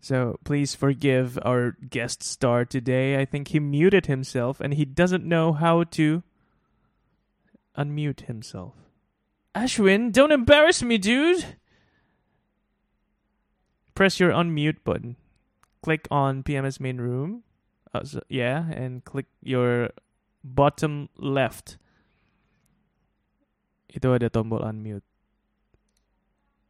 [0.00, 3.20] So please forgive our guest star today.
[3.20, 6.22] I think he muted himself and he doesn't know how to
[7.76, 8.74] unmute himself.
[9.54, 11.58] Ashwin, don't embarrass me, dude.
[13.94, 15.16] Press your unmute button.
[15.82, 17.42] Click on PMS main room.
[17.92, 19.90] Uh, so- yeah, and click your
[20.42, 21.76] bottom left.
[23.92, 25.04] Itu ada tombol unmute.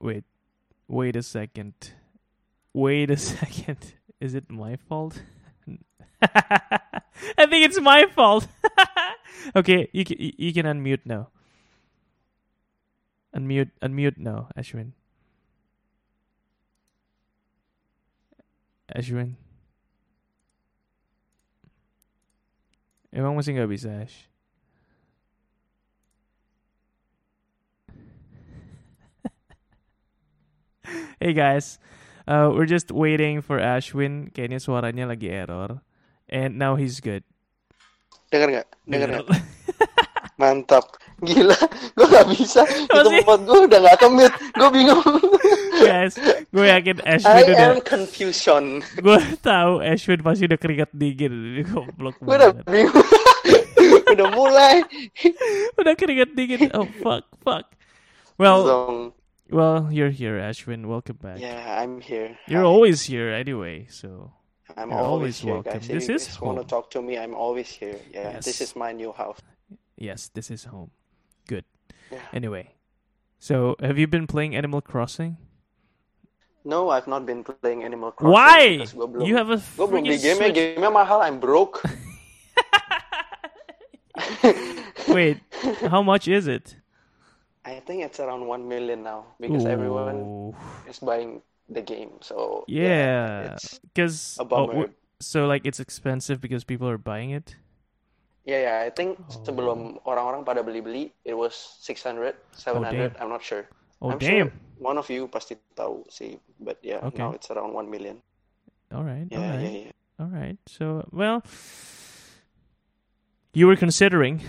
[0.01, 0.25] Wait.
[0.89, 1.95] Wait a second.
[2.73, 3.95] Wait a second.
[4.21, 5.23] Is it my fault?
[6.23, 8.47] I think it's my fault.
[9.57, 11.29] okay, you can, you can unmute now.
[13.35, 14.93] Unmute unmute now, Ashwin.
[18.95, 19.37] Ashwin.
[23.11, 24.31] Emang masih nggak bisa, Ash?
[31.21, 31.79] hey guys,
[32.31, 34.31] uh, we're just waiting for Ashwin.
[34.31, 35.83] Kayaknya suaranya lagi error.
[36.31, 37.27] And now he's good.
[38.31, 38.69] Dengar nggak?
[38.87, 39.27] Dengar nggak?
[40.41, 40.87] Mantap.
[41.21, 41.59] Gila,
[42.01, 42.65] gue nggak bisa.
[42.65, 43.21] Masih?
[43.21, 44.33] tempat gue udah nggak kemit.
[44.57, 45.05] Gue bingung.
[45.85, 46.17] guys,
[46.49, 47.69] gue yakin I Ashwin udah...
[47.77, 48.65] am confusion.
[49.05, 51.35] Gue tahu Ashwin pasti udah keringat dingin.
[51.35, 53.05] Ini goblok Gue udah bingung.
[54.17, 54.81] udah mulai.
[55.81, 56.73] udah keringat dingin.
[56.73, 57.69] Oh fuck, fuck.
[58.41, 59.20] Well, Zong.
[59.51, 60.87] Well, you're here, Ashwin.
[60.87, 61.39] Welcome back.
[61.41, 62.39] Yeah, I'm here.
[62.47, 62.67] You're Hi.
[62.67, 64.33] always here anyway, so
[64.77, 65.73] I'm always, always welcome.
[65.81, 65.89] guys.
[65.89, 67.99] This if you is guys want to talk to me, I'm always here.
[68.13, 69.39] Yeah, this is my new house.
[69.97, 70.91] yes, this is home.
[71.47, 71.65] Good.
[72.11, 72.19] Yeah.
[72.33, 72.75] Anyway,
[73.39, 75.37] so have you been playing Animal Crossing?
[76.65, 78.33] No, I've not been playing Animal Crossing.
[78.33, 78.79] Why?
[78.85, 80.55] belum, You have a belum freaking game Switch.
[80.55, 81.23] Game-nya mahal.
[81.23, 81.83] I'm broke.
[85.09, 85.39] Wait,
[85.89, 86.77] how much is it?
[87.65, 90.53] I think it's around one million now because everyone
[90.89, 92.17] is buying the game.
[92.21, 93.57] So yeah,
[93.93, 94.89] because a oh, bummer.
[95.21, 97.57] so like it's expensive because people are buying it.
[98.49, 98.77] Yeah, yeah.
[98.87, 99.45] I think Oh.
[99.45, 101.53] sebelum orang-orang pada beli-beli, it was
[101.85, 103.15] 600, 700.
[103.21, 103.69] I'm not sure.
[104.01, 104.49] Oh I'm damn!
[104.49, 107.21] sure one of you pasti tahu sih, but yeah, Okay.
[107.21, 108.25] now it's around 1 million.
[108.91, 109.93] All right, Yeah, all right, yeah, yeah.
[110.19, 110.59] all right.
[110.67, 111.45] So well,
[113.53, 114.41] you were considering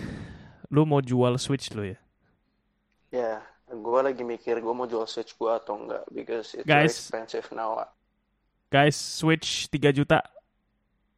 [0.71, 1.99] lu mau jual Switch lu ya?
[3.11, 6.95] Yeah, gue lagi mikir gue mau jual Switch gue atau enggak because it's very Guys.
[6.95, 7.83] expensive now.
[8.67, 10.23] Guys, Switch 3 juta.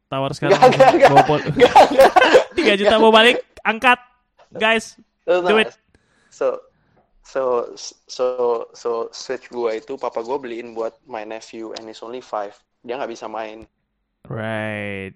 [0.06, 0.58] Tawar sekarang.
[0.58, 1.70] Bawa pol- enggak.
[1.70, 2.76] enggak.
[2.76, 3.98] 3 juta mau balik, angkat.
[4.50, 5.72] Guys, No, Do it.
[6.28, 6.60] So,
[7.22, 7.72] so,
[8.04, 8.26] so,
[8.76, 12.52] so Switch gue itu papa gue beliin buat my nephew and he's only five.
[12.82, 13.64] Dia nggak bisa main.
[14.26, 15.14] right.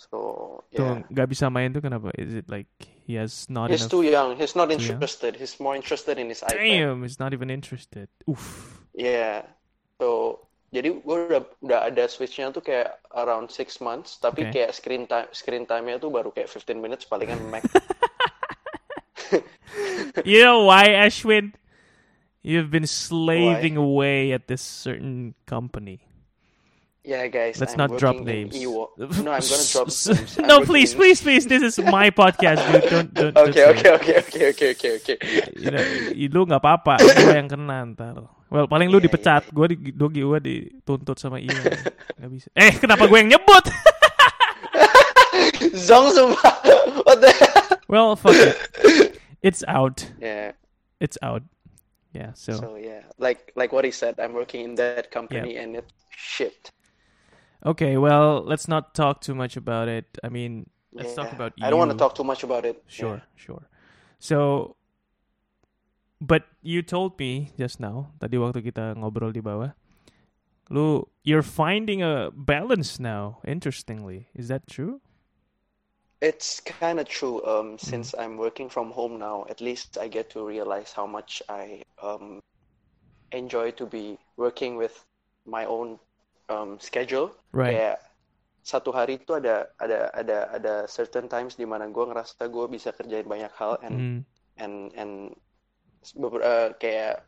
[0.00, 0.16] So,
[0.72, 1.04] Tuh yeah.
[1.12, 2.08] nggak bisa main tuh kenapa?
[2.16, 2.70] Is it like
[3.06, 3.90] he has not He's enough?
[3.90, 4.36] too young.
[4.36, 5.36] He's not interested.
[5.36, 6.60] He's more interested in his iPad.
[6.60, 8.08] Damn, he's not even interested.
[8.28, 8.82] Oof.
[8.94, 9.42] Yeah.
[10.00, 14.62] So, jadi gue udah udah ada Switch-nya tuh kayak around six months, tapi Okay.
[14.62, 17.66] kayak screen time screen time-nya tuh baru kayak 15 minutes palingan max.
[20.26, 21.54] You know why, Ashwin?
[22.42, 26.00] You've been slaving away at this certain company.
[27.00, 27.56] Yeah, guys.
[27.56, 28.52] Let's I'm not drop names.
[28.60, 30.36] No, I'm gonna drop names.
[30.36, 31.48] No, please, please, please.
[31.48, 32.84] This is my podcast, dude.
[32.92, 33.32] Don't, don't.
[33.34, 33.96] don't Okay, say okay, it.
[33.96, 35.16] okay, okay, okay, okay, okay.
[35.56, 38.20] You know, lu nggak apa-apa, gue yang kena ntar.
[38.52, 41.56] Well, paling lu Iya, dipecat, gue di, dogi gue dituntut sama Ian.
[42.20, 42.52] Gak bisa.
[42.52, 43.64] Eh, kenapa gue yang nyebut?
[45.88, 46.52] Zong sumpah.
[47.06, 47.32] What the
[47.88, 49.16] well, fuck it.
[49.40, 50.04] It's out.
[50.20, 50.52] Yeah.
[51.00, 51.40] It's out.
[52.12, 52.36] Yeah.
[52.36, 55.88] So, So yeah, like like what he said, I'm working in that company and it's
[56.12, 56.68] shit.
[57.64, 57.96] Okay.
[57.96, 60.18] Well, let's not talk too much about it.
[60.24, 61.66] I mean, let's talk about you.
[61.66, 62.82] I don't want to talk too much about it.
[62.86, 63.68] Sure, sure.
[64.18, 64.76] So,
[66.20, 69.72] but you told me just now, tadi waktu kita ngobrol di bawah,
[70.70, 73.40] lu, you're finding a balance now.
[73.46, 75.00] Interestingly, is that true?
[76.20, 77.44] It's kind of true.
[77.44, 77.86] Um, Mm-hmm.
[77.90, 81.82] since I'm working from home now, at least I get to realize how much I
[82.02, 82.40] um
[83.32, 85.04] enjoy to be working with
[85.46, 85.98] my own
[86.50, 87.32] um schedule.
[87.52, 87.72] Right.
[87.72, 87.96] Kayak
[88.62, 92.90] satu hari itu ada ada ada ada certain times di mana gue ngerasa gue bisa
[92.92, 94.24] kerjain banyak hal and Mm,
[94.60, 95.12] and and
[96.42, 97.26] eh, kayak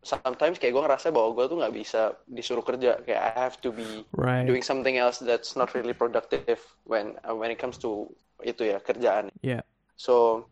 [0.00, 3.68] sometimes kayak gue ngerasa bahwa gue tuh nggak bisa disuruh kerja kayak I have to
[3.68, 4.44] be right.
[4.48, 6.56] doing something else that's not really productive
[6.88, 8.08] when uh, when it comes to
[8.40, 9.62] itu ya kerjaan Yeah.
[10.00, 10.46] so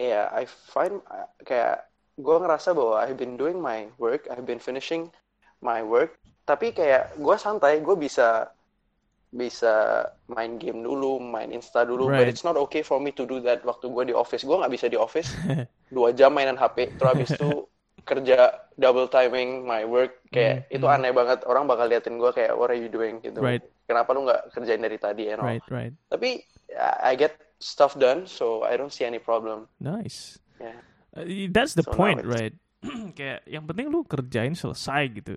[0.00, 1.84] yeah I find uh, kayak
[2.16, 5.12] gue ngerasa bahwa I've been doing my work I've been finishing
[5.60, 8.46] my work tapi kayak gue santai gue bisa
[9.36, 12.30] bisa main game dulu main insta dulu but Right.
[12.30, 14.86] it's not okay for me to do that waktu gue di office gue nggak bisa
[14.88, 15.28] di office
[15.94, 17.50] dua jam mainan HP terus habis itu
[18.06, 22.54] kerja double timing my work kayak Hmm, itu aneh banget orang bakal liatin gue kayak
[22.54, 23.60] what are you doing gitu Right.
[23.90, 25.50] kenapa lu nggak kerjain dari tadi and all.
[25.50, 25.92] Right, right.
[26.08, 26.46] tapi
[27.02, 30.38] I get stuff done so I don't see any problem Nice.
[30.62, 30.80] Yeah.
[31.16, 32.52] Uh, that's the So point, right?
[33.18, 35.34] kayak yang penting lu kerjain selesai gitu.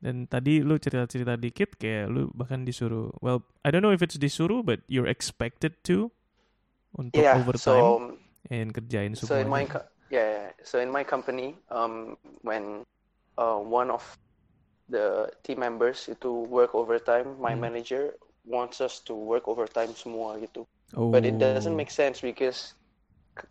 [0.00, 3.12] Dan tadi lu cerita-cerita dikit kayak lu bahkan disuruh.
[3.20, 6.08] Well, I don't know if it's disuruh, but you're expected to
[6.98, 9.62] untuk yeah overtime so and kerjain so in my
[10.10, 12.82] yeah so in my company um when
[13.38, 14.02] uh, one of
[14.90, 17.62] the team members itu work overtime my Hmm.
[17.70, 18.10] manager
[18.42, 20.66] wants us to work overtime semua gitu
[20.98, 21.14] oh.
[21.14, 22.74] but it doesn't make sense because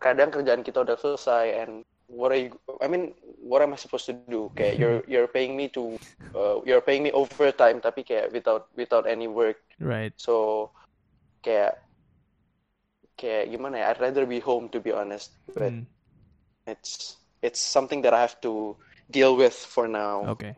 [0.04, 2.52] kadang kerjaan kita udah selesai and what are you
[2.82, 5.96] I mean what am I supposed to do kayak you're you're paying me to
[6.34, 10.12] uh, you're paying me overtime tapi kayak without without any work right.
[10.18, 10.68] so
[11.46, 11.78] kayak
[13.16, 15.86] kayak gimana ya I'd rather be home to be honest but Hmm,
[16.66, 18.76] it's it's something that I have to
[19.14, 20.58] deal with for now okay.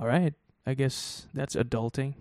[0.00, 0.34] All right.
[0.66, 2.14] I guess that's adulting.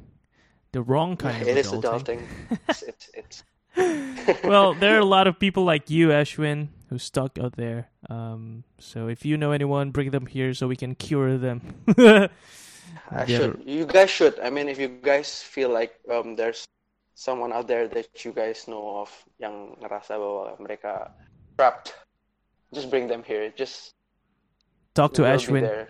[0.72, 1.84] The wrong kind of it is adulting.
[1.84, 2.22] adulting
[2.70, 3.44] it's, it's, it's
[4.44, 7.90] well, there are a lot of people like you, Ashwin, who's stuck out there.
[8.10, 11.62] Um, so if you know anyone, bring them here so we can cure them.
[13.12, 13.38] I Yeah.
[13.52, 13.64] should.
[13.66, 14.40] You guys should.
[14.40, 16.68] I mean, if you guys feel like um, there's
[17.16, 21.12] someone out there that you guys know of yang ngerasa bahwa mereka
[21.58, 21.96] trapped,
[22.74, 23.52] just bring them here.
[23.56, 23.92] Just
[24.96, 25.62] Talk to Ashwin.
[25.62, 25.90] there.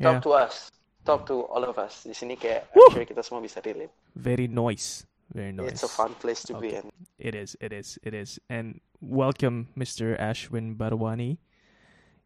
[0.00, 0.68] Yeah, Talk to us.
[1.04, 2.02] Talk to all of us.
[2.06, 2.82] Di sini kayak Woo!
[2.90, 3.90] I'm sure kita semua bisa relate.
[4.14, 5.02] very nice,
[5.32, 5.80] very nice.
[5.80, 6.84] It's a fun place to be Okay.
[6.84, 6.92] in.
[7.18, 8.38] It is, it is, it is.
[8.48, 10.14] And welcome, Mr.
[10.20, 11.38] Ashwin Barwani.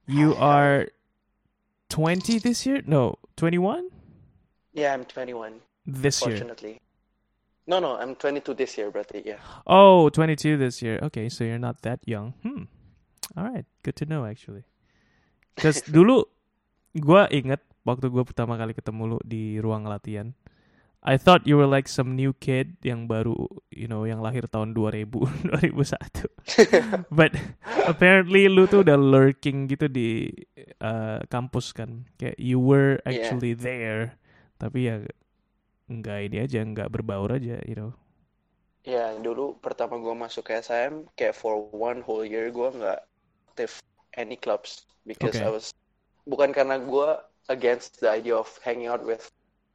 [0.06, 0.88] You are
[1.88, 2.82] 20 this year?
[2.86, 3.90] No, 21
[4.74, 5.62] Yeah, I'm 21.
[5.86, 6.36] this year.
[6.38, 6.80] Fortunately.
[7.66, 9.18] No, no, I'm 22 this year, brother.
[9.24, 9.42] Yeah.
[9.66, 11.00] Oh, 22 this year.
[11.10, 12.34] Okay, so you're not that young.
[12.46, 12.70] Hmm.
[13.36, 14.62] All right, good to know actually.
[15.56, 16.28] Because dulu
[16.94, 20.30] gua inget waktu gua pertama kali ketemu lu di ruang latihan.
[21.06, 23.38] I thought you were like some new kid yang baru,
[23.70, 25.06] you know, yang lahir tahun 2000,
[25.54, 26.26] 2001.
[27.14, 27.32] But
[27.86, 30.34] apparently lu tuh udah lurking gitu di
[30.82, 32.10] uh, kampus kan.
[32.18, 33.38] Kayak you were Yeah.
[33.38, 34.18] actually there.
[34.58, 34.96] Tapi ya
[35.90, 37.94] nggak ini aja, nggak berbaur aja, you know.
[38.86, 43.02] Ya, dulu pertama gue masuk ke SM, kayak for one whole year gue nggak
[43.50, 43.82] aktif
[44.14, 45.42] any clubs because Okay.
[45.42, 45.74] I was
[46.30, 47.08] bukan karena gue
[47.50, 49.26] against the idea of hanging out with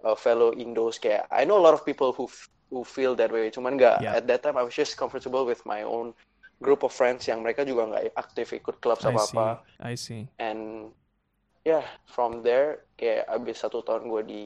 [0.03, 2.27] uh, fellow Indos kayak I know a lot of people who
[2.71, 4.15] who feel that way, cuman nggak Yeah.
[4.15, 6.15] at that time I was just comfortable with my own
[6.61, 9.45] group of friends yang mereka juga nggak aktif ikut club I apa apa
[9.81, 10.29] I see.
[10.37, 10.93] and
[11.61, 14.41] yeah from there kayak abis satu tahun gue di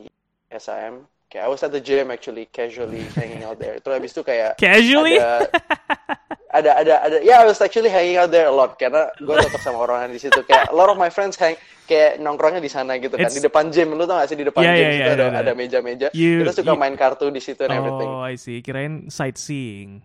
[0.49, 4.23] SIM kayak I was at the gym actually casually hanging out there terus abis itu
[4.23, 5.19] kayak Casually?
[5.19, 5.51] ada
[6.55, 9.59] ada ada ada ya I was actually hanging out there a lot karena gue cocok
[9.59, 11.53] sama orang di situ kayak a lot of my friends hang
[11.83, 14.47] kayak nongkrongnya di sana gitu kan It's- di depan gym lu tau gak sih di
[14.47, 15.55] depan Yeah, gym yeah, yeah, ada yeah, ada yeah.
[15.55, 18.63] meja-meja You- kita suka you- main kartu di situ and everything Oh, I see.
[18.63, 20.01] Kirain sightseeing.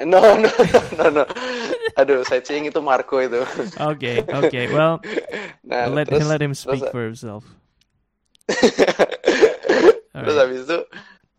[0.00, 1.24] no no no no no
[1.92, 3.44] aduh sightseeing itu Marco itu
[3.76, 4.64] Okay, okay.
[4.72, 4.96] Well,
[5.60, 7.44] nah let terus let him speak terus- for himself.
[10.10, 10.40] terus Alright.
[10.40, 10.78] habis itu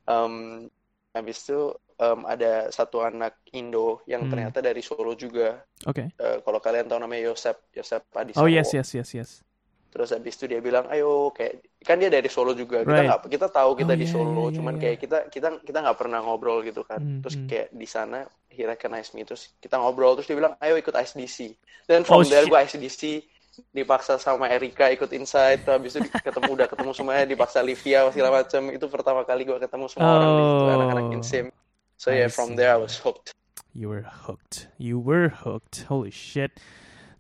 [0.07, 0.33] um,
[1.12, 1.59] habis itu
[2.01, 4.31] um, ada satu anak Indo yang Hmm.
[4.31, 6.09] ternyata dari Solo juga Okay.
[6.12, 9.31] Eh, kalau kalian tahu namanya Yosep Yosep Adisawo Oh yes, yes, yes, yes.
[9.88, 12.80] Terus habis itu dia bilang, ayo kayak kan dia dari Solo juga.
[12.80, 13.07] Kita Right.
[13.07, 14.81] nggak kita tahu kita Oh, di yeah, Solo, yeah, yeah, cuman yeah.
[14.81, 16.95] kayak kita kita kita nggak pernah ngobrol gitu kan.
[16.97, 17.45] Hmm, Terus hmm.
[17.45, 21.59] kayak di sana he recognized me terus kita ngobrol terus dia bilang, ayo ikut ISDC.
[21.83, 22.49] Dan Oh, from there shit.
[22.49, 23.02] gue ISDC
[23.69, 28.40] dipaksa sama Erika ikut inside terus habis itu ketemu udah ketemu semuanya dipaksa Livia segala
[28.40, 30.71] macam itu pertama kali gue ketemu semua orang di situ Oh.
[30.71, 31.45] anak-anak insim
[32.01, 32.57] so I yeah from see.
[32.57, 33.37] there I was hooked
[33.71, 34.67] You were hooked.
[34.75, 35.87] You were hooked.
[35.87, 36.59] Holy shit.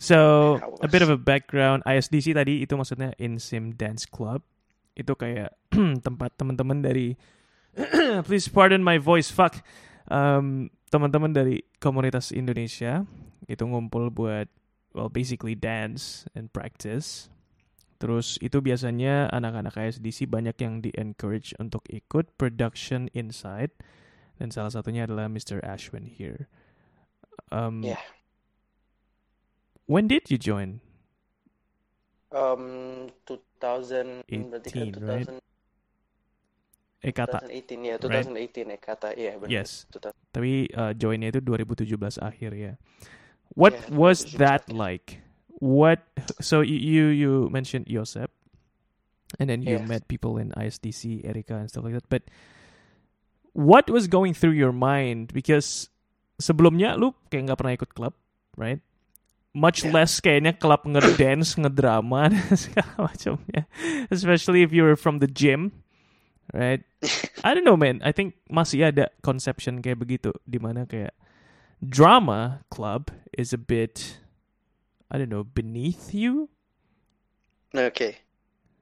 [0.01, 1.83] So, a bit of a background.
[1.87, 4.43] ISDC tadi itu maksudnya Insim Dance Club.
[4.97, 5.55] Itu kayak
[6.07, 7.15] tempat teman-teman dari
[8.27, 9.63] please pardon my voice, fuck.
[10.11, 13.07] Um, teman-teman dari komunitas Indonesia
[13.47, 14.51] itu ngumpul buat
[14.91, 17.31] well basically dance and practice.
[18.01, 23.71] Terus itu biasanya anak-anak ISDC banyak yang di-encourage untuk ikut production inside
[24.41, 25.61] dan salah satunya adalah Mr.
[25.61, 26.49] Ashwin here.
[27.53, 28.01] Um, Yeah.
[29.85, 30.81] When did you join?
[32.33, 32.63] um
[33.27, 35.29] 2000 berarti kan 18, right?
[35.29, 35.37] 2000
[37.05, 37.41] Ekata.
[37.45, 38.29] 2018 ya, right?
[38.29, 39.51] 2018 ya kata iya benar.
[39.51, 39.85] Yes.
[39.93, 40.13] 2000.
[40.33, 42.73] Tapi uh, joinnya itu 2017 akhir ya.
[43.53, 45.19] What Yeah, was 2017 that like?
[45.61, 46.01] What?
[46.41, 48.31] So you, you mentioned Yosep,
[49.39, 49.87] and then you Yes.
[49.89, 52.07] met people in ISDC, Erika, and stuff like that.
[52.09, 52.23] But
[53.51, 55.33] what was going through your mind?
[55.35, 55.91] Because
[56.39, 58.13] sebelumnya lu kayak nggak pernah ikut klub,
[58.57, 58.81] right?
[59.53, 59.91] much Yeah.
[59.91, 63.67] less kayaknya club ngedance, ngedrama dan segala macamnya.
[64.07, 65.83] Especially if you're from the gym,
[66.55, 66.83] right?
[67.45, 67.99] I don't know man.
[68.03, 71.11] I think masih ada conception kayak begitu di mana kayak
[71.83, 74.23] drama club is a bit
[75.11, 76.47] I don't know beneath you.
[77.75, 78.23] Oke.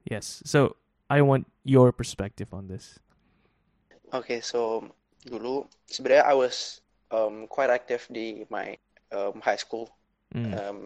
[0.06, 0.42] Yes.
[0.46, 0.78] So
[1.10, 3.02] I want your perspective on this.
[4.12, 4.82] Oke, so
[5.22, 8.74] dulu sebenarnya I was um, quite active di my
[9.12, 9.90] um, high school,
[10.30, 10.54] Mm.
[10.54, 10.80] um,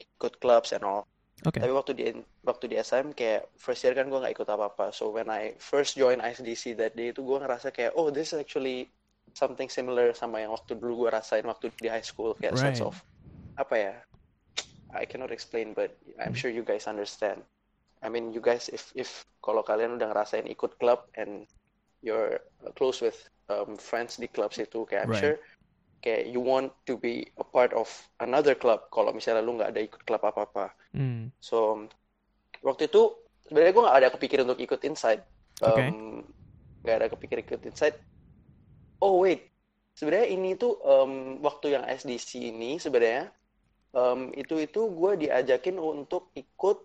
[0.00, 1.04] ikut clubs and all.
[1.44, 1.60] Okay.
[1.62, 2.04] Tapi waktu di
[2.42, 4.88] waktu di SM kayak first year kan gue nggak ikut apa-apa.
[4.90, 8.40] So when I first join ISDC that day itu gue ngerasa kayak oh this is
[8.40, 8.88] actually
[9.36, 12.88] something similar sama yang waktu dulu gue rasain waktu di high school kayak sense Right.
[12.88, 12.96] of
[13.54, 13.94] apa ya?
[14.96, 17.44] I cannot explain but I'm sure you guys understand.
[18.00, 21.44] I mean you guys if if kalau kalian udah ngerasain ikut club and
[22.02, 22.40] you're
[22.78, 23.16] close with
[23.50, 25.22] um, friends di clubs itu kayak I'm Right.
[25.22, 25.36] sure
[25.98, 27.90] kayak you want to be a part of
[28.22, 30.70] another club kalau misalnya lu nggak ada ikut klub apa-apa.
[30.94, 31.34] Mm.
[31.42, 31.90] So
[32.62, 33.18] waktu itu
[33.50, 35.22] sebenarnya gue nggak ada kepikir untuk ikut inside.
[35.58, 36.22] Um,
[36.86, 37.98] nggak ada kepikir ikut inside.
[39.02, 39.50] Oh wait,
[39.98, 43.34] sebenarnya ini tuh um, waktu yang SDC ini sebenarnya
[43.94, 46.78] um, itu itu gue diajakin untuk ikut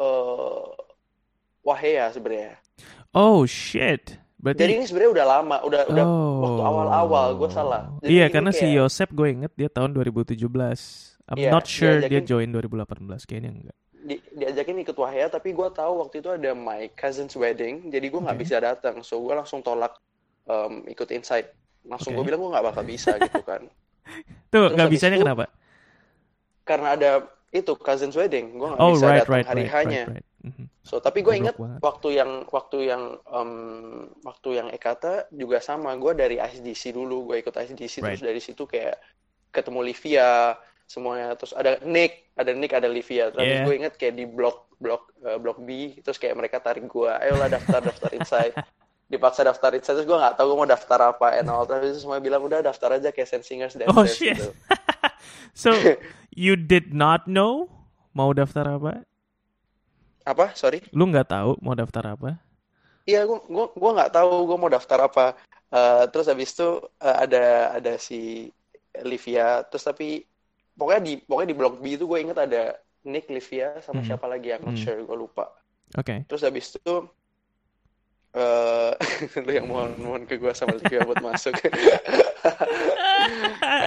[0.00, 0.72] uh,
[1.64, 2.56] Wahea sebenarnya.
[3.12, 4.16] Oh shit.
[4.38, 6.38] Berarti Jadi ini sebenarnya udah lama, udah udah oh.
[6.40, 7.82] waktu awal-awal gue salah.
[7.98, 10.38] Jadi Iya, karena si kayak- Yosep gue inget dia tahun 2017.
[11.26, 13.76] I'm Iya, not sure dia diajakin- join 2018 kayaknya enggak.
[13.98, 18.16] di, diajakin ikut Wahya tapi gue tahu waktu itu ada my cousin's wedding jadi gue
[18.16, 18.44] nggak Oke.
[18.46, 20.00] bisa datang so gue langsung tolak
[20.46, 21.52] um, ikut inside
[21.84, 22.24] langsung Oke.
[22.24, 23.68] gue bilang gue nggak bakal bisa gitu kan
[24.48, 25.44] Tuh, nggak bisanya itu- kenapa?
[26.62, 27.10] karena ada
[27.50, 30.26] itu cousin's wedding gue nggak Oh, bisa right, datang right, hari right, hanya right, right.
[30.48, 30.66] Mhm.
[30.80, 31.80] so tapi gue ingat banget.
[31.80, 33.52] waktu yang waktu yang um,
[34.22, 38.24] waktu yang Ekata juga sama gue dari ISDC dulu gue ikut ISDC terus Right.
[38.24, 38.96] dari situ kayak
[39.48, 43.62] ketemu Livia semuanya terus ada Nick ada Nick ada Livia terus Yeah.
[43.62, 47.48] gue inget kayak di blok blok eh, blok B terus kayak mereka tarik gue ayolah
[47.48, 48.54] daftar daftar inside
[49.08, 52.16] dipaksa daftar inside terus gue nggak tahu gue mau daftar apa and all terus semua
[52.18, 54.36] bilang udah daftar aja kayak Sen Singers dan Oh shit.
[54.36, 54.52] gitu.
[55.56, 55.72] so,
[56.34, 57.68] you did not know
[58.12, 59.04] mau daftar apa?
[60.28, 62.36] Apa sorry Lu nggak tahu mau daftar apa?
[63.08, 65.26] Iya, gua gua gua nggak tahu gua mau daftar apa.
[65.68, 66.68] Eh, terus habis itu
[67.00, 67.44] eh, ada
[67.76, 68.52] ada si
[69.04, 70.24] Livia, terus tapi
[70.76, 72.76] pokoknya di pokoknya di blog B itu gue inget ada
[73.08, 74.08] Nick, Livia, sama Hmm.
[74.12, 74.76] siapa lagi yang Hmm.
[74.76, 75.48] share gue lupa.
[75.96, 76.24] Oke.
[76.28, 76.94] Terus habis itu
[78.36, 78.92] eh
[79.44, 81.56] lu yang mohon mohon ke gue sama Livia buat masuk.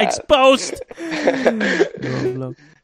[0.05, 0.81] Exposed.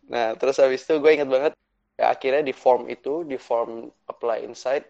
[0.07, 1.51] Nah, terus habis itu gue inget banget
[1.97, 4.85] ya, akhirnya di form itu di form apply inside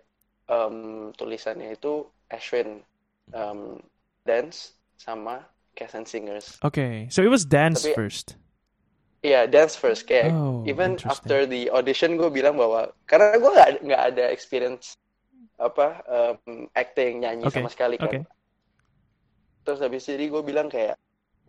[0.48, 2.84] em, tulisannya itu Ashwin
[3.32, 3.80] em,
[4.24, 6.58] dance sama Cast and Singers.
[6.62, 8.36] Okay, so it was dance Tapi- first.
[9.26, 13.70] Iya, dance first kayak Oh, even after the audition gue bilang bahwa karena gue nggak
[13.82, 14.94] nggak ada experience
[15.58, 18.08] apa em, acting nyanyi Oke, sama sekali kan.
[18.08, 18.20] oke.
[19.66, 20.96] Terus habis itu gue bilang kayak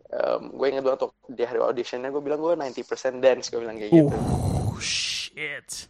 [0.09, 3.77] em, gue inget banget waktu di hari auditionnya gue bilang gue 90% dance gue bilang
[3.77, 4.17] kayak gitu.
[5.39, 5.87] Oh shit.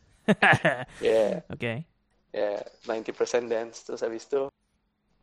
[1.01, 1.85] Ya, okay.
[2.29, 4.45] ya 90% dance terus habis itu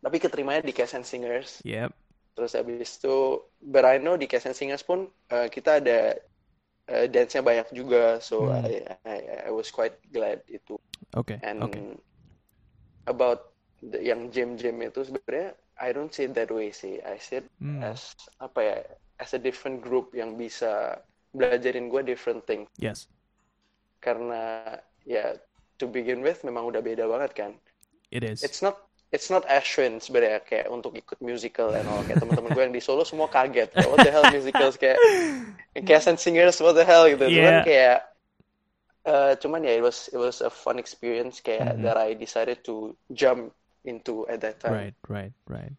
[0.02, 1.62] tapi keterimanya di Cast and Singers.
[1.62, 1.94] Yep.
[2.34, 6.18] Terus habis itu but I know di Cast and Singers pun eh, kita ada
[6.90, 8.66] eh, dance-nya banyak juga so Hmm.
[8.66, 9.18] I, I
[9.48, 10.78] I was quite glad itu.
[11.14, 11.38] Okay.
[11.42, 11.82] And okay.
[13.06, 16.98] about the, yang jam-jam itu sebenarnya I don't see it that way sih.
[17.04, 17.82] I see it Hmm.
[17.82, 18.76] as apa ya
[19.22, 21.00] as a different group yang bisa
[21.36, 23.08] belajarin gue different thing Yes.
[23.98, 25.34] Karena ya
[25.76, 27.52] to begin with memang udah beda banget kan.
[28.10, 28.40] It is.
[28.42, 28.80] It's not
[29.14, 32.82] it's not Ashwin sebenarnya kayak untuk ikut musical and all kayak teman-teman gue yang di
[32.82, 34.98] Solo semua kaget kayak what the hell musicals kayak
[35.86, 37.62] cast and singers what the hell gitu cuman Yeah.
[37.62, 37.98] kayak
[39.06, 41.86] eh, cuman ya it was it was a fun experience kayak Mhm.
[41.86, 43.54] that I decided to jump
[43.86, 45.74] into at that time Right, right, right.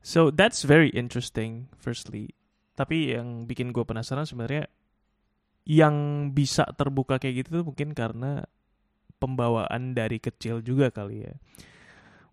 [0.00, 1.68] So that's very interesting.
[1.76, 2.32] Firstly,
[2.72, 4.70] tapi yang bikin gue penasaran sebenarnya
[5.66, 8.46] yang bisa terbuka kayak gitu tuh mungkin karena
[9.18, 11.34] pembawaan dari kecil juga kali ya.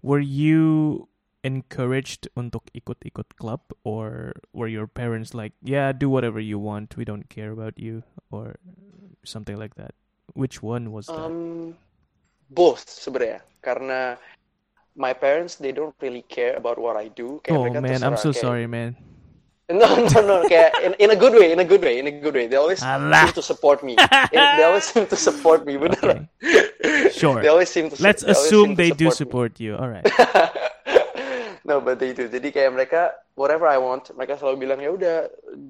[0.05, 1.07] Were you
[1.43, 7.03] encouraged untuk ikut-ikut club or were your parents like, yeah, do whatever you want, we
[7.03, 8.55] don't care about you or
[9.25, 9.97] something like that?
[10.37, 11.17] Which one was that?
[11.17, 11.75] Um,
[12.53, 14.15] both sebenarnya karena
[14.93, 18.29] my parents they don't really care about what I do kayak oh man, I'm so
[18.29, 18.93] kayak- sorry, man.
[19.71, 20.35] No, no, no.
[20.43, 22.47] Kayak in, in a good way, in a good way, in a good way.
[22.51, 23.31] They always Alah.
[23.31, 23.95] seem to support me.
[24.31, 25.79] They always seem to support me.
[25.79, 26.27] Beneran.
[26.43, 27.09] Okay.
[27.15, 27.39] Sure.
[27.39, 27.95] They always seem to.
[28.03, 29.15] Let's they assume they do me.
[29.15, 29.79] support you.
[29.79, 30.03] All right.
[31.63, 33.01] no but they do jadi kayak mereka
[33.39, 35.17] whatever I want mereka selalu bilang ya udah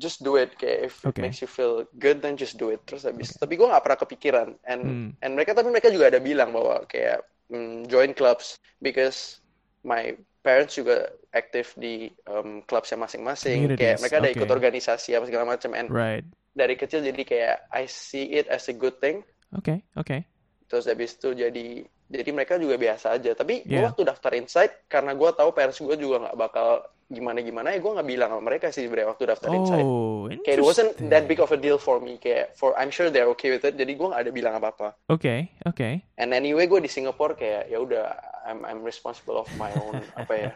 [0.01, 1.21] just do it kayak if it Okay.
[1.21, 4.49] makes you feel good then just do it terus habis tapi gue nggak pernah kepikiran
[4.65, 5.09] and Hmm.
[5.21, 7.21] and mereka tapi mereka juga ada bilang bahwa kayak
[7.53, 9.37] mm, join clubs because
[9.85, 15.47] my parents juga aktif di um, clubsnya masing-masing kayak mereka ada ikut organisasi apa segala
[15.47, 16.27] macam and Right.
[16.51, 19.23] dari kecil jadi kayak I see it as a good thing
[19.55, 19.81] Okay.
[19.95, 20.27] Okay.
[20.67, 23.87] terus habis itu jadi jadi mereka juga biasa aja tapi gue Yeah.
[23.87, 27.91] waktu daftar Insight karena gue tahu parents gue juga nggak bakal gimana gimana ya gue
[27.93, 31.37] nggak bilang sama mereka sih sebenarnya waktu daftar Insight Oh, kayak it wasn't that big
[31.37, 34.07] of a deal for me kayak for I'm sure they're okay with it jadi gue
[34.09, 35.53] nggak ada bilang apa apa Okay.
[35.63, 36.01] Okay.
[36.17, 38.09] and anyway gue di Singapore kayak ya udah
[38.45, 40.51] I'm I'm responsible of my own apa ya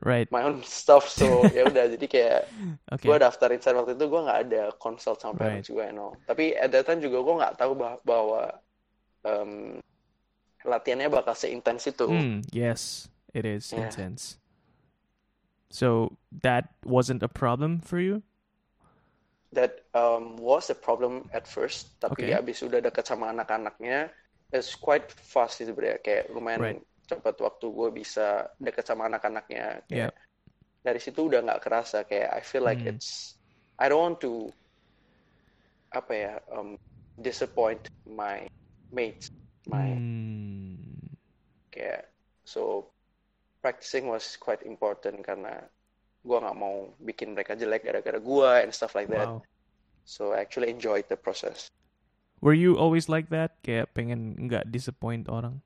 [0.00, 0.28] Right.
[0.30, 2.40] my own stuff so ya udah jadi kayak
[2.92, 3.08] Okay.
[3.08, 5.38] gue daftar Insight waktu itu gue nggak ada consult sama Right.
[5.38, 8.42] parents gue and all tapi at that time juga gue nggak tahu bah- bahwa
[9.26, 9.78] um,
[10.70, 13.78] latihannya bakal seintens itu Mm, yes, it is Yeah.
[13.78, 14.38] intense.
[15.70, 18.22] So that wasn't a problem for you?
[19.52, 22.36] that um, was a problem at first tapi Okay.
[22.36, 24.12] abis udah deket sama anak-anaknya
[24.52, 26.80] it's quite fast sih sebenarnya kayak lumayan Right.
[27.08, 28.26] Cepat waktu gue bisa
[28.60, 30.10] deket sama anak-anaknya Yeah.
[30.86, 32.88] dari situ udah nggak kerasa kayak I feel like Hmm.
[32.88, 33.38] it's
[33.78, 34.50] I don't want to
[35.92, 36.76] apa ya um,
[37.16, 38.44] disappoint my
[38.92, 39.28] mates
[39.68, 41.18] my Mm,
[41.72, 42.02] kayak
[42.44, 42.90] so
[43.64, 45.54] practicing was quite important karena
[46.26, 46.76] gua nggak mau
[47.08, 49.42] bikin mereka jelek gara-gara gua and stuff like that wow.
[50.06, 51.70] so I actually enjoyed the process
[52.40, 53.58] Were you always like that?
[53.66, 55.62] Kayak pengen nggak disappoint orang?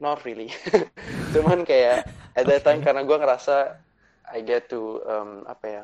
[0.00, 0.48] Not really
[1.36, 3.76] cuman kayak at that time karena gua ngerasa
[4.30, 5.82] I get to um, apa ya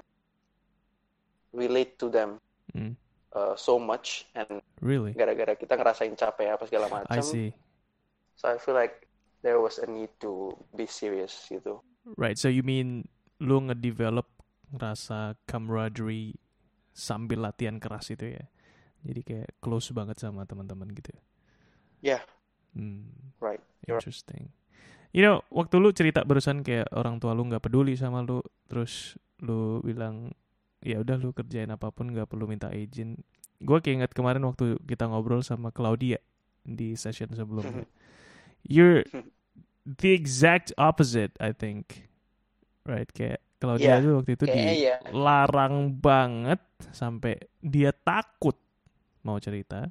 [1.52, 2.40] relate to them
[2.75, 2.92] Mm,
[3.32, 5.14] uh, so much and really?
[5.14, 7.54] gara-gara kita ngerasain capek apa segala I macam see.
[8.35, 9.06] so I feel like
[9.40, 11.80] there was a need to be serious gitu
[12.14, 12.38] Right.
[12.38, 13.11] So you mean
[13.42, 14.30] lu ngedevelop
[14.70, 16.38] rasa camaraderie
[16.94, 18.46] sambil latihan keras itu ya?
[19.02, 21.11] Jadi kayak close banget sama teman-teman gitu.
[21.11, 21.23] ya?
[22.14, 22.23] Yeah.
[22.76, 23.33] Hmm.
[23.40, 23.62] right.
[23.88, 24.52] Interesting.
[25.16, 29.16] You know, waktu lu cerita barusan kayak orang tua lu nggak peduli sama lu, terus
[29.40, 30.37] lu bilang
[30.85, 33.16] ya udah lu kerjain apa pun nggak perlu minta izin.
[33.57, 36.20] Gue keinget kemarin waktu kita ngobrol sama Claudia
[36.61, 37.88] di session sebelumnya.
[38.66, 39.09] You're
[39.87, 42.11] the exact opposite, I think.
[42.85, 46.61] Right, kayak Claudia Yeah, tuh waktu itu kayaknya ya dilarang banget
[46.92, 48.55] sampai dia takut
[49.24, 49.88] mau cerita.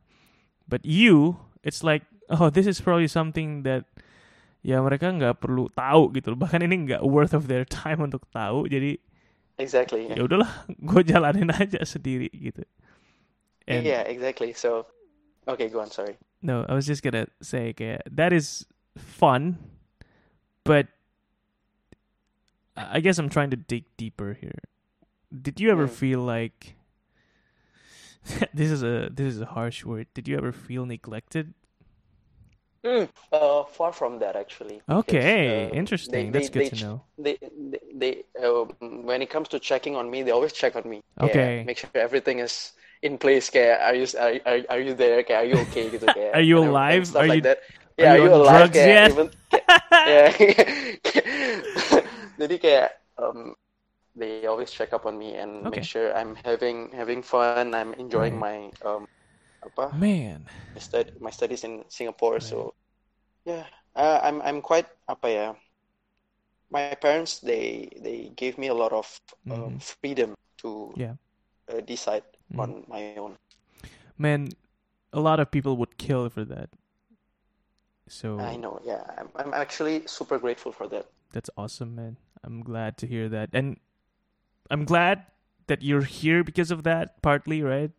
[0.69, 3.85] But you, it's like, oh, this is probably something that
[4.65, 6.33] ya mereka nggak perlu tahu gitu.
[6.33, 8.65] Bahkan ini nggak worth of their time untuk tahu.
[8.65, 8.97] Jadi
[9.61, 12.65] exactly ya udahlah, gue jalanin aja sendiri gitu.
[13.65, 14.85] And yeah exactly so
[15.49, 19.57] okay go on sorry no, I was just gonna say kayak that is fun,
[20.61, 20.89] but
[22.77, 24.61] I I guess I'm trying to dig deeper here.
[25.33, 25.95] Did you ever Mm.
[25.97, 26.75] feel like
[28.53, 30.07] this is a this is a harsh word?
[30.13, 31.53] Did you ever feel neglected?
[32.85, 34.77] Mm, uh, far from that actually.
[34.85, 36.29] Okay, uh, interesting.
[36.29, 36.95] they- That's they- good they to know.
[37.17, 40.85] They, they, they uh, when it comes to checking on me, they always check on
[40.85, 41.01] me.
[41.17, 41.65] Okay.
[41.65, 43.49] Make sure everything is in place.
[43.49, 45.25] Kayak, are you are, are, are you there?
[45.25, 45.89] Kayak, are you okay?
[45.89, 47.09] Gitu, kayak, Are you alive?
[47.09, 47.59] Stuff Are like you- that.
[47.97, 48.59] Yeah, are you you on alive?
[48.69, 49.09] drugs Kayak, yet?
[49.15, 49.27] even,
[50.13, 50.29] yeah.
[52.43, 53.55] Jadi kayak um,
[54.15, 55.79] they always check up on me and Okay.
[55.79, 57.71] make sure I'm having having fun.
[57.73, 58.71] I'm enjoying Right.
[58.75, 59.07] my um
[59.65, 62.39] apa Man, my, stud- my studies in Singapore.
[62.39, 62.73] So
[63.45, 65.47] yeah, uh, I'm I'm quite apa ya.
[66.69, 69.08] My parents they they gave me a lot of
[69.49, 69.82] um, Mhm.
[69.82, 71.15] freedom to Yeah.
[71.69, 72.23] uh, decide
[72.54, 72.60] Mm.
[72.60, 73.38] on my own.
[74.17, 74.49] man,
[75.13, 76.69] a lot of people would kill for that.
[78.08, 81.08] So I know, yeah, I'm I'm actually super grateful for that.
[81.34, 82.17] That's awesome, man.
[82.43, 83.49] I'm glad to hear that.
[83.54, 83.80] And
[84.69, 85.25] I'm glad
[85.67, 87.91] that you're here because of that, partly, right?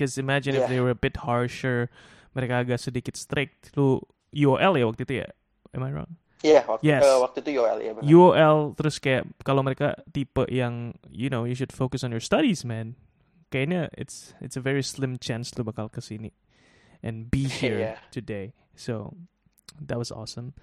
[0.00, 0.72] Because imagine if Yeah.
[0.72, 1.92] they were a bit harsher,
[2.32, 3.76] mereka agak sedikit strict.
[3.76, 4.00] Lu
[4.32, 5.28] UOL ya waktu itu ya?
[5.76, 6.16] Am I wrong?
[6.40, 7.04] Yeah, waktu, Yes.
[7.04, 8.08] uh, waktu itu UOL ya benar.
[8.08, 12.64] UOL terus kayak kalau mereka tipe yang you know you should focus on your studies,
[12.64, 12.96] man.
[13.52, 16.32] Kayaknya it's it's a very slim chance lu bakal ke sini
[17.04, 18.00] and be here Yeah.
[18.08, 18.56] today.
[18.72, 19.20] So
[19.76, 20.56] that was awesome.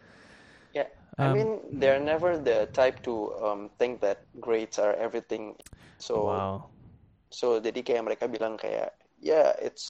[0.73, 0.89] Yeah,
[1.21, 5.61] I Um, mean, they're never the type to um, think that grades are everything.
[6.01, 6.73] So wow.
[7.29, 9.89] So jadi kayak mereka bilang kayak yeah it's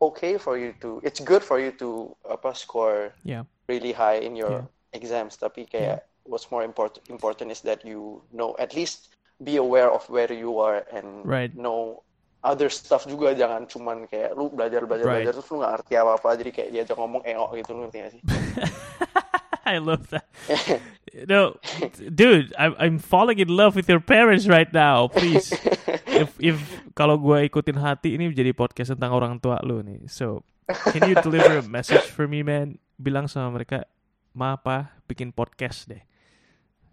[0.00, 3.46] okay for you to it's good for you to apa score Yeah.
[3.70, 4.66] really high in your Yeah.
[4.98, 9.90] exams tapi kayak what's more important important is that you know at least be aware
[9.90, 11.50] of where you are and Right.
[11.54, 12.02] know
[12.42, 15.22] other stuff juga jangan cuman kayak lu belajar belajar Right.
[15.22, 17.98] belajar terus lu nggak ngerti apa apa jadi kayak diajak ngomong engok gitu lu ngerti
[18.02, 18.22] gak sih
[19.64, 20.26] I love that.
[21.28, 21.60] No,
[22.08, 25.12] dude, I'm I'm falling in love with your parents right now.
[25.12, 25.52] Please,
[26.22, 26.56] if if
[26.94, 30.06] kalau gue ikutin hati ini jadi podcast tentang orang tua lu nih.
[30.06, 30.46] So,
[30.94, 32.78] can you deliver a message for me, man?
[32.96, 33.84] Bilang sama mereka,
[34.32, 36.02] ma pa, bikin podcast deh.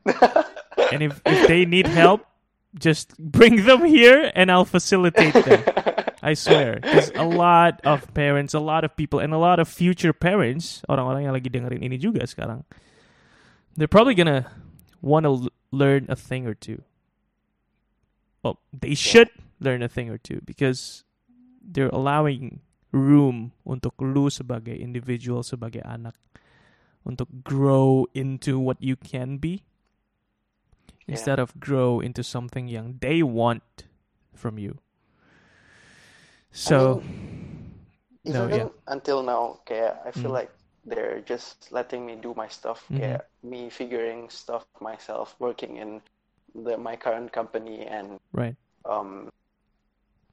[0.93, 2.25] and if if they need help,
[2.75, 5.61] just bring them here and I'll facilitate them.
[6.19, 9.71] I swear, because a lot of parents, a lot of people, and a lot of
[9.71, 12.67] future parents, orang-orang yang lagi dengerin ini juga sekarang,
[13.79, 14.51] they're probably gonna
[14.99, 16.83] l- learn a thing or two.
[18.43, 21.03] Well, they should learn a thing or two because
[21.61, 26.15] they're allowing room untuk lu sebagai individual, sebagai anak,
[27.05, 29.63] untuk grow into what you can be
[31.07, 31.15] Yeah.
[31.15, 33.63] instead of grow into something yang they want
[34.33, 34.79] from you.
[36.51, 37.01] So,
[38.23, 38.67] even No, yeah.
[38.87, 40.33] until now, kayak I feel Mm.
[40.33, 40.51] like
[40.85, 42.89] they're just letting me do my stuff.
[42.93, 46.01] Kayak me figuring stuff myself, working in
[46.55, 48.55] the my current company and right.
[48.85, 49.27] um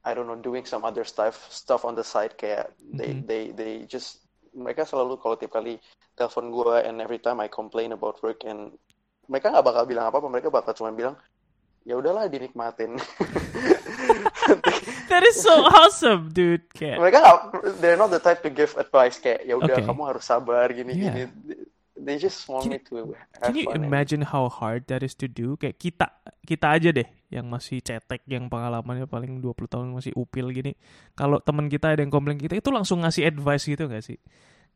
[0.07, 3.21] I don't know doing some other stuff stuff on the side kayak they Mhm.
[3.27, 4.23] they they just
[4.55, 5.77] mereka selalu kalau tiap kali
[6.15, 8.73] telepon gue and every time I complain about work and
[9.27, 11.19] mereka nggak bakal bilang apa-apa mereka bakal cuma bilang
[11.83, 12.95] ya udahlah dinikmatin
[15.07, 16.67] That is so awesome, dude.
[16.71, 17.39] Kayak, mereka nggak
[17.79, 19.87] they're not the type to give advice kayak ya udah Okay.
[19.87, 21.03] kamu harus sabar gini Yeah.
[21.11, 21.21] gini
[21.97, 25.17] they just want me to have Can you fun and- imagine how hard that is
[25.17, 25.57] to do?
[25.57, 26.07] Kayak kita,
[26.45, 30.77] kita aja deh yang masih cetek, yang pengalamannya paling 20 tahun masih upil gini.
[31.13, 34.15] Kalau teman kita ada yang komplain kita itu langsung ngasih advice gitu gak sih?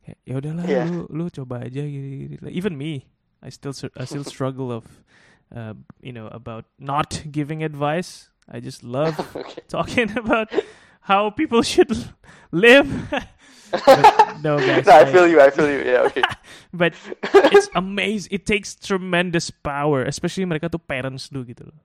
[0.01, 0.85] Kayak ya udahlah Yeah.
[0.89, 2.35] lu lu coba aja gini, gini.
[2.49, 3.05] Even me,
[3.39, 4.83] I still I still struggle of
[5.53, 8.33] uh, you know about not giving advice.
[8.49, 9.61] I just love Okay.
[9.69, 10.49] talking about
[11.05, 11.93] how people should
[12.49, 12.89] live.
[14.45, 14.85] No guys.
[14.85, 16.23] No, I I- feel you I feel you yeah okay
[16.73, 16.93] but
[17.51, 18.29] it's amazing.
[18.33, 21.79] It takes tremendous power, especially mereka tuh parents lu gitu loh.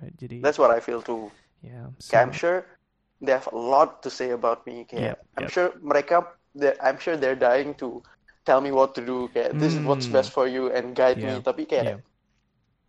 [0.00, 1.28] Right, jadi that's what I feel too
[1.60, 1.92] yeah.
[2.00, 2.64] Okay, I'm sure
[3.20, 4.88] they have a lot to say about me.
[4.88, 6.24] Kayak, Yep, I'm sure mereka,
[6.80, 8.00] I'm sure they're dying to
[8.48, 9.28] tell me what to do.
[9.36, 10.16] Kayak, this is what's Mm.
[10.16, 11.36] best for you and guide me.
[11.36, 12.00] Yeah, Tapi kayak, yeah.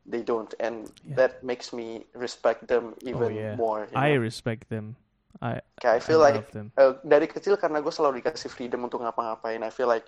[0.08, 1.20] they don't, and Yeah.
[1.20, 3.92] that makes me respect them even oh yeah, more.
[3.92, 4.24] I know?
[4.24, 4.96] respect them.
[5.42, 6.72] I Kayak, I I feel like love them.
[6.78, 9.62] uh, dari kecil karena gue selalu dikasih freedom untuk ngapa-ngapain.
[9.66, 10.06] I feel like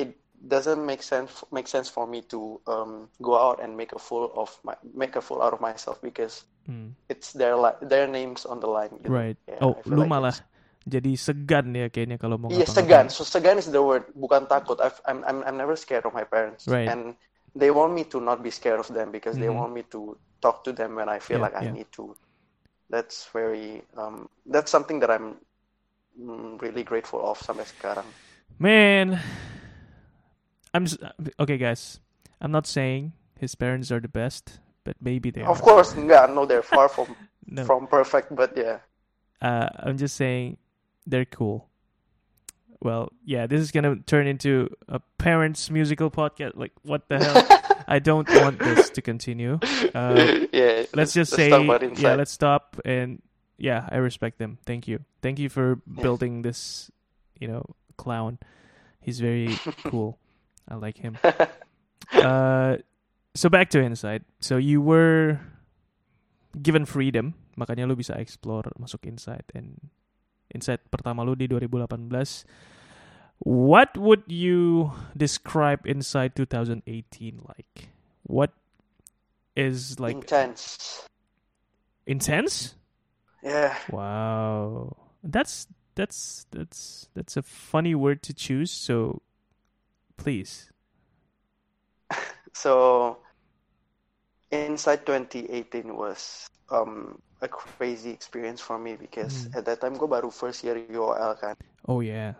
[0.00, 4.00] it doesn't make sense make sense for me to um, go out and make a
[4.00, 8.46] fool of my make a fool out of myself because Hmm, it's their their names
[8.48, 8.92] on the line.
[9.04, 9.12] gitu.
[9.12, 9.36] right.
[9.48, 10.34] Yeah, oh, I lu like malah
[10.88, 12.76] jadi segan ya kayaknya kalau mau Iya ngapa-ngapain.
[12.76, 13.06] segan.
[13.14, 14.04] So segan is the word.
[14.18, 14.80] Bukan takut.
[14.82, 16.66] I've, I'm I'm I'm never scared of my parents.
[16.66, 16.88] Right.
[16.90, 17.14] And
[17.54, 19.54] they want me to not be scared of them because they Mhm.
[19.54, 21.76] want me to talk to them when I feel Yeah, like I yeah.
[21.76, 22.16] need to.
[22.90, 25.38] That's very um that's something that I'm
[26.18, 28.06] mm, really grateful of sampai sekarang.
[28.58, 29.18] Man,
[30.74, 30.98] I'm s-
[31.40, 32.00] okay, guys.
[32.40, 35.62] I'm not saying his parents are the best, but maybe they are Of are.
[35.62, 36.34] course, enggak.
[36.34, 37.16] No, they're far from
[37.50, 37.64] No.
[37.64, 38.78] from perfect, but yeah.
[39.42, 40.58] uh, I'm just saying
[41.06, 41.69] they're cool.
[42.82, 46.56] Well, yeah, this is gonna turn into a parents musical podcast.
[46.56, 47.84] Like, what the hell?
[47.88, 49.58] I don't want this to continue.
[49.94, 50.84] Uh, yeah.
[50.94, 52.80] let's just say, yeah, let's stop.
[52.84, 53.20] And
[53.58, 54.58] yeah, I respect them.
[54.64, 56.90] Thank you, thank you for building this.
[57.38, 57.64] You know,
[57.96, 58.38] clown.
[59.00, 60.18] He's very cool.
[60.68, 61.18] I like him.
[62.12, 62.76] Uh,
[63.34, 64.24] so back to inside.
[64.40, 65.40] So you were
[66.60, 69.78] given freedom, makanya lu bisa explore masuk inside and
[70.50, 72.44] inside pertama lu di 2018.
[73.40, 76.84] What would you describe inside 2018
[77.48, 77.88] like?
[78.24, 78.52] What
[79.56, 81.02] is like intense.
[82.06, 82.74] intense?
[83.42, 83.74] Yeah.
[83.88, 84.96] Wow.
[85.24, 88.70] That's that's that's that's a funny word to choose.
[88.70, 89.22] So
[90.16, 90.68] please.
[92.52, 93.18] So,
[94.50, 99.58] Inside 2018 was um, a crazy experience for me because Hmm.
[99.60, 101.56] at that time gue baru first year UOL kan.
[101.88, 102.36] Oh yeah.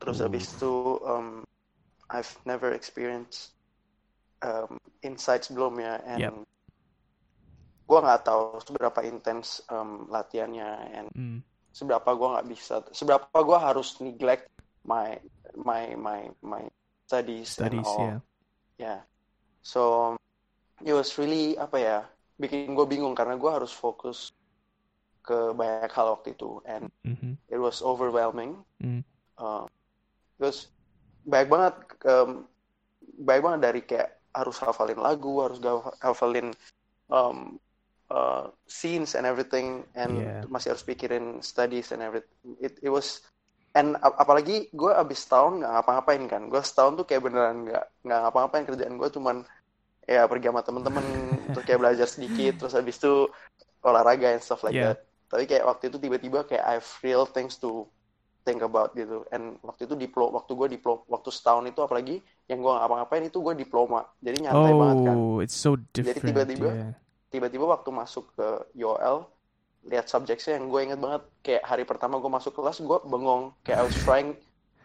[0.00, 0.26] Terus Ooh.
[0.28, 0.72] abis itu
[1.04, 1.44] um,
[2.08, 3.52] I've never experienced
[4.44, 6.32] um, Inside sebelumnya and Yep.
[7.84, 11.44] gue nggak tahu seberapa intens um, latihannya and Mm.
[11.70, 14.48] seberapa gue nggak bisa seberapa gue harus neglect
[14.88, 15.20] my
[15.54, 16.64] my my my
[17.04, 18.00] studies, Studies, and all.
[18.00, 18.18] yeah.
[18.80, 19.00] Yeah.
[19.60, 19.80] So
[20.80, 21.98] it was really apa ya
[22.38, 24.34] bikin gue bingung karena gue harus fokus
[25.24, 28.60] ke banyak hal waktu itu and hmm it was overwhelming.
[28.82, 29.04] Mm.
[29.38, 29.64] Uh,
[30.40, 30.68] terus
[31.24, 31.74] banyak banget
[32.08, 32.44] um,
[33.20, 35.58] banyak banget dari kayak harus hafalin lagu, harus
[36.02, 36.50] hafalin
[37.08, 37.56] um,
[38.10, 40.44] uh, scenes and everything, and Yeah.
[40.50, 42.56] masih harus pikirin studies and everything.
[42.60, 43.22] It it was
[43.74, 47.84] and ap- apalagi gue abis tahun nggak ngapa-ngapain kan gue setahun tuh kayak beneran nggak
[48.06, 49.36] nggak ngapa-ngapain kerjaan gue cuman
[50.04, 51.04] ya pergi sama temen-temen
[51.52, 53.28] terus kayak belajar sedikit terus habis itu
[53.80, 54.96] olahraga and stuff like Yeah.
[54.96, 57.88] that tapi kayak waktu itu tiba-tiba kayak I have real things to
[58.44, 62.60] think about gitu and waktu itu diplo waktu gue diplo waktu setahun itu apalagi yang
[62.60, 66.20] gue ngapa-ngapain itu gue diploma jadi nyantai banget kan Oh, it's so different.
[66.20, 66.92] tiba-tiba yeah.
[67.32, 69.26] tiba-tiba waktu masuk ke UOL
[69.84, 73.80] lihat subjeknya yang gue inget banget kayak hari pertama gue masuk kelas gue bengong kayak
[73.80, 74.36] I was trying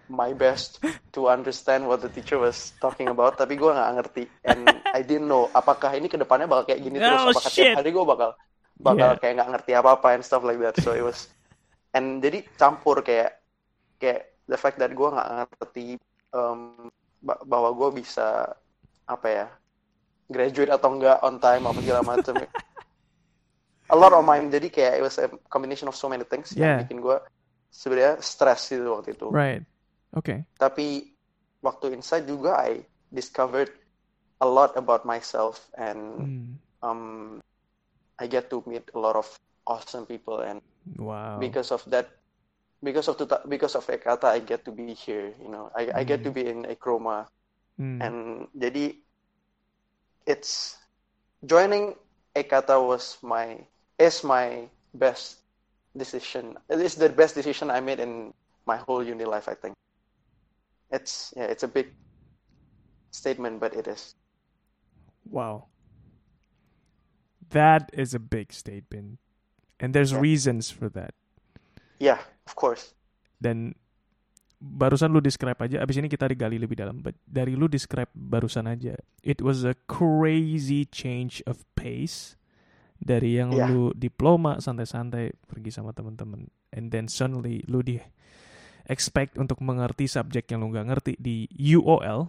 [0.09, 0.81] my best
[1.13, 5.25] to understand what the teacher was talking about tapi gue nggak ngerti and I didn't
[5.25, 7.71] know apakah ini ke depannya bakal kayak gini terus Oh, apakah shit.
[7.71, 8.29] tiap hari gue bakal
[8.75, 9.19] bakal Yeah.
[9.19, 11.29] kayak nggak ngerti apa apa and stuff like that so it was
[11.91, 13.37] and jadi campur kayak
[13.97, 15.85] kayak the fact that gue nggak ngerti
[16.31, 16.89] um,
[17.21, 18.49] ba- bahwa gue bisa
[19.05, 19.45] apa ya
[20.25, 22.33] graduate atau enggak on time apa segala macam
[23.89, 26.81] a lot on my jadi kayak it was a combination of so many things Yeah.
[26.81, 27.17] yang bikin gue
[27.69, 29.61] sebenarnya stress gitu waktu itu Right.
[30.15, 30.45] Okay.
[30.59, 31.15] tapi
[31.63, 33.71] waktu inside juga I discovered
[34.41, 36.59] a lot about myself and Mm.
[36.83, 37.39] um
[38.19, 39.27] I get to meet a lot of
[39.67, 40.61] awesome people and
[40.97, 41.39] Wow.
[41.39, 42.09] because of that
[42.83, 46.03] because of the because of Ekata I get to be here you know I I
[46.03, 46.33] get to Mm.
[46.33, 47.27] be in Ekroma
[47.79, 47.99] Mm.
[48.01, 48.95] and jadi
[50.25, 50.77] it's
[51.45, 51.95] joining
[52.35, 53.57] Ekata was my
[53.97, 55.37] is my best
[55.97, 58.33] decision it is the best decision I made in
[58.65, 59.75] my whole uni life I think
[60.89, 61.93] it's yeah it's a big
[63.13, 64.15] statement but it is
[65.29, 65.69] Wow.
[67.53, 69.21] That is a big statement.
[69.77, 70.21] And there's Yeah.
[70.25, 71.13] reasons for that.
[71.99, 72.95] yeah of course
[73.37, 73.75] Dan
[74.57, 76.99] barusan lu describe aja, abis ini kita digali lebih dalam.
[76.99, 82.35] But dari lu describe barusan aja, it was a crazy change of pace.
[82.99, 83.69] Dari yang Yeah.
[83.71, 88.01] lu diploma santai-santai pergi sama temen-temen, and then suddenly lu di
[88.89, 91.45] expect untuk mengerti subjek yang lu nggak ngerti di
[91.77, 92.25] UOL,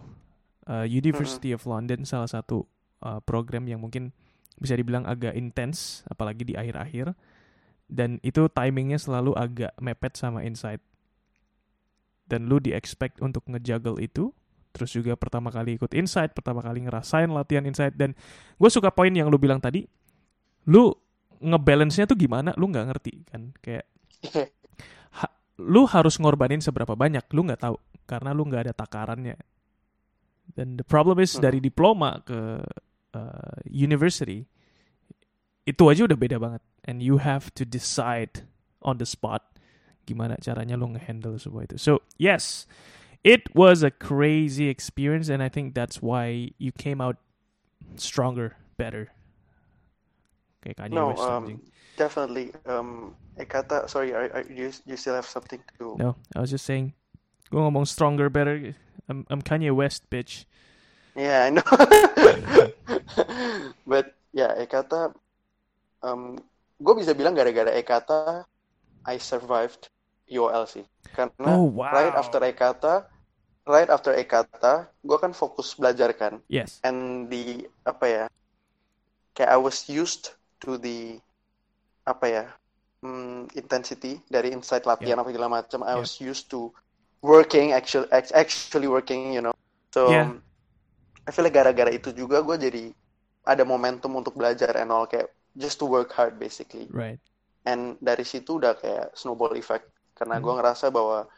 [0.69, 2.63] uh, University of London, salah satu
[3.01, 4.13] uh, program yang mungkin
[4.61, 7.17] bisa dibilang agak intens, apalagi di akhir-akhir.
[7.91, 10.79] Dan itu timingnya selalu agak mepet sama insight.
[12.29, 14.31] Dan lu di-expect untuk ngejuggle itu
[14.71, 17.91] terus juga pertama kali ikut insight pertama kali ngerasain latihan insight.
[17.97, 18.15] Dan
[18.55, 19.83] gue suka poin yang lu bilang tadi
[20.69, 20.95] lu
[21.41, 22.55] ngebalance-nya tuh gimana?
[22.55, 23.51] Lu nggak ngerti kan?
[23.59, 23.83] Kayak
[25.61, 27.77] lu harus ngorbanin seberapa banyak lu nggak tahu
[28.09, 29.37] karena lu nggak ada takarannya
[30.57, 31.41] dan the problem is Mhm.
[31.41, 32.59] dari diploma ke
[33.13, 34.43] uh, university
[35.63, 38.43] itu aja udah beda banget and you have to decide
[38.81, 39.45] on the spot
[40.09, 41.77] gimana caranya lo ngehandle semua itu.
[41.77, 42.65] So yes,
[43.21, 47.21] it was a crazy experience, and I think that's why you came out
[48.01, 49.13] stronger, better.
[50.61, 51.59] Kayak Kanye no West um anjing.
[51.97, 56.51] definitely um Ekata sorry are, are you you still have something to No, I was
[56.53, 56.93] just saying.
[57.51, 58.71] Gue ngomong stronger, better.
[59.11, 60.47] I'm, I'm Kanye West, bitch.
[61.19, 61.67] Yeah, I know.
[63.91, 65.11] But ya Ekata,
[65.99, 66.39] um,
[66.79, 68.47] gue bisa bilang gara-gara Ekata,
[69.03, 69.91] I survived
[70.31, 70.87] UOL sih.
[71.11, 71.91] Karena Oh wow.
[71.91, 73.03] right after Ekata,
[73.67, 76.39] right after Ekata, gue kan fokus belajar kan.
[76.47, 76.79] Yes.
[76.87, 78.25] And the apa ya,
[79.35, 81.17] kayak I was used to the
[82.05, 82.45] apa ya,
[83.05, 85.81] mm, intensity dari insight latihan apa segala macam.
[85.85, 86.01] I Yeah.
[86.01, 86.73] was used to
[87.21, 89.53] working actually actually working, you know.
[89.93, 90.27] So Yeah.
[91.25, 92.83] I feel like gara-gara itu juga gue jadi
[93.45, 96.89] ada momentum untuk belajar and all kayak just to work hard basically.
[96.89, 97.21] Right.
[97.65, 99.85] And dari situ udah kayak snowball effect
[100.17, 100.57] karena gue Hmm.
[100.57, 101.29] ngerasa bahwa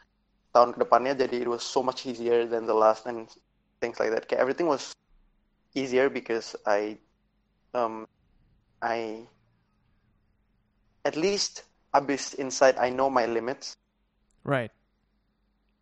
[0.56, 3.28] tahun ke depannya jadi it was so much easier than the last and
[3.84, 4.24] things like that.
[4.24, 4.96] Kayak everything was
[5.76, 6.96] easier because I
[7.76, 8.08] um
[8.82, 9.28] I
[11.04, 13.76] at least abis inside I know my limits.
[14.42, 14.72] Right.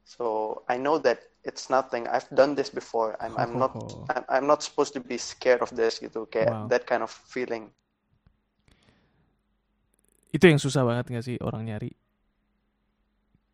[0.05, 2.07] So I know that it's nothing.
[2.07, 3.17] I've done this before.
[3.19, 3.73] I'm I'm not
[4.13, 6.29] I'm, I'm not supposed to be scared of this gitu.
[6.29, 6.67] Kayak Wow.
[6.69, 7.73] that kind of feeling.
[10.33, 11.93] Itu yang susah banget gak sih orang nyari?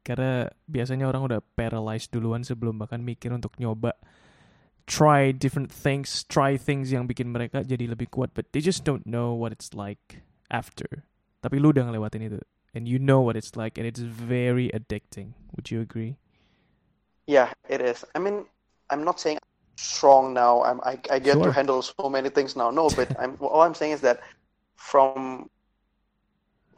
[0.06, 3.92] Karena biasanya orang udah paralyzed duluan sebelum bahkan mikir untuk nyoba
[4.88, 9.04] try different things, try things yang bikin mereka jadi lebih kuat, but they just don't
[9.04, 11.04] know what it's like after.
[11.44, 12.40] Tapi lu udah ngelewatin itu,
[12.72, 15.36] and you know what it's like, and it's very addicting.
[15.54, 16.16] Would you agree?
[17.28, 18.02] Yeah, it is.
[18.16, 18.48] I mean,
[18.88, 20.64] I'm not saying I'm strong now.
[20.64, 21.44] I'm I I get Sure.
[21.44, 22.72] to handle so many things now.
[22.72, 24.24] No, but I'm all I'm saying is that
[24.80, 25.52] from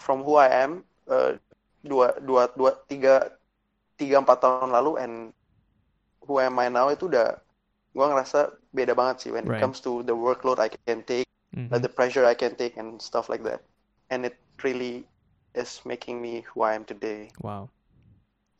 [0.03, 1.38] from who I am uh,
[1.87, 3.31] dua dua dua tiga
[3.94, 5.14] tiga empat tahun lalu and
[6.27, 7.38] who am I now itu udah
[7.94, 9.59] gua ngerasa beda banget sih when Right.
[9.59, 11.26] it comes to the workload I can take,
[11.57, 11.72] Mhm.
[11.74, 13.62] uh, the pressure I can take and stuff like that.
[14.11, 15.07] And it really
[15.55, 17.31] is making me who I am today.
[17.42, 17.70] Wow.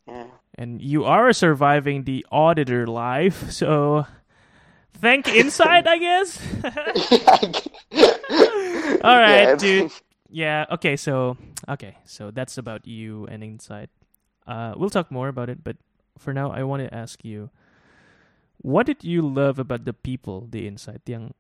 [0.09, 0.27] Yeah.
[0.59, 3.49] and you are surviving the auditor life.
[3.55, 4.05] So
[4.99, 6.37] thank Inside, I guess.
[9.03, 9.91] All right, Yeah, dude.
[10.31, 10.67] Yeah.
[10.71, 10.95] Okay.
[10.95, 11.35] So
[11.67, 11.99] okay.
[12.07, 13.91] So that's about you and Inside.
[14.47, 15.75] Uh, we'll talk more about it, but
[16.19, 17.51] for now, I want to ask you,
[18.61, 21.35] what did you love about the people, the Inside, yang?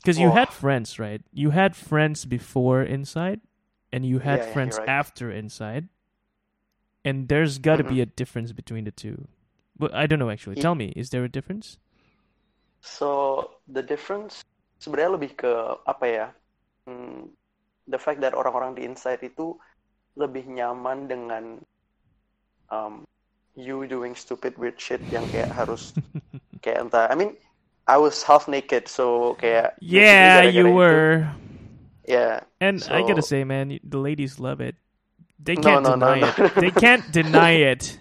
[0.00, 0.32] Because you Oh.
[0.32, 1.22] had friends, right?
[1.32, 3.40] You had friends before Inside,
[3.92, 4.88] and you had Yeah, yeah, friends right.
[4.88, 5.88] after Inside,
[7.04, 8.02] and there's got to be Mhm.
[8.02, 9.28] a difference between the two.
[9.78, 10.56] But I don't know actually.
[10.56, 11.78] Ye- Tell me, is there a difference?
[12.82, 14.42] So the difference
[14.80, 15.52] sebenarnya lebih ke
[15.86, 16.26] apa ya?
[16.86, 17.34] Hmm,
[17.90, 19.58] the fact that orang-orang di inside itu
[20.18, 21.44] lebih nyaman dengan
[22.70, 23.04] um,
[23.54, 25.92] you doing stupid weird shit yang kayak harus
[26.64, 27.06] kayak entah.
[27.10, 27.36] I mean,
[27.88, 31.12] I was half naked, so kayak Yeah, gara-gara you itu- were.
[32.08, 32.40] Yeah.
[32.60, 34.76] And I gotta say, man, the ladies love it.
[35.38, 36.32] They can't no, no, deny no.
[36.32, 36.54] it.
[36.56, 38.00] They can't deny it.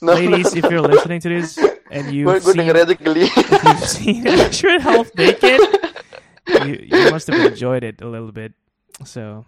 [0.00, 1.58] Ladies, if you're listening to this
[1.90, 3.26] and you've seen, denger aja geli.
[3.26, 5.58] if you've seen Ashwin half naked,
[6.62, 8.54] you, you must have enjoyed it a little bit.
[9.02, 9.42] So,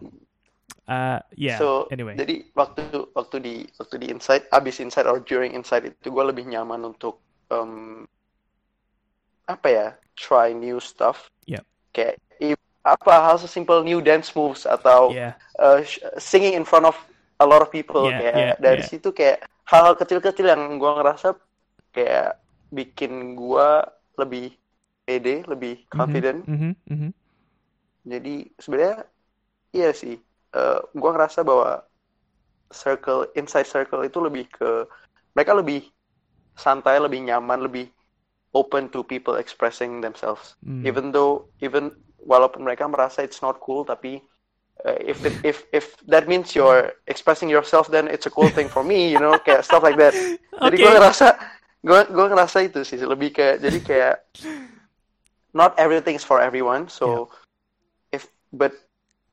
[0.88, 1.59] uh, yeah.
[1.59, 6.09] So, anyway, jadi waktu waktu di waktu di inside, abis inside or during inside itu
[6.11, 7.20] gue lebih nyaman untuk
[7.51, 8.07] um,
[9.46, 9.87] apa ya,
[10.18, 11.31] try new stuff.
[11.46, 11.64] Yep.
[11.94, 12.16] Kayak
[12.87, 15.83] apa hal sesimpel new dance moves atau yeah, uh,
[16.22, 16.94] singing in front of
[17.42, 18.07] a lot of people.
[18.07, 18.90] Yeah, kayak yeah, dari yeah.
[18.90, 21.35] situ kayak hal-hal kecil-kecil yang gue ngerasa
[21.90, 22.38] kayak
[22.70, 23.68] bikin gue
[24.22, 24.55] lebih
[25.03, 26.46] pede, lebih confident.
[26.46, 27.11] hmm hmm
[28.07, 29.03] Jadi sebenarnya
[29.75, 30.14] iya sih.
[30.55, 31.83] Eh gue ngerasa bahwa
[32.71, 34.87] circle inside circle itu lebih ke
[35.35, 35.87] mereka lebih
[36.57, 37.87] santai, lebih nyaman, lebih
[38.57, 40.57] open to people expressing themselves.
[40.65, 40.89] Mm.
[40.89, 41.93] Even though even
[42.25, 44.25] walaupun mereka merasa it's not cool, tapi
[44.85, 48.67] uh, if it, if if that means you're expressing yourself, then it's a cool thing
[48.67, 50.17] for me, you know, kayak stuff like that.
[50.65, 51.37] Jadi gue ngerasa
[51.87, 54.17] gue gue ngerasa itu sih lebih kayak jadi kayak
[55.55, 56.91] not everything's for everyone.
[56.91, 57.31] So
[58.11, 58.75] if but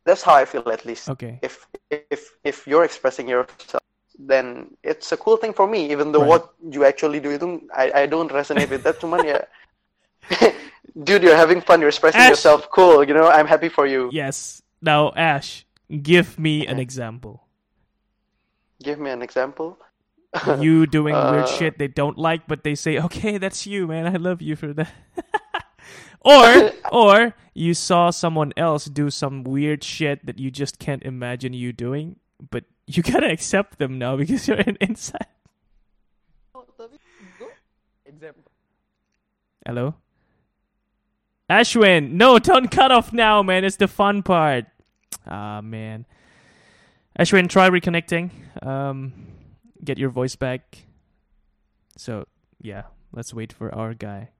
[0.05, 1.09] that's how I feel at least.
[1.09, 1.39] Okay.
[1.41, 3.81] If if if you're expressing yourself,
[4.19, 5.91] then it's a cool thing for me.
[5.91, 6.29] Even though Right.
[6.39, 8.99] what you actually do itu I I don't resonate with that.
[8.99, 9.39] Cuman ya,
[11.07, 11.79] dude, you're having fun.
[11.81, 12.29] You're expressing Ash.
[12.35, 12.69] yourself.
[12.71, 13.03] Cool.
[13.03, 14.09] You know, I'm happy for you.
[14.11, 14.61] Yes.
[14.83, 17.47] Now, Ash, give me an example.
[18.83, 19.79] Give me an example.
[20.59, 24.09] you doing weird Uh, shit they don't like, but they say, "Okay, that's you, man.
[24.09, 24.89] I love you for that."
[26.23, 31.53] or, or you saw someone else do some weird shit that you just can't imagine
[31.53, 32.17] you doing,
[32.51, 35.27] but you gotta accept them now because you're in inside.
[39.65, 39.95] Hello,
[41.49, 42.11] Ashwin.
[42.11, 43.63] No, don't cut off now, man.
[43.63, 44.65] It's the fun part.
[45.25, 46.05] Ah, man.
[47.17, 48.31] Ashwin, try reconnecting.
[48.65, 49.13] Um,
[49.83, 50.79] get your voice back.
[51.95, 52.27] So,
[52.59, 54.32] yeah, let's wait for our guy.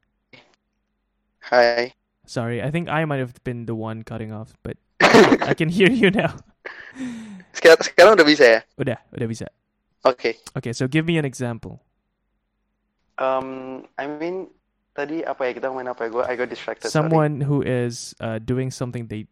[1.51, 1.93] Hi.
[2.25, 4.77] Sorry, I think I might have been the one cutting off, but
[5.43, 6.39] I can hear you now.
[7.51, 8.59] Sekarang, sekarang udah bisa ya?
[8.79, 9.47] Udah, udah bisa.
[10.07, 10.39] Oke.
[10.55, 11.83] Okay, so give me an example.
[13.19, 14.47] Um, I mean,
[14.95, 16.09] tadi apa ya kita ngomongin apa ya?
[16.09, 16.89] Gue I got distracted.
[16.89, 16.95] sorry.
[17.11, 19.27] Someone who is uh, doing something they,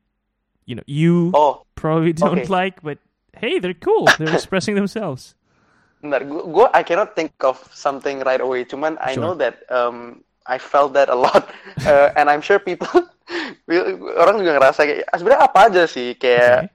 [0.67, 2.51] you know, you Oh, probably don't okay.
[2.51, 2.99] like, but
[3.33, 4.05] hey, they're cool.
[4.19, 5.33] They're expressing themselves.
[6.03, 6.27] bentar.
[6.27, 8.67] Gue, gue I cannot think of something right away.
[8.67, 9.23] Cuman I Sure.
[9.23, 11.45] know that um, I felt that a lot,
[11.85, 12.89] uh, and I'm sure people
[14.21, 16.67] orang juga ngerasa kayak ah, sebenarnya apa aja sih kayak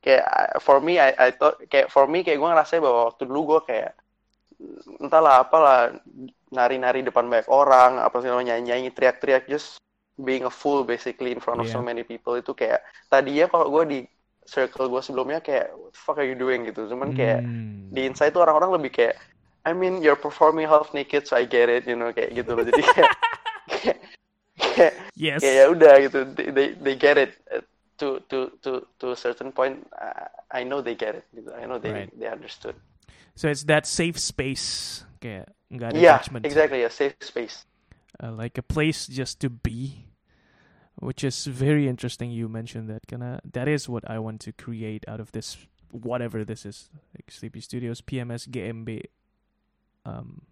[0.00, 0.16] Okay.
[0.16, 3.28] kayak uh, for me I, I thought kayak for me kayak gue ngerasa bahwa waktu
[3.28, 3.92] dulu gue kayak
[5.00, 5.92] entahlah apalah
[6.50, 9.76] nari-nari depan banyak orang apa sih namanya nyanyi teriak-teriak just
[10.16, 11.86] being a fool basically in front of so Yeah.
[11.86, 13.98] many people itu kayak tadinya kalau gue di
[14.44, 17.88] circle gue sebelumnya kayak what the fuck are you doing gitu cuman kayak Hmm.
[17.90, 19.16] di inside tuh orang-orang lebih kayak
[19.64, 22.64] I mean you're performing half naked so I get it you know kayak gitu loh
[22.64, 23.10] jadi kayak
[23.68, 23.98] kayak
[24.56, 25.42] kayak Yes.
[25.42, 26.18] kayak ya udah gitu
[26.56, 27.60] they, they get it Uh,
[28.00, 31.68] to to to to a certain point uh, I know they get it gitu I
[31.68, 32.08] know they Right.
[32.16, 32.72] they understood
[33.36, 35.04] So it's that safe space.
[35.20, 36.42] Kayak nggak ada yeah judgment.
[36.48, 37.68] exactly a safe space
[38.22, 40.08] uh, like a place just to be,
[40.96, 42.30] which is very interesting.
[42.30, 43.40] You mentioned that, Kana.
[43.44, 45.56] That is what I want to create out of this,
[45.92, 49.08] whatever this is, like Sleepy Studios, PMS, GMB.
[50.04, 50.42] Um,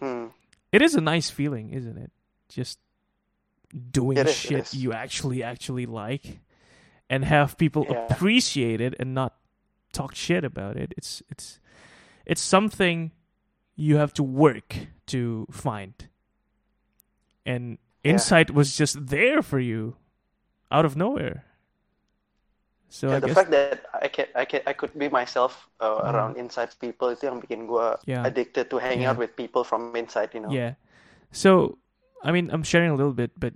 [0.00, 0.26] hmm.
[0.72, 2.10] it is a nice feeling, isn't it?
[2.48, 2.78] Just
[3.90, 6.40] doing It is, shit you actually actually like,
[7.08, 8.06] and have people Yeah.
[8.10, 9.36] appreciate it and not
[9.92, 10.92] talk shit about it.
[10.96, 11.60] It's it's
[12.24, 13.12] it's something
[13.76, 14.74] you have to work
[15.06, 15.94] to find.
[17.44, 18.12] And Yeah.
[18.12, 19.96] insight was just there for you
[20.70, 21.44] out of nowhere.
[22.88, 25.68] So Yeah, I the guess fact that I can I can I could be myself
[25.82, 28.22] uh, around inside people itu yang bikin gue Yeah.
[28.24, 29.12] addicted to hanging Yeah.
[29.12, 30.54] out with people from inside, you know.
[30.54, 30.78] yeah.
[31.34, 31.76] So
[32.22, 33.54] I mean, I'm sharing a little bit, but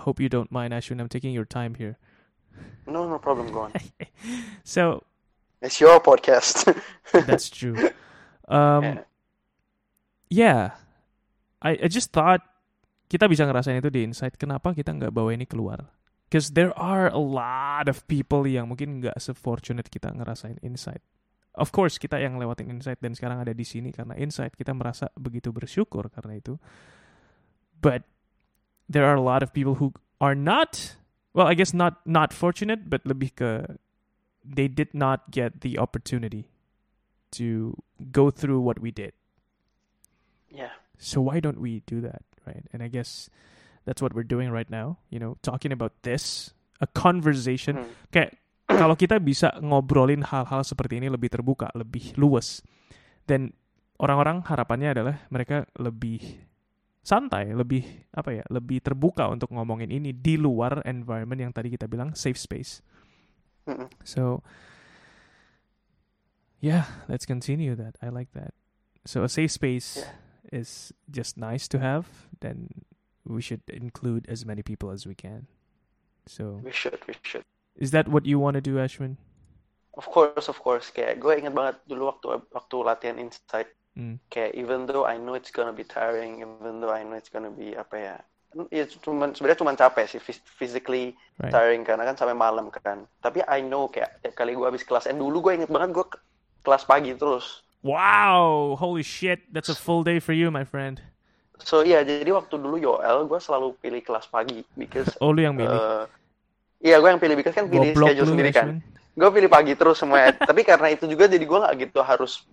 [0.00, 0.98] hope you don't mind, Ashwin.
[0.98, 2.00] I'm taking your time here.
[2.88, 3.52] No, no problem.
[3.52, 3.72] Go on.
[4.64, 5.04] So
[5.60, 6.64] It's your podcast.
[7.28, 7.76] that's true.
[8.48, 9.04] Um, Yeah.
[10.32, 10.62] yeah,
[11.60, 12.40] I I just thought
[13.12, 14.40] kita bisa ngerasain itu di Insight.
[14.40, 15.84] Kenapa kita nggak bawa ini keluar?
[16.30, 21.02] Because there are a lot of people yang mungkin nggak se-fortunate kita ngerasain Insight.
[21.58, 25.10] Of course kita yang lewatin Insight dan sekarang ada di sini karena Insight kita merasa
[25.18, 26.54] begitu bersyukur karena itu.
[27.82, 28.06] But
[28.86, 29.90] there are a lot of people who
[30.22, 30.94] are not,
[31.34, 33.50] well, I guess not not fortunate, but lebih ke
[34.46, 36.46] they did not get the opportunity
[37.34, 37.74] to
[38.14, 39.18] go through what we did.
[40.50, 40.78] yeah.
[40.98, 42.66] So why don't we do that, right?
[42.72, 43.30] And I guess
[43.90, 45.02] that's what we're doing right now.
[45.10, 47.82] You know, talking about this, a conversation.
[47.82, 47.90] Hmm.
[48.14, 48.38] Kayak
[48.80, 52.62] kalau kita bisa ngobrolin hal-hal seperti ini lebih terbuka, lebih luas,
[53.26, 53.50] dan
[53.98, 56.22] orang-orang harapannya adalah mereka lebih
[57.02, 57.82] santai, lebih
[58.14, 62.38] apa ya, lebih terbuka untuk ngomongin ini di luar environment yang tadi kita bilang safe
[62.38, 62.78] space.
[63.66, 63.90] Mm-mm.
[64.06, 64.46] So,
[66.60, 67.96] yeah, let's continue that.
[68.00, 68.54] I like that.
[69.04, 70.60] So, a safe space Yeah.
[70.60, 72.28] is just nice to have.
[72.40, 72.86] Then
[73.30, 75.46] we should include as many people as we can.
[76.26, 77.46] So, We should, we should.
[77.78, 79.16] is that what you want to do, Ashwin?
[79.94, 80.90] Of course, of course.
[80.90, 83.70] Kayak gue inget banget dulu waktu waktu latihan insight.
[83.98, 84.18] Mm.
[84.30, 87.50] Kayak even though I know it's gonna be tiring, even though I know it's gonna
[87.50, 88.16] be apa ya,
[88.70, 91.50] ya cuman sebenarnya cuma capek sih phys- physically Right.
[91.50, 93.08] tiring karena kan sampai malam kan.
[93.18, 96.06] Tapi I know kayak tiap kali gue habis kelas, and dulu gue inget banget gue
[96.06, 96.22] ke-
[96.62, 97.64] kelas pagi terus.
[97.82, 98.76] Wow!
[98.76, 99.48] Holy shit!
[99.50, 101.00] That's a full day for you, my friend.
[101.60, 105.52] So iya, jadi waktu dulu Yoel gue selalu pilih kelas pagi because Oh, lu yang
[105.52, 105.70] milih.
[105.70, 106.04] eh,
[106.80, 108.68] iya gue yang pilih because kan pilih Goblok schedule sendiri kan.
[109.12, 110.32] Gue pilih pagi terus semuanya.
[110.48, 112.48] Tapi karena itu juga jadi gue nggak gitu harus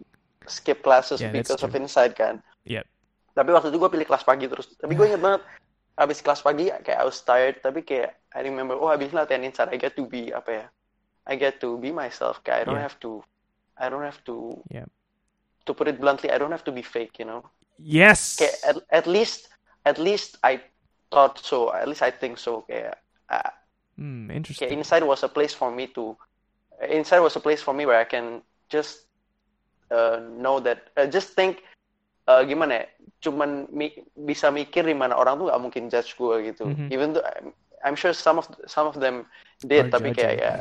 [0.48, 2.40] skip classes Yeah, because of inside kan.
[2.64, 2.84] Yep.
[3.32, 4.68] Tapi waktu itu gue pilih kelas pagi terus.
[4.76, 5.42] Tapi gue inget banget
[5.96, 7.60] habis kelas pagi kayak I was tired.
[7.60, 10.66] Tapi kayak I remember oh habis latihan inside I get to be apa ya?
[11.28, 12.40] I get to be myself.
[12.42, 12.86] Kayak I don't Yeah.
[12.86, 13.12] have to.
[13.78, 14.58] I don't have to.
[14.68, 14.88] Yeah.
[15.64, 17.20] To put it bluntly, I don't have to be fake.
[17.20, 17.42] You know.
[17.78, 18.38] Yes!
[18.38, 19.50] Kayak at, at least
[19.86, 20.60] at least I
[21.10, 21.72] thought so.
[21.74, 22.66] At least I think so.
[22.66, 22.98] Kayak
[23.30, 23.52] uh,
[23.98, 24.70] Hmm, kayak interesting.
[24.78, 26.14] inside was a place for me to
[26.86, 29.10] inside was a place for me where I can just
[29.90, 31.66] uh, know that uh, just think
[32.30, 32.86] uh, gimana ya
[33.26, 36.94] cuman mi- bisa mikir di mana orang tuh gak mungkin judge gue gitu Mhm.
[36.94, 37.50] even though I'm,
[37.82, 39.26] I'm sure some of some of them
[39.66, 40.54] did tapi kayak ya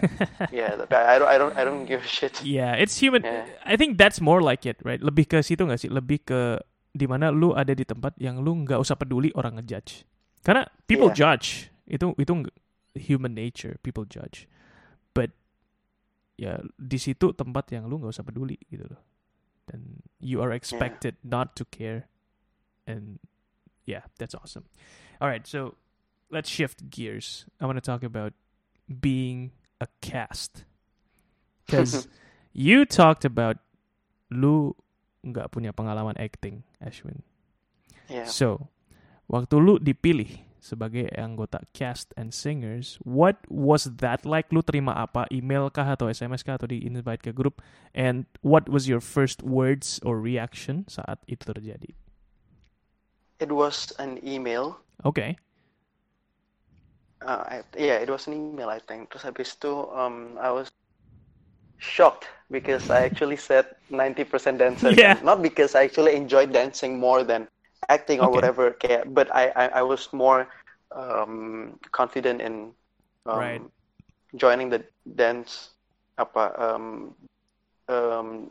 [0.48, 3.20] ya tapi I don't I don't I don't give a shit Yeah, it's human.
[3.24, 3.44] Yeah.
[3.64, 5.00] I think that's more like it, right?
[5.00, 5.92] Lebih ke situ nggak sih?
[5.92, 6.40] Lebih ke
[6.96, 10.08] di mana lu ada di tempat yang lu nggak usah peduli orang ngejudge.
[10.40, 11.36] Karena people Iya.
[11.36, 11.68] judge.
[11.84, 12.32] Itu itu
[12.96, 13.76] human nature.
[13.84, 14.48] People judge.
[15.12, 15.36] But
[16.40, 19.02] ya di situ tempat yang lu nggak usah peduli gitu loh.
[19.68, 22.08] Dan you are expected not to care.
[22.88, 23.18] And
[23.84, 24.64] yeah, that's awesome.
[25.20, 25.74] All right, so
[26.30, 27.44] let's shift gears.
[27.60, 28.32] I want to talk about
[28.86, 29.50] being
[29.82, 30.62] a cast.
[31.66, 32.06] Because
[32.54, 33.58] you talked about
[34.30, 34.78] lu
[35.26, 37.20] nggak punya pengalaman acting, Ashwin.
[38.08, 38.70] yeah So,
[39.30, 44.50] waktu lu dipilih sebagai anggota cast and singers, what was that like?
[44.50, 45.26] Lu terima apa?
[45.30, 47.62] Email kah atau SMS kah atau di invite ke grup?
[47.94, 51.94] And what was your first words or reaction saat itu terjadi?
[53.40, 55.36] it was an email Okay.
[57.22, 60.68] uh, I, yeah it was an email I think terus habis itu um, I was
[61.78, 65.18] shocked because I actually said 90% dancer Yeah.
[65.22, 67.48] not because I actually enjoyed dancing more than
[67.88, 68.30] acting or Okay.
[68.30, 70.48] whatever kayak but I, I I was more
[70.94, 72.72] um, confident in
[73.26, 73.62] um, Right.
[74.36, 75.70] joining the dance
[76.18, 77.14] apa um,
[77.88, 78.50] um,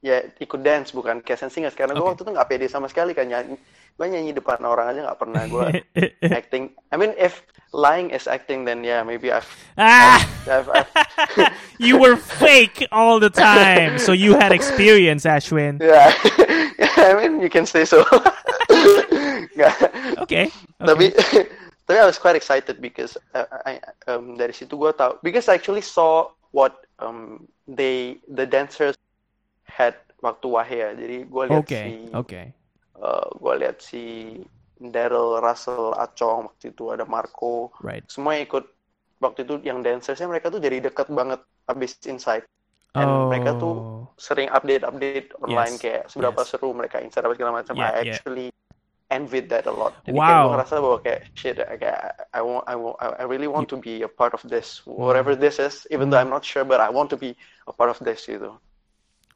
[0.00, 2.04] ya ikut dance bukan cast and singers karena gue Okay.
[2.04, 3.56] waktu itu nggak pede sama sekali kan nyanyi
[3.98, 5.66] gue nyanyi depan orang aja nggak pernah gue
[6.40, 6.72] acting.
[6.90, 9.46] I mean, if lying is acting, then yeah, maybe I've,
[9.78, 10.20] ah!
[10.50, 10.90] I've, I've
[11.78, 13.98] you were fake all the time.
[13.98, 15.80] So you had experience, Ashwin.
[15.82, 16.12] yeah,
[16.96, 18.02] I mean, you can say so.
[19.54, 19.76] Nggak.
[20.26, 20.50] Okay.
[20.80, 21.44] Tapi, okay.
[21.86, 25.58] tapi I was quite excited because uh, I, um, dari situ gue tahu because I
[25.58, 28.96] actually saw what um, they the dancers
[29.66, 30.94] had waktu Wahya.
[30.96, 31.86] Jadi gue lihat Okay.
[31.86, 32.44] si, Okay.
[33.00, 34.36] Uh, gue lihat si
[34.80, 37.68] Daryl, Russell, Acong waktu itu ada Marco.
[37.84, 38.04] Right.
[38.08, 38.64] semua ikut
[39.20, 42.44] waktu itu yang dancersnya mereka tuh jadi deket banget abis insight
[42.96, 44.10] And mereka tuh Oh.
[44.18, 46.48] sering update update online Yes, kayak seberapa yes.
[46.50, 48.18] seru mereka insight apa segala macam Yeah, I yeah.
[48.18, 48.48] actually
[49.10, 49.94] envied that a lot.
[50.02, 50.42] Jadi kayak Wow.
[50.42, 52.00] gue ngerasa bahwa kayak shit, kayak
[52.34, 55.58] I want, I want, I really want to be a part of this, whatever this
[55.62, 55.86] is.
[55.94, 57.34] Even though I'm not sure, but I want to be
[57.66, 58.58] a part of this gitu.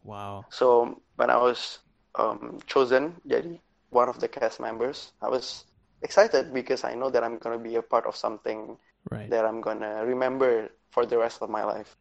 [0.02, 0.44] Wow.
[0.50, 1.83] So when I was
[2.18, 3.58] um, chosen jadi
[3.94, 5.64] one of the cast members, I was
[6.02, 8.76] excited because I know that I'm gonna be a part of something
[9.10, 9.30] Right.
[9.30, 11.94] that I'm gonna remember for the rest of my life.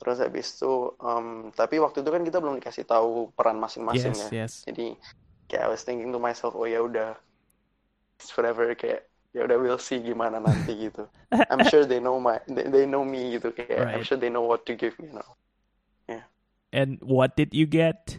[0.00, 4.20] Terus habis itu, um, tapi waktu itu kan kita belum dikasih tahu peran masing-masing Yes,
[4.20, 4.30] ya.
[4.32, 4.64] yes.
[4.68, 4.86] Jadi
[5.48, 7.14] kayak I was thinking to myself, oh ya udah,
[8.18, 11.06] it's whatever kayak ya udah we'll see gimana nanti gitu.
[11.50, 14.06] I'm sure they know my, they, they know me gitu kayak I'm Right.
[14.06, 15.36] sure they know what to give me now.
[16.72, 18.18] And what did you get?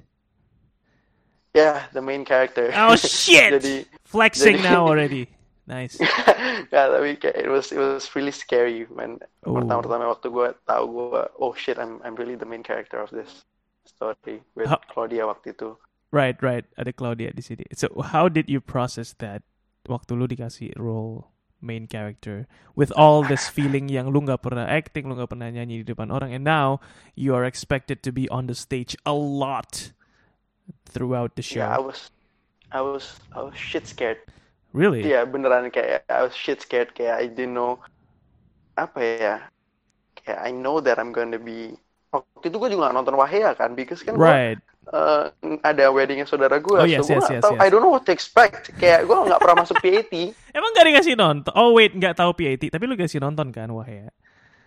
[1.56, 2.68] Yeah, the main character.
[2.76, 3.64] Oh shit!
[3.64, 5.32] Jadi Flexing jadi- now already.
[5.66, 5.98] Nice.
[6.76, 9.58] ya tapi kayak it was it was really scary Oh.
[9.58, 13.42] pertama-tama waktu gue tahu gue oh shit I'm I'm really the main character of this
[13.82, 15.74] story with How- Claudia waktu itu.
[16.14, 16.70] Right, right.
[16.78, 17.66] Ada Claudia di sini.
[17.74, 19.42] So how did you process that
[19.90, 21.34] waktu lu dikasih role
[21.66, 22.46] main character
[22.78, 26.14] with all this feeling yang lu nggak pernah acting, lu nggak pernah nyanyi di depan
[26.14, 26.78] orang, and now
[27.18, 29.98] you are expected to be on the stage a lot
[30.86, 31.62] throughout the show.
[31.64, 32.10] Yeah, I was
[32.72, 34.20] I was I was shit scared.
[34.76, 35.08] really?
[35.08, 37.80] Iya beneran kayak I was shit scared kayak I didn't know
[38.76, 39.36] apa ya
[40.20, 41.80] kayak I know that I'm gonna be
[42.12, 44.60] waktu itu gue juga nonton Wahea kan because kan gue Right.
[44.92, 45.32] uh,
[45.64, 47.64] ada weddingnya saudara gue Oh, yes, so gue yes, nggak yes, tahu yes.
[47.64, 50.12] I don't know what to expect kayak gue nggak pernah masuk PAT
[50.58, 51.52] Emang gak dikasih nonton?
[51.56, 54.08] Oh wait, nggak tahu PAT, tapi lu kasih nonton kan wah ya.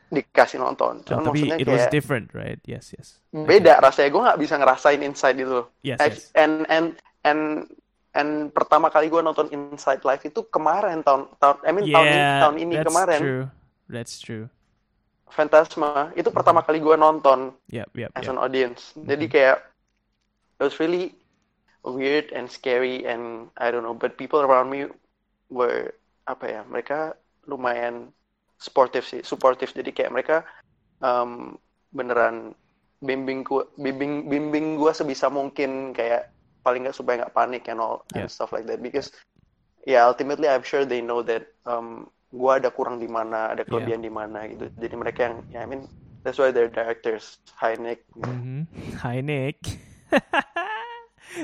[0.09, 2.61] Dikasih nonton Oh, cuman tapi maksudnya it was kayak different, right?
[2.65, 3.21] Yes, yes.
[3.31, 6.33] beda rasanya gue nggak bisa ngerasain inside itu Yes, yes.
[6.33, 6.87] and and
[7.23, 7.41] and
[8.17, 12.17] and pertama kali gue nonton Inside Live itu kemarin tahun tahun I mean tahun ini
[12.19, 13.45] Yeah, tahun ini that's kemarin true.
[13.89, 14.47] That's true.
[15.29, 18.33] Fantasma itu pertama kali gue nonton Yep, yep, as yep.
[18.33, 19.33] an audience jadi Mhm.
[19.33, 19.57] kayak
[20.57, 21.15] it was really
[21.85, 24.89] weird and scary and I don't know but people around me
[25.53, 25.93] were
[26.25, 27.13] apa ya mereka
[27.45, 28.13] lumayan
[28.59, 30.37] supportive sih supportive jadi kayak mereka
[31.01, 31.57] um,
[31.95, 32.53] beneran
[32.99, 36.29] bimbing gua bimbing bimbing gua sebisa mungkin kayak
[36.67, 38.27] paling nggak supaya nggak panik and all Yeah.
[38.27, 39.15] and stuff like that because
[39.87, 44.03] yeah ultimately I'm sure they know that um, gua ada kurang di mana ada kelebihan
[44.03, 45.87] di mana gitu jadi mereka yang ya I mean
[46.27, 48.67] that's why they're directors high Nick Mhm.
[48.99, 49.63] Hai Nick.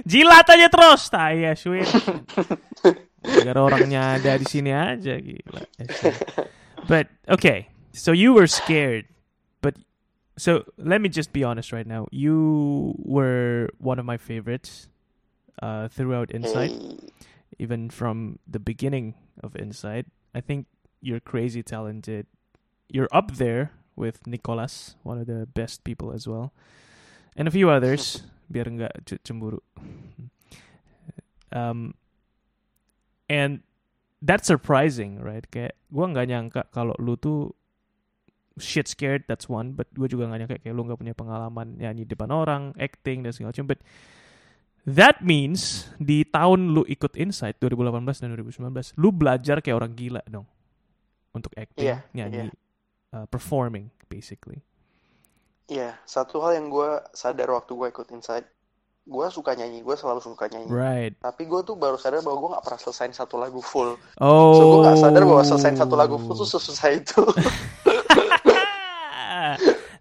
[0.03, 1.85] Jilat aja terus, tai ya, Swin.
[3.45, 5.61] Agar orangnya ada di sini aja gila.
[6.89, 9.07] But okay, so you were scared.
[9.61, 9.77] But
[10.37, 12.09] so let me just be honest right now.
[12.11, 14.89] You were one of my favorites
[15.63, 16.73] uh, throughout Insight,
[17.59, 20.07] even from the beginning of Insight.
[20.35, 20.67] I think
[21.01, 22.27] you're crazy talented.
[22.89, 26.53] You're up there with Nicolas, one of the best people as well,
[27.37, 28.23] and a few others.
[28.51, 29.61] biar nggak cemburu.
[31.55, 31.95] Um,
[33.29, 33.63] and
[34.25, 35.45] that's surprising, right?
[35.53, 37.53] Kayak gue nggak nyangka kalau lu tuh
[38.57, 39.77] shit scared, that's one.
[39.77, 43.21] But gue juga nggak nyangka kayak lu nggak punya pengalaman nyanyi di depan orang, acting
[43.21, 43.69] dan segala macam.
[43.69, 43.85] But
[44.89, 50.25] that means di tahun lu ikut Insight 2018 dan 2019, lu belajar kayak orang gila
[50.25, 50.49] dong
[51.37, 52.49] untuk acting, Iya, nyanyi,
[53.13, 54.65] uh, performing basically.
[55.67, 58.47] Iya, satu hal yang gue sadar waktu gue ikut Inside,
[59.05, 60.69] gue suka nyanyi, gue selalu suka nyanyi.
[60.73, 61.13] Right.
[61.21, 64.01] Tapi gue tuh baru sadar bahwa gue gak pernah selesai satu lagu full.
[64.17, 64.57] Oh.
[64.57, 67.21] So gue gak sadar bahwa selesai satu lagu full tuh sesusah itu.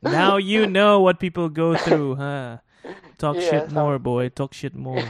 [0.08, 2.64] now you know what people go through, huh?
[3.20, 4.32] Talk Iya, shit sama- more, boy.
[4.32, 5.00] Talk shit more.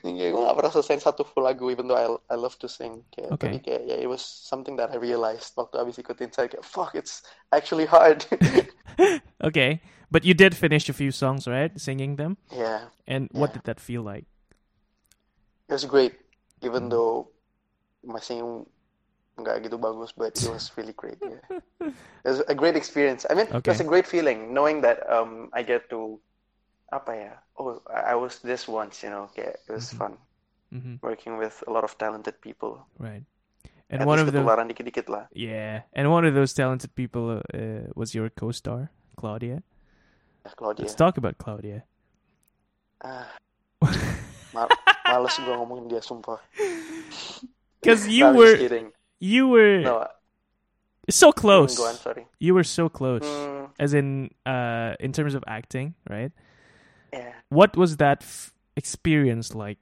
[0.00, 3.04] Iya, gue gak pernah selesai satu full lagu, even though I, I love to sing.
[3.12, 3.48] Kayak, Okay.
[3.52, 6.56] Tapi kayak, ya, it was something that I realized waktu abis ikut Inside.
[6.56, 7.20] Kayak, fuck, it's
[7.52, 8.24] actually hard.
[9.48, 9.80] okay,
[10.10, 11.72] but you did finish a few songs, right?
[11.80, 13.54] Singing them, yeah, and what Yeah.
[13.54, 14.26] did that feel like?
[15.68, 16.14] it was great.
[16.62, 16.90] Even Hmm.
[16.90, 17.30] though
[18.04, 18.66] my singing
[19.40, 21.18] nggak gitu bagus, but it was really great.
[21.22, 21.40] Yeah.
[22.24, 23.24] It was a great experience.
[23.30, 26.20] I mean, it was a great feeling knowing that um I get to
[26.92, 27.32] apa ya?
[27.56, 29.30] Oh, I was this once, you know.
[29.32, 29.98] Kayak it was Mhm.
[29.98, 30.12] fun
[30.70, 32.84] hmm working with a lot of talented people.
[32.98, 33.24] Right.
[33.90, 35.26] And At one of the dikit-dikit lah.
[35.34, 39.62] yeah, and one of those talented people uh, was your co-star, Claudia.
[40.56, 40.84] Claudia.
[40.84, 41.84] Let's talk about Claudia.
[43.04, 43.28] Ah,
[44.52, 44.68] ma-
[45.08, 46.38] males gue ngomongin dia sumpah.
[47.80, 48.56] Because you No, were
[49.20, 50.04] you were No,
[51.08, 51.76] so close.
[51.76, 52.26] go on, sorry.
[52.38, 56.32] You were so close, Mm, as in uh, in terms of acting, right?
[57.12, 57.32] yeah.
[57.48, 59.78] What was that f- experience like?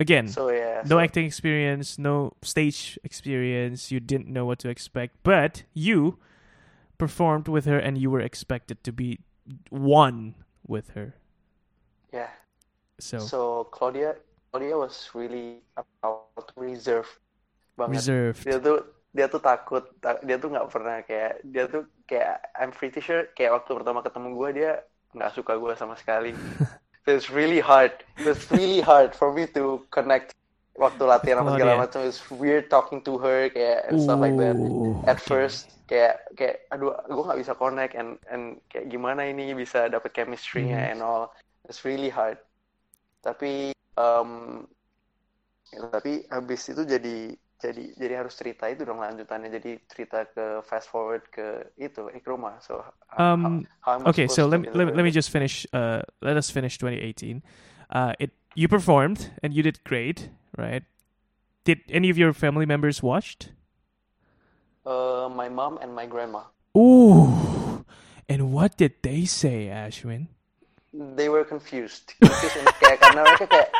[0.00, 0.82] Again, So yeah.
[0.86, 3.90] no so- acting experience, no stage experience.
[3.90, 6.18] You didn't know what to expect, but you
[6.98, 9.18] performed with her, and you were expected to be
[9.70, 10.34] one
[10.66, 11.14] with her.
[12.12, 12.30] Yeah.
[13.00, 13.38] So, So
[13.72, 14.16] Claudia
[14.52, 16.28] dia was really apa
[16.60, 17.08] reserve
[17.74, 18.04] banget.
[18.04, 18.40] Reserved.
[18.44, 18.78] Dia tuh
[19.12, 23.28] dia tuh takut, ta- dia tuh nggak pernah kayak dia tuh kayak I'm pretty sure
[23.32, 24.72] kayak waktu pertama ketemu gue dia
[25.16, 26.36] nggak suka gue sama sekali.
[27.02, 27.90] It's really hard.
[28.22, 30.38] It's really hard for me to connect
[30.72, 31.84] waktu latihan apa segala Claudia.
[31.84, 32.00] macam.
[32.08, 34.56] It's weird talking to her kayak and stuff like that.
[34.56, 35.28] Ooh, At okay.
[35.28, 40.16] first kayak kayak aduh gue nggak bisa connect and and kayak gimana ini bisa dapet
[40.16, 40.90] chemistry-nya Hmm.
[40.96, 41.24] and all.
[41.68, 42.40] It's really hard.
[43.22, 44.64] Tapi um,
[45.70, 50.66] ya, tapi habis itu jadi jadi jadi harus cerita itu dong lanjutannya jadi cerita ke
[50.66, 52.82] fast forward ke itu Ikroma so
[53.14, 55.68] Um, how okay, so let me, let me let me just finish.
[55.68, 57.44] Uh, let us finish 2018.
[57.92, 60.84] Uh, it you performed and you did great, right?
[61.64, 63.50] Did any of your family members watched?
[64.84, 66.42] Uh, my mom and my grandma
[66.76, 67.84] Ooh,
[68.28, 70.26] and what did they say, Ashwin?
[70.92, 73.70] they were confused confused and kayak karena mereka kayak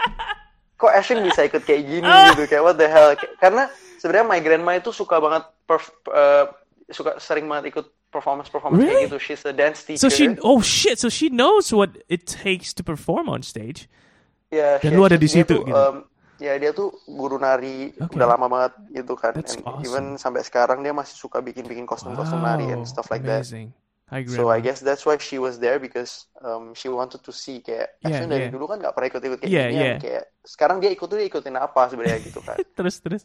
[0.81, 3.67] kok Ashwin bisa ikut kayak gini gitu kayak what the hell karena
[4.01, 6.49] sebenarnya my grandma itu suka banget perf- uh,
[6.89, 9.05] suka sering banget ikut performance performance Really?
[9.05, 12.25] kayak gitu she's a dance teacher So she, oh shit, so she knows what it
[12.31, 13.91] takes to perform on stage.
[14.49, 15.75] Ya, Dan she- lu ada di situ tuh, gitu?
[15.75, 16.07] um,
[16.43, 18.19] ya dia tuh guru nari Oke.
[18.19, 19.33] udah lama banget gitu kan.
[19.33, 19.87] That's And awesome.
[19.87, 23.47] even sampai sekarang dia masih suka bikin-bikin kostum-kostum nari and stuff like that.
[23.47, 23.71] amazing.
[24.13, 24.53] Hi, So.
[24.53, 28.21] I guess that's why she was there because um, she wanted to see kayak Yeah,
[28.21, 28.53] Ashwin dari yeah.
[28.53, 29.97] dulu kan nggak pernah ikut-ikut kayak Yeah, gini yeah.
[29.97, 32.61] kayak sekarang dia ikut tuh dia ikutin apa sebenarnya gitu kan.
[32.77, 33.25] terus terus.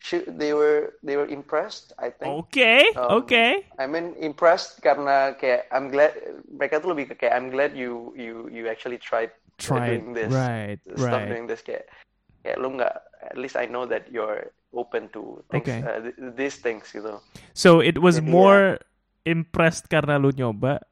[0.00, 2.48] She, they were they were impressed I think.
[2.48, 3.68] Okay, Um, okay.
[3.76, 6.16] I mean impressed karena kayak I'm glad
[6.48, 9.28] mereka tuh lebih ke kayak I'm glad you you you actually tried
[9.60, 10.32] Try doing this.
[10.34, 11.30] Right, stop right.
[11.30, 11.84] doing this kayak
[12.44, 15.80] kayak lu nggak at least I know that you're open to things Okay.
[15.80, 17.16] uh, th- these things gitu
[17.56, 18.64] So it was Jadi more
[19.24, 20.84] impressed karena lu nyoba,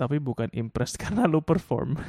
[0.00, 2.00] tapi bukan impressed karena lu perform.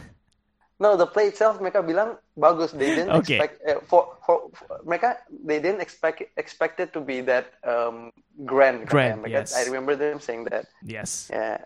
[0.77, 3.41] no the play itself mereka bilang bagus they didn't Okay.
[3.41, 8.13] expect uh, for, for for mereka they didn't expect expect it to be that um
[8.45, 9.57] grand Grand, mereka yes.
[9.57, 11.65] I remember them saying that Yes, yeah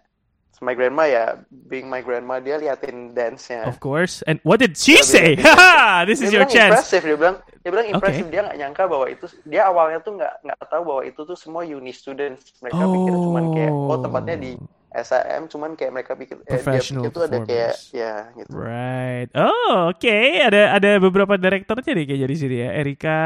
[0.62, 4.22] my grandma ya being my grandma dia liatin dance-nya of course.
[4.30, 5.30] And what did she Dia say?
[5.36, 6.78] bilang- this is your chance.
[6.78, 7.94] impressive dia bilang dia bilang Oke.
[7.98, 11.34] impressive dia nggak nyangka bahwa itu dia awalnya tuh nggak nggak tahu bahwa itu tuh
[11.34, 14.52] semua uni students mereka pikir cuman kayak oh tempatnya di
[14.92, 19.32] SIM cuman kayak mereka pikir eh, dia pikir tuh ada kayak ya gitu Right.
[19.34, 20.44] Oh, okay.
[20.44, 22.70] Ada ada beberapa directornya nih kayaknya di sini ya.
[22.76, 23.20] Erika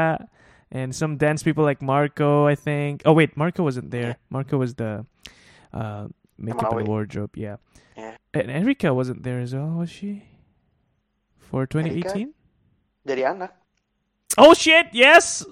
[0.70, 3.02] and some dance people like Marco, I think.
[3.02, 4.14] Oh wait, Marco wasn't there.
[4.30, 5.02] Marco was the
[5.74, 6.06] uh,
[6.38, 7.36] makeup and wardrobe.
[7.36, 7.56] Yeah.
[7.96, 8.16] Yeah.
[8.34, 10.24] And Erika wasn't there as well, was she?
[11.38, 12.34] For 2018?
[13.06, 13.54] jadi anak
[14.36, 14.92] Oh shit!
[14.92, 15.46] Yes,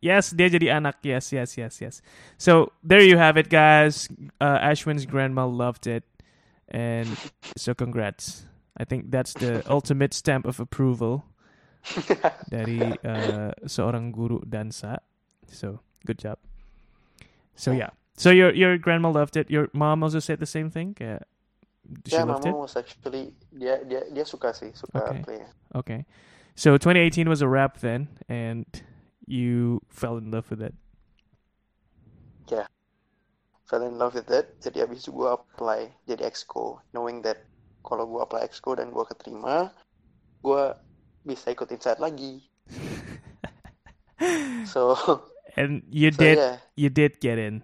[0.00, 0.96] yes, dia jadi anak.
[1.04, 2.00] Yes, yes, yes, yes.
[2.40, 4.08] So there you have it, guys.
[4.40, 6.08] Uh, Ashwin's grandma loved it,
[6.72, 7.04] and
[7.60, 8.48] so congrats.
[8.80, 11.28] I think that's the ultimate stamp of approval
[12.54, 15.04] dari uh, seorang guru dansa.
[15.52, 16.40] So good job.
[17.52, 17.92] So yeah.
[18.16, 19.50] So your your grandma loved it.
[19.50, 20.94] Your mom also said the same thing.
[20.94, 21.26] Kayak,
[22.06, 22.54] she ya loved it.
[22.54, 25.22] mama was actually dia dia dia suka sih suka Okay.
[25.26, 26.06] playnya Okay.
[26.54, 28.62] So 2018 was a wrap then, and
[29.26, 30.74] you fell in love with it.
[32.46, 32.70] Yeah,
[33.66, 37.48] fell in love with it jadi abis itu gue apply jadi exco knowing that
[37.82, 39.72] kalau gue apply exco dan gue keterima
[40.44, 40.62] gue
[41.24, 42.44] bisa ikut inside lagi
[44.72, 44.94] so
[45.56, 47.62] And you so did yeah you did get in.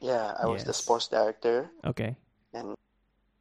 [0.00, 0.80] Yeah I was the Yes.
[0.80, 2.16] sports director Okay.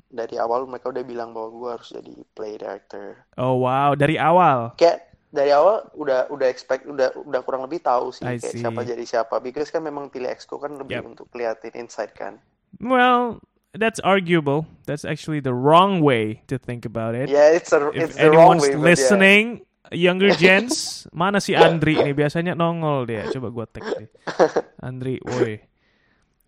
[0.10, 4.74] dari awal mereka udah bilang bahwa gue harus jadi play director Oh wow, dari awal.
[4.74, 8.62] kayak dari awal udah udah expect udah udah kurang lebih tahu sih I kayak see.
[8.66, 11.10] siapa jadi siapa because kan memang pilih exco kan lebih Yep.
[11.14, 12.42] untuk liatin inside kan
[12.78, 13.42] Well,
[13.74, 14.66] that's arguable.
[14.86, 17.30] That's actually the wrong way to think about it.
[17.30, 18.86] yeah it's a If it's the wrong anyone's way yeah.
[18.94, 19.46] listening,
[19.90, 23.26] younger gens, mana si Andri ini biasanya nongol dia.
[23.30, 24.10] Coba gua tag deh.
[24.82, 25.62] Andri, woi.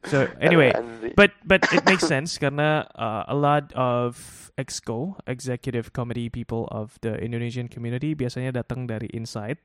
[0.09, 0.73] So anyway,
[1.13, 4.17] but but it makes sense karena uh, a lot of
[4.57, 9.61] exco executive committee people of the Indonesian community biasanya datang dari Insight,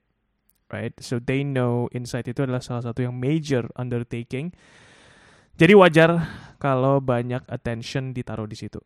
[0.69, 0.93] right?
[1.01, 4.53] So they know Insight itu adalah salah satu yang major undertaking.
[5.57, 6.29] Jadi wajar
[6.61, 8.85] kalau banyak attention ditaruh di situ.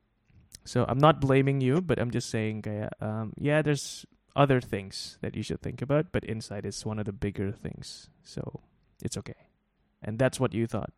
[0.62, 4.06] So I'm not blaming you, but I'm just saying kayak um, yeah, there's
[4.38, 8.06] other things that you should think about, but Insight is one of the bigger things.
[8.22, 8.62] So
[9.02, 9.50] it's okay,
[9.98, 10.94] and that's what you thought.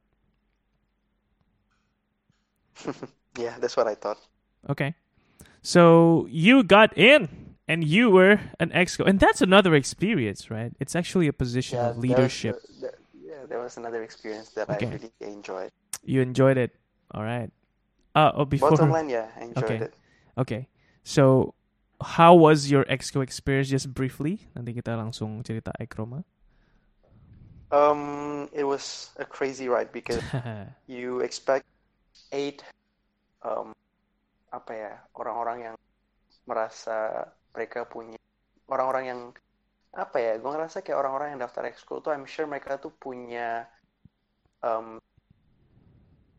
[3.38, 4.18] yeah that's what I thought
[4.68, 4.94] Okay.
[5.62, 9.06] So you got in and you were an exco.
[9.06, 10.72] And that's another experience, right?
[10.80, 12.56] It's actually a position Yeah, of that was leadership.
[13.14, 14.86] yeah, there was another experience that Okay.
[14.86, 15.70] I really enjoyed.
[16.04, 16.74] You enjoyed it.
[17.12, 17.50] All right.
[18.14, 18.78] Uh, oh, before.
[18.78, 19.82] Bottom line, yeah, I enjoyed Okay.
[19.82, 19.94] it.
[20.38, 20.68] Okay.
[21.04, 21.54] So
[22.02, 24.48] how was your exco experience just briefly?
[24.56, 26.24] Nanti kita langsung cerita ekroma.
[27.70, 30.34] Um, it was a crazy ride because
[30.86, 31.64] you expect
[32.32, 32.64] eight
[33.44, 33.70] um,
[34.50, 35.76] apa ya orang-orang yang
[36.44, 38.18] merasa mereka punya
[38.68, 39.20] orang-orang yang
[39.92, 43.68] apa ya gue ngerasa kayak orang-orang yang daftar ekskul tuh I'm sure mereka tuh punya
[44.64, 44.96] um,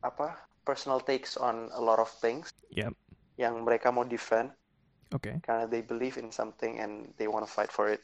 [0.03, 0.35] apa
[0.65, 2.97] personal takes on a lot of things Yep.
[3.37, 4.49] yang mereka mau defend
[5.13, 5.37] Okay.
[5.45, 8.01] karena they believe in something and they want to fight for it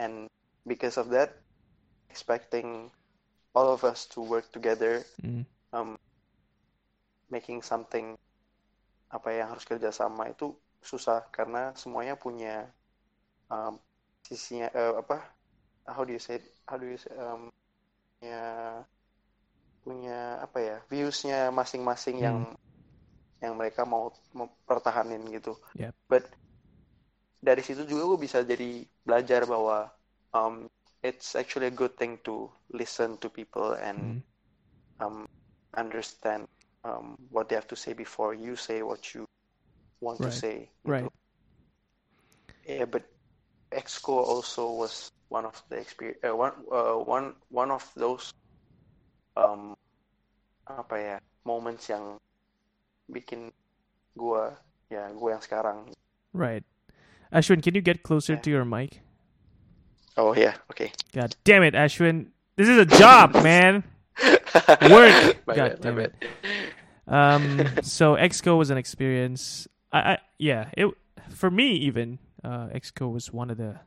[0.00, 0.24] and
[0.64, 1.36] because of that
[2.08, 2.88] expecting
[3.52, 5.44] all of us to work together Mm.
[5.76, 6.00] um,
[7.30, 8.14] making something
[9.10, 10.52] apa yang harus kerjasama itu
[10.82, 12.66] susah karena semuanya punya
[13.50, 13.78] um,
[14.26, 15.22] sisinya eh, apa
[15.86, 16.44] how do you say it?
[16.66, 17.50] how do you say um,
[18.18, 18.40] punya
[19.86, 22.38] punya apa ya viewsnya masing-masing yang
[23.38, 24.10] yang mereka mau
[24.66, 25.94] pertahanin gitu Yep.
[26.10, 26.26] but
[27.38, 29.86] dari situ juga gue bisa jadi belajar bahwa
[30.34, 30.66] um,
[31.06, 34.20] it's actually a good thing to listen to people and Mm.
[34.98, 35.16] um,
[35.76, 36.48] understand
[36.86, 39.26] um, what they have to say before you say what you
[40.00, 40.70] want to say.
[40.84, 41.04] Right.
[42.66, 43.02] Yeah, but
[43.72, 48.30] Exco also was one of the experience, uh, one, uh, one, one of those
[49.36, 49.74] um,
[50.66, 52.18] apa ya moments yang
[53.10, 53.50] bikin
[54.18, 54.54] gua
[54.90, 55.78] ya gua yang sekarang.
[56.32, 56.62] Right.
[57.34, 58.42] Ashwin, can you get closer Yeah.
[58.46, 59.02] to your mic?
[60.16, 60.90] Oh yeah, okay.
[61.12, 62.30] God damn it, Ashwin.
[62.56, 63.84] This is a job, man.
[64.88, 65.44] Work.
[65.44, 66.12] God bad, damn bad.
[67.06, 69.68] Um, so Exco was an experience.
[69.92, 70.88] I, I yeah, it
[71.30, 73.80] for me even uh, Exco was one of the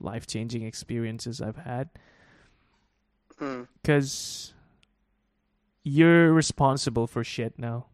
[0.00, 1.90] life changing experiences I've had
[3.38, 4.52] Hmm, because
[5.82, 7.86] you're responsible for shit now.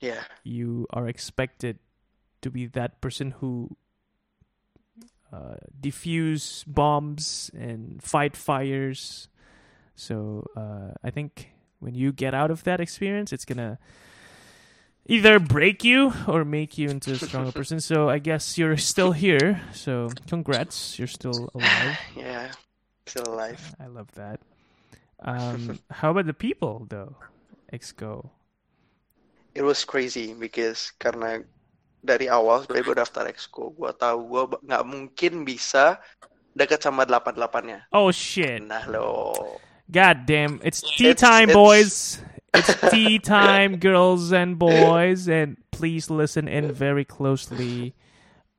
[0.00, 1.78] yeah, You are expected
[2.42, 3.76] to be that person who
[5.32, 9.28] uh, defuse bombs and fight fires.
[9.94, 11.50] So uh, I think
[11.80, 13.78] when you get out of that experience, it's gonna
[15.06, 17.80] either break you or make you into a stronger person.
[17.80, 19.62] So I guess you're still here.
[19.72, 21.98] So congrats, you're still alive.
[22.16, 22.52] yeah.
[23.06, 23.62] Still alive.
[23.78, 24.40] I love that.
[25.22, 27.16] Um, how about the people though?
[27.72, 28.30] Exco.
[29.54, 31.40] It was crazy because karena
[32.04, 35.98] dari awal sebenarnya gue daftar exco, gue tahu gue nggak mungkin bisa
[36.52, 37.80] deket sama delapan delapannya.
[37.90, 38.60] Oh shit!
[38.62, 39.34] Nah lo,
[39.90, 40.58] God damn!
[40.66, 41.94] It's tea It's- time, it's- boys.
[42.56, 47.92] It's tea time, girls and boys, and please listen in very closely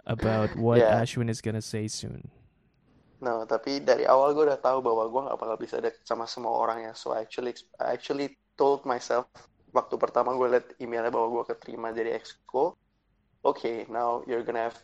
[0.05, 1.01] about what Yeah.
[1.01, 2.29] Ashwin is gonna say soon.
[3.17, 6.53] no tapi dari awal gue udah tahu bahwa gue nggak bakal bisa deket sama semua
[6.53, 6.93] orang ya.
[6.93, 9.25] So I actually, I actually told myself
[9.73, 12.77] waktu pertama gue liat emailnya bahwa gue keterima jadi exco,
[13.41, 14.77] okay now you're gonna have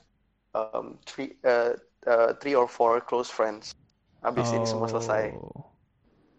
[0.57, 1.77] um, three, uh,
[2.09, 3.77] uh, three or four close friends.
[4.25, 5.37] Abis ini semua selesai.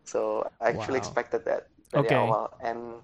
[0.05, 1.05] So I actually Wow.
[1.05, 2.17] expected that dari Okay.
[2.17, 3.03] awal and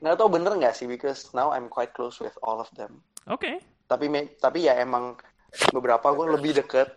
[0.00, 3.00] nggak tahu bener nggak sih because now I'm quite close with all of them.
[3.28, 3.60] Okay.
[3.88, 4.08] Tapi
[4.40, 5.16] tapi ya emang
[5.72, 6.88] beberapa gue lebih deket.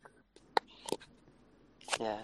[2.00, 2.24] Yeah,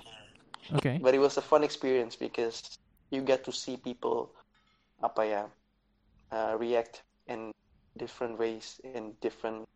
[0.80, 1.00] Okay.
[1.04, 2.64] but it was a fun experience because
[3.12, 4.32] you get to see people
[5.04, 5.44] apa ya
[6.32, 7.52] uh, react in
[8.00, 9.68] different ways in different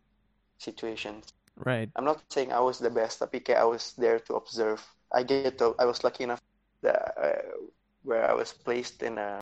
[0.56, 1.28] situations.
[1.56, 1.90] Right.
[1.96, 4.80] I'm not saying I was the best, tapi kayak I was there to observe.
[5.12, 6.40] I get to, I was lucky enough
[7.20, 7.68] that uh,
[8.02, 9.40] where I was placed in a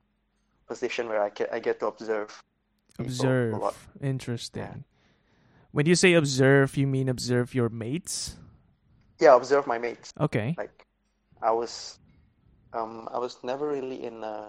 [0.66, 2.42] position where I get, I get to observe.
[2.98, 3.54] Observe.
[3.54, 3.74] lot.
[4.02, 4.84] Interesting.
[5.70, 8.36] When you say observe, you mean observe your mates?
[9.20, 10.12] Yeah, observe my mates.
[10.20, 10.54] Okay.
[10.58, 10.86] Like,
[11.42, 11.98] I was,
[12.72, 14.48] um, I was never really in a,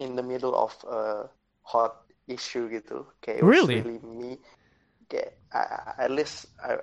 [0.00, 1.28] in the middle of a
[1.62, 3.06] hot issue gitu.
[3.26, 3.82] Was Really?
[3.82, 4.38] really me.
[5.08, 6.78] Kayak, I, I- at least I,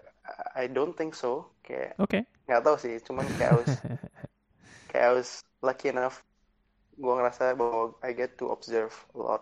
[0.55, 1.51] I don't think so.
[1.67, 2.23] Kayak Okay.
[2.47, 2.95] nggak tahu sih.
[3.03, 3.71] Cuman kayak I was
[4.93, 5.29] kayak I was
[5.61, 6.21] lucky enough
[6.97, 9.41] gue ngerasa bahwa I get to observe a lot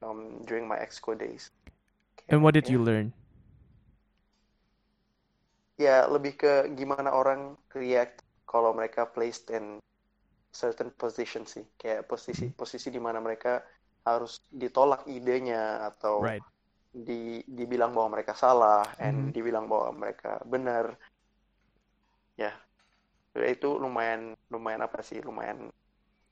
[0.00, 1.50] um, during my exco days.
[2.30, 2.78] and what did Yeah.
[2.78, 3.10] you learn?
[5.76, 9.76] Ya lebih ke gimana orang react kalau mereka placed in
[10.56, 13.60] certain position sih, kayak posisi posisi di mana mereka
[14.08, 16.44] harus ditolak idenya atau Right.
[16.96, 19.36] di dibilang bahwa mereka salah and Mhm.
[19.36, 20.96] dibilang bahwa mereka benar.
[22.40, 22.52] Ya,
[23.54, 24.22] itu lumayan
[24.52, 25.18] lumayan apa sih?
[25.28, 25.58] Lumayan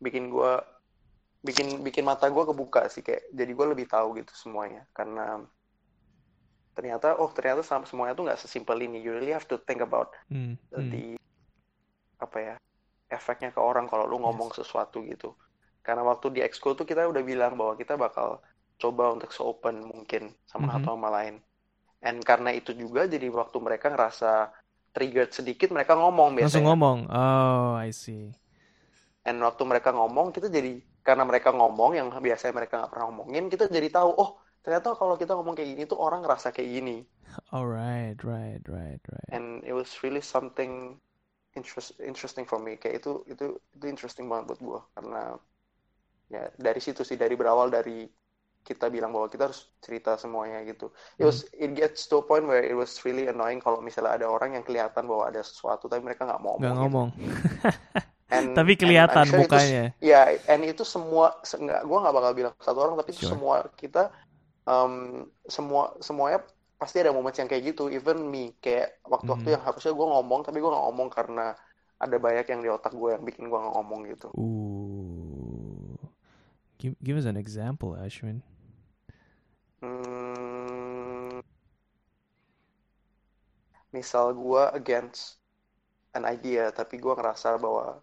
[0.04, 0.52] bikin gua
[1.48, 5.44] bikin bikin mata gua kebuka sih kayak jadi gua lebih tahu gitu semuanya karena
[6.76, 8.98] ternyata oh ternyata semuanya tuh nggak sesimpel ini.
[9.04, 10.90] You really have to think about Mm, mm.
[10.92, 11.16] the
[12.24, 12.54] apa ya
[13.12, 15.36] efeknya ke orang kalau lu ngomong sesuatu gitu.
[15.86, 18.40] Karena waktu di exco tuh kita udah bilang bahwa kita bakal
[18.82, 20.74] coba untuk se-open mungkin sama Mhm.
[20.74, 21.36] satu sama lain.
[22.04, 24.52] and karena itu juga jadi waktu mereka ngerasa
[24.94, 26.98] triggered sedikit mereka ngomong biasanya Langsung ngomong.
[27.10, 28.32] Oh, I see.
[29.24, 33.44] and waktu mereka ngomong kita jadi karena mereka ngomong yang biasanya mereka nggak pernah ngomongin
[33.52, 34.30] kita jadi tahu oh
[34.64, 36.96] ternyata kalau kita ngomong kayak gini tuh orang ngerasa kayak gini
[37.54, 39.30] All right, right, right, right.
[39.32, 41.00] and it was really something
[41.56, 45.22] interest, interesting for me kayak itu itu itu interesting banget buat gue karena
[46.32, 48.08] ya dari situ sih dari berawal dari
[48.64, 50.88] kita bilang bahwa kita harus cerita semuanya gitu
[51.20, 54.26] it was it gets to a point where it was really annoying kalau misalnya ada
[54.26, 56.80] orang yang kelihatan bahwa ada sesuatu tapi mereka nggak ngomong gitu.
[56.80, 57.08] ngomong.
[58.34, 59.84] And- Tapi and kelihatan I'm sure itu- mukanya.
[60.00, 63.36] Ya, and itu semua, se- nggak, gue nggak bakal bilang satu orang, tapi itu Sure.
[63.36, 64.10] semua kita,
[64.64, 66.40] um, semua semuanya
[66.74, 67.92] pasti ada momen yang kayak gitu.
[67.92, 69.54] Even me, kayak waktu-waktu Mhm.
[69.54, 71.52] yang harusnya gue ngomong, tapi gue nggak ngomong karena
[72.00, 74.28] ada banyak yang di otak gue yang bikin gue nggak ngomong gitu.
[74.34, 75.94] Ooh.
[76.80, 78.42] Give, give us an example, Ashwin.
[83.94, 85.38] Misal gue against
[86.18, 88.02] an idea, tapi gue ngerasa bahwa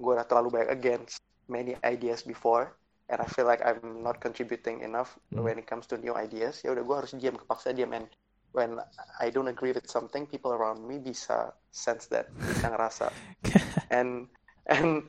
[0.00, 2.72] gue udah terlalu banyak against many ideas before,
[3.12, 5.44] and I feel like I'm not contributing enough Hmm.
[5.44, 6.64] when it comes to new ideas.
[6.64, 8.08] Ya udah gue harus diam, kepaksa diam, and
[8.56, 8.80] when
[9.20, 13.12] I don't agree with something, people around me bisa sense that, bisa ngerasa,
[13.92, 14.26] and
[14.70, 15.04] and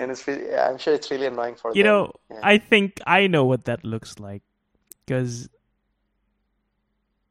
[0.00, 1.84] and it's really, I'm sure it's really annoying for you them.
[1.84, 2.42] know, Yeah.
[2.42, 4.42] I think I know what that looks like
[5.06, 5.48] because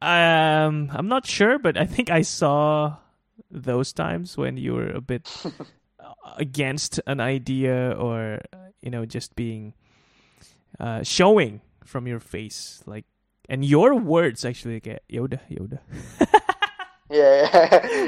[0.02, 2.96] um, I'm not sure, but I think I saw
[3.50, 5.28] those times when you were a bit
[6.36, 8.40] against an idea or
[8.82, 9.74] you know just being
[10.78, 13.04] uh, showing from your face like
[13.48, 15.80] and your words actually kayak yaudah yaudah
[17.10, 17.50] Yeah,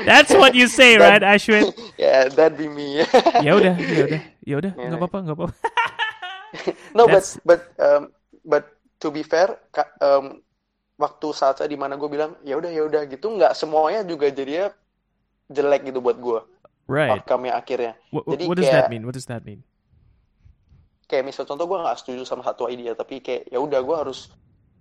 [0.06, 1.74] that's what you say That- right Ashwin?
[1.98, 3.02] Yeah, that'd be me.
[3.42, 4.86] yaudah yaudah yaudah Yeah.
[4.94, 5.54] nggak apa-apa nggak apa-apa
[6.94, 8.02] No, That's- but but um,
[8.46, 8.64] but
[9.00, 9.56] to be fair,
[10.04, 10.44] um,
[10.96, 14.28] waktu saat saya di mana gue bilang ya udah ya udah gitu, nggak semuanya juga
[14.28, 14.70] jadinya
[15.48, 16.40] jelek gitu buat gue.
[16.86, 17.92] right Outcome-nya akhirnya.
[18.10, 19.62] what, Jadi what does that kayak- mean what does that mean
[21.06, 24.32] Kayak misal contoh gue nggak setuju sama satu ide, tapi kayak ya udah gue harus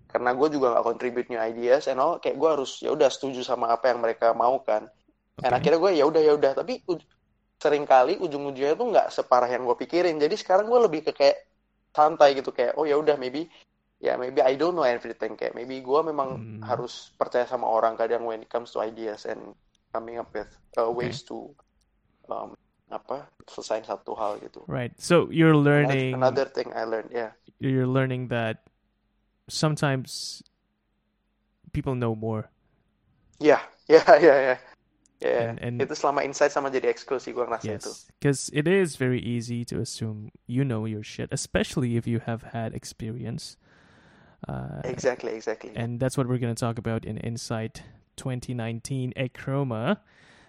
[0.07, 3.43] karena gue juga nggak contribute new ideas, and all, kayak gue harus ya udah setuju
[3.43, 4.88] sama apa yang mereka mau kan.
[5.36, 5.59] Dan Okay.
[5.59, 7.03] akhirnya gue ya udah ya udah, tapi u-
[7.57, 10.16] sering kali ujung-ujungnya tuh nggak separah yang gue pikirin.
[10.18, 11.38] Jadi sekarang gue lebih ke kayak
[11.91, 13.51] santai gitu kayak oh ya udah maybe
[14.01, 16.61] ya maybe I don't know everything kayak maybe gue memang Hmm.
[16.65, 19.53] harus percaya sama orang kadang when it comes to ideas and
[19.93, 21.53] coming up with uh, ways to
[22.27, 22.57] um,
[22.89, 24.65] apa selesai satu hal gitu.
[24.65, 24.91] Right.
[24.97, 27.37] So you're learning Another thing I learned, yeah.
[27.61, 28.65] you're learning that
[29.47, 30.41] sometimes
[31.71, 32.49] people know more.
[33.39, 34.59] Yeah, yeah, yeah, yeah.
[35.21, 37.93] Yeah, And- and- itu selama insight sama jadi eksklusi gue ngerasa itu.
[37.93, 38.09] Yes.
[38.17, 42.57] Because it is very easy to assume you know your shit, especially if you have
[42.57, 43.53] had experience.
[44.47, 45.71] Uh, Exactly, exactly.
[45.75, 47.83] and that's what we're going to talk about in Insight
[48.17, 49.97] 2019 Achroma.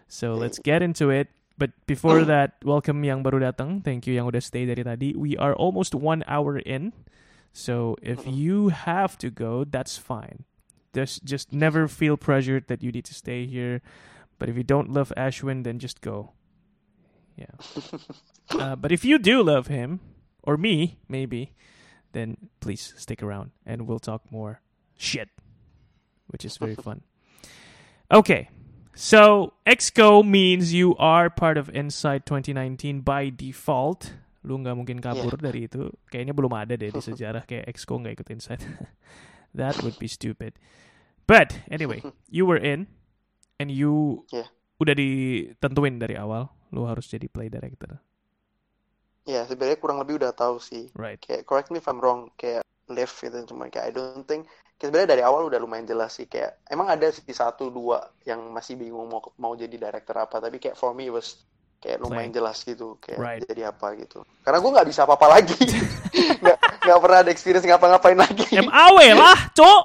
[0.08, 1.28] So let's get into it.
[1.58, 3.84] But before that, welcome yang baru datang.
[3.84, 5.12] Thank you yang udah stay dari tadi.
[5.14, 6.92] We are almost one hour in.
[7.52, 8.32] So if Mhm.
[8.32, 10.48] you have to go, that's fine.
[10.96, 13.84] Just just never feel pressured that you need to stay here.
[14.40, 16.32] But if you don't love Ashwin, then just go.
[17.36, 17.52] Yeah.
[18.52, 20.00] Uh, but if you do love him,
[20.44, 21.56] or me, maybe,
[22.12, 24.60] then please stick around and we'll talk more
[24.96, 25.28] shit,
[26.28, 27.02] which is very fun.
[28.12, 28.48] Okay,
[28.92, 34.12] so Exco means you are part of Insight 2019 by default.
[34.44, 35.88] Lu nggak mungkin kabur dari itu.
[36.10, 38.60] Kayaknya belum ada deh di sejarah kayak Exco nggak ikut Insight.
[39.56, 40.52] that would be stupid.
[41.24, 42.90] But anyway, you were in,
[43.56, 44.50] and you Yeah.
[44.82, 46.50] udah ditentuin dari awal.
[46.74, 48.02] Lu harus jadi play director,
[49.22, 50.90] Ya, sebenarnya kurang lebih udah tahu sih.
[50.98, 51.18] right?
[51.22, 54.44] Kayak correct me if I'm wrong, kayak live gitu cuma kayak I don't think
[54.76, 58.42] kayak sebenarnya dari awal udah lumayan jelas sih kayak emang ada sih satu dua yang
[58.50, 61.40] masih bingung mau mau jadi director apa tapi kayak for me it was
[61.78, 62.38] kayak lumayan Play.
[62.42, 63.40] jelas gitu kayak Right.
[63.46, 65.58] jadi apa gitu karena gue nggak bisa apa-apa lagi
[66.42, 69.82] nggak nggak pernah ada experience ngapa-ngapain lagi MAW lah, cok.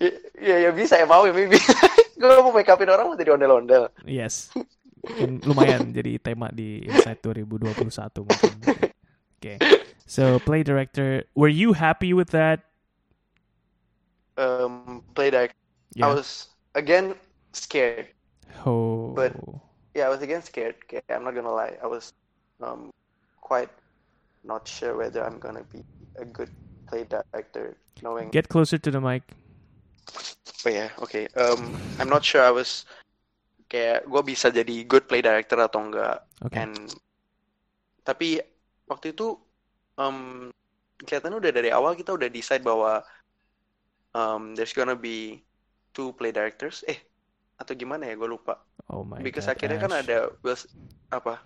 [0.00, 0.10] ya,
[0.48, 1.56] ya, ya bisa ya ya maybe
[2.20, 4.48] gue mau make upin orang mau jadi ondel-ondel Yes.
[5.02, 8.54] Mungkin lumayan jadi tema di Insight 2021 mungkin.
[9.38, 9.54] Oke.
[10.06, 12.62] So, play director, were you happy with that?
[14.38, 15.54] um, play direct
[16.00, 17.14] I was again
[17.52, 18.08] scared
[18.64, 19.12] Oh.
[19.12, 19.36] but-
[19.94, 20.76] yeah, I was again scared.
[20.88, 21.76] Okay, I'm not gonna lie.
[21.82, 22.16] I was
[22.64, 22.88] um,
[23.44, 23.68] quite
[24.40, 25.84] not sure whether I'm gonna be
[26.16, 26.48] a good
[26.88, 28.30] play director, knowing.
[28.32, 29.20] Get closer to the mic.
[30.64, 31.28] But yeah, okay.
[31.36, 32.40] Um, I'm not sure.
[32.40, 32.88] I was
[33.72, 36.20] kayak gue bisa jadi good play director atau enggak.
[36.44, 36.60] Okay.
[36.60, 36.76] And
[38.04, 38.36] tapi
[38.84, 39.40] waktu itu
[39.96, 40.52] um,
[41.00, 43.00] kelihatannya udah dari awal kita udah decide bahwa
[44.12, 45.40] um, there's gonna be
[45.96, 47.00] two play directors eh
[47.56, 48.60] atau gimana ya gue lupa
[48.90, 49.54] Oh my because god.
[49.56, 50.02] akhirnya kan Ash.
[50.04, 50.58] ada Will
[51.08, 51.40] apa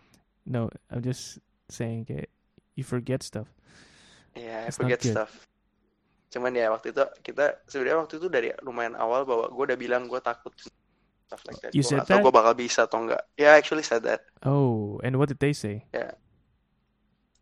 [0.47, 2.31] No, I'm just saying kayak
[2.79, 3.51] you forget stuff.
[4.33, 5.47] ya I It's forget stuff
[6.27, 10.05] cuman ya waktu itu kita sebenarnya waktu itu dari lumayan awal bahwa gue udah bilang
[10.11, 10.53] gue takut
[11.27, 11.75] stuff like that.
[11.75, 12.23] You gue said that?
[12.23, 14.23] gue bakal bisa atau enggak ya I actually said that.
[14.47, 15.85] Oh, and what did they say?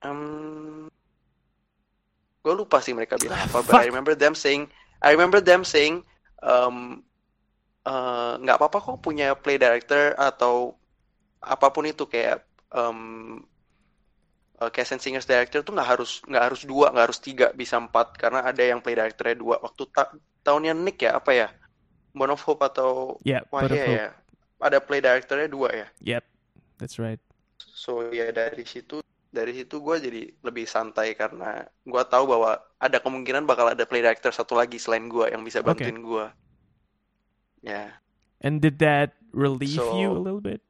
[0.04, 0.92] um
[2.44, 4.68] gue lupa sih mereka bilang Ah, apa but I remember them saying
[5.00, 6.04] I remember them saying
[6.44, 7.00] um
[7.88, 10.76] eh, nggak apa-apa kok punya play director atau
[11.40, 13.40] apa pun itu kayak um,
[14.60, 17.76] uh, cast and singers director tuh nggak harus nggak harus dua nggak harus tiga bisa
[17.76, 19.56] empat karena ada yang play directornya dua.
[19.60, 21.48] Waktu ta- tahunnya Nick ya apa ya
[22.14, 23.74] Bone of Hope atau Yeah, wah hope.
[23.74, 24.14] ya
[24.62, 25.86] ada play directornya dua ya
[26.16, 26.24] Yep,
[26.78, 27.18] that's right.
[27.60, 33.02] So ya dari situ dari situ gue jadi lebih santai karena gue tahu bahwa ada
[33.02, 36.26] kemungkinan bakal ada play director satu lagi selain gue yang bisa bantuin gue.
[37.60, 37.98] Ya,
[38.38, 40.62] And did that relieve you a So- little bit?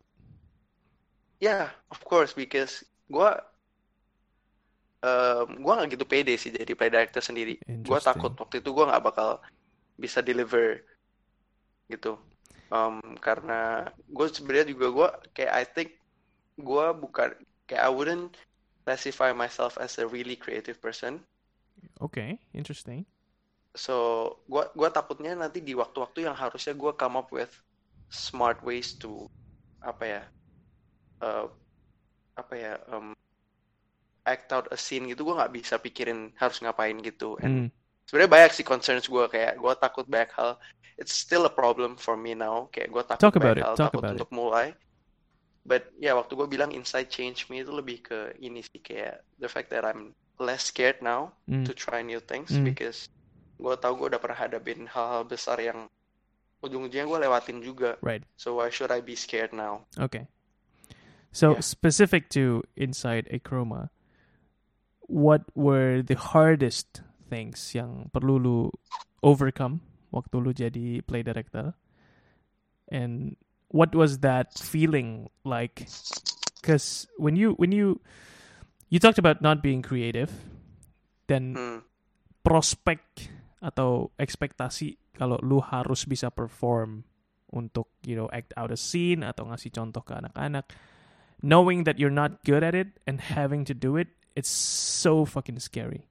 [1.43, 3.31] ya of course because gue
[5.05, 7.61] um, gue nggak gitu pede sih jadi play director sendiri.
[7.85, 9.45] Gue takut waktu itu gue nggak bakal
[9.95, 10.81] bisa deliver
[11.93, 12.19] gitu.
[12.73, 15.89] Um, karena gue sebenarnya juga gue kayak I think
[16.59, 17.31] gue bukan
[17.69, 18.35] kayak I wouldn't
[18.85, 21.25] classify myself as a really creative person.
[22.01, 23.07] Okay, interesting.
[23.75, 23.95] So,
[24.47, 27.51] gua gua takutnya nanti di waktu-waktu yang harusnya gua come up with
[28.11, 29.27] smart ways to
[29.83, 30.23] apa ya?
[31.27, 31.47] eh,
[32.39, 32.75] apa ya?
[32.93, 33.15] um,
[34.25, 37.37] act out a scene gitu gua nggak bisa pikirin harus ngapain gitu.
[37.43, 37.71] Mm, And
[38.09, 40.57] sebenarnya banyak sih concerns gua kayak gua takut banyak hal.
[40.95, 42.71] It's still a problem for me now.
[42.71, 44.77] Kayak gua takut Talk about banyak it, hal, talk takut about untuk mulai.
[45.65, 49.49] But ya waktu gua bilang inside change me itu lebih ke ini sih kayak the
[49.49, 51.65] fact that I'm less scared now mm.
[51.65, 52.67] to try new things Hmm.
[52.67, 53.07] because
[53.55, 55.87] gue tau gue udah pernah hadapin hal-hal besar yang
[56.59, 57.95] ujung-ujungnya gue lewatin juga.
[58.03, 58.27] Right.
[58.35, 59.87] So why should I be scared now?
[59.95, 60.27] Okay.
[61.31, 61.63] So Yeah.
[61.63, 63.95] specific to Inside a Chroma,
[65.07, 67.03] what were the hardest
[67.35, 68.59] things yang perlu lu
[69.27, 69.83] overcome
[70.15, 71.75] waktu lu jadi play director?
[72.87, 73.35] And
[73.75, 75.91] what was that feeling like?
[76.63, 77.99] Because when you when you
[78.87, 80.31] you talked about not being creative,
[81.27, 81.83] then Hmm.
[82.47, 83.03] prospek
[83.59, 87.03] atau ekspektasi kalau lu harus bisa perform
[87.55, 90.69] untuk you know act out a scene atau ngasih contoh ke anak-anak
[91.41, 95.57] knowing that you're not good at it and having to do it it's so fucking
[95.57, 96.05] scary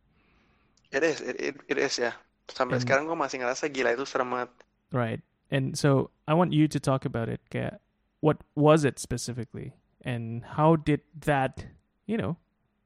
[0.93, 2.13] It is, it, it, it is ya.
[2.47, 4.51] Sampai And- sekarang gue masih ngerasa gila itu serem banget.
[4.93, 7.81] right and so I want you to talk about it kayak
[8.21, 9.73] what was it specifically
[10.05, 11.65] and how did that
[12.05, 12.37] you know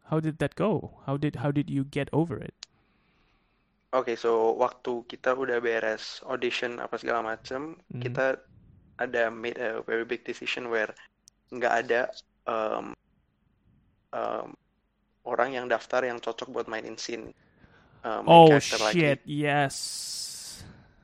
[0.08, 2.56] how did that go how did how did you get over it
[3.92, 8.04] Oke, so waktu kita udah beres audition apa segala macem, Mhm.
[8.04, 8.40] kita
[9.00, 10.92] ada made a very big decision where
[11.56, 12.12] nggak ada
[12.48, 12.92] um,
[14.12, 14.52] um,
[15.24, 17.32] orang yang daftar yang cocok buat mainin scene
[18.04, 18.94] um, oh character lagi.
[18.94, 19.76] shit yes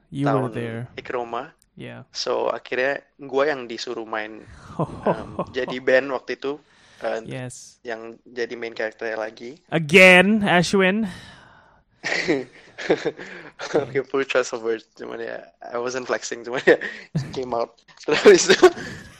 [0.09, 1.53] you were tahun there Ikroma.
[1.73, 4.45] yeah So akhirnya gue yang disuruh main
[4.77, 6.61] um, jadi band waktu itu
[7.01, 9.57] uh, yes yang jadi main karakternya lagi.
[9.73, 11.09] again Ashwin
[13.79, 14.83] Oke, full choice of words.
[14.99, 16.75] Cuman ya, I wasn't flexing, cuman ya
[17.31, 17.79] came out.
[18.03, 18.67] Terus itu,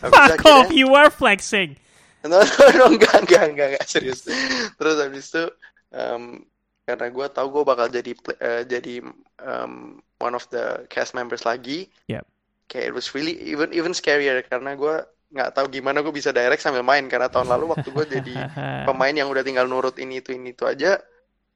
[0.03, 1.79] Fuck off, you are flexing.
[2.27, 4.27] no, no, no, enggak, enggak, enggak, enggak, serius.
[4.75, 5.47] Terus habis itu,
[5.95, 6.43] um,
[6.83, 8.95] karena gue tahu gue bakal jadi eh, jadi
[9.39, 11.87] um, one of the cast members lagi.
[12.07, 12.25] Yep.
[12.67, 14.95] Kayak it was really even even scarier karena gue
[15.33, 18.35] nggak tahu gimana gue bisa direct sambil main karena tahun lalu waktu gue jadi
[18.87, 21.01] pemain yang udah tinggal nurut ini itu ini itu aja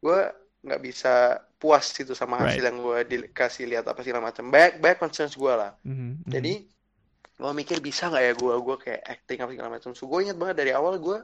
[0.01, 0.19] gue
[0.65, 2.67] nggak bisa puas gitu sama hasil Right.
[2.69, 6.09] yang gue dikasih lihat apa segala macam back back concerns gue lah Mhm, mhm.
[6.25, 6.53] jadi
[7.37, 10.37] gue mikir bisa nggak ya gue gue kayak acting apa segala macam so gue ingat
[10.37, 11.17] banget dari awal gue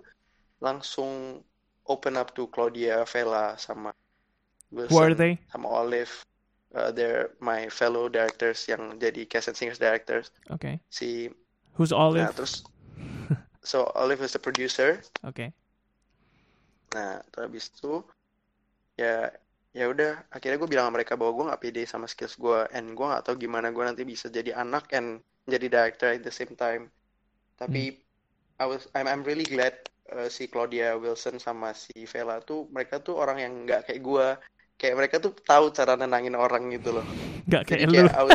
[0.62, 1.42] langsung
[1.88, 3.92] open up to Claudia Vela sama
[4.72, 5.34] who are Wilson they?
[5.52, 6.12] sama Olive
[6.74, 10.82] Uh, they're my fellow directors yang jadi cast and singers directors Okay.
[10.90, 11.30] si
[11.78, 12.34] Who's nah Olive?
[12.34, 12.66] terus
[13.62, 15.54] so Olive is the producer Okay.
[16.98, 18.02] Nah, terus habis itu
[18.98, 19.30] ya
[19.78, 22.98] ya udah akhirnya gue bilang sama mereka bahwa gue nggak pede sama skills gue and
[22.98, 26.58] gue nggak tahu gimana gue nanti bisa jadi anak and jadi director at the same
[26.58, 26.90] time.
[27.62, 28.02] Tapi
[28.58, 29.78] I was I'm I'm really glad
[30.12, 34.28] uh, si Claudia Wilson sama si Vela tuh mereka tuh orang yang nggak kayak gue.
[34.74, 37.06] Kayak mereka tuh tahu cara nenangin orang gitu loh.
[37.48, 38.28] Gak Jadi kayak lu.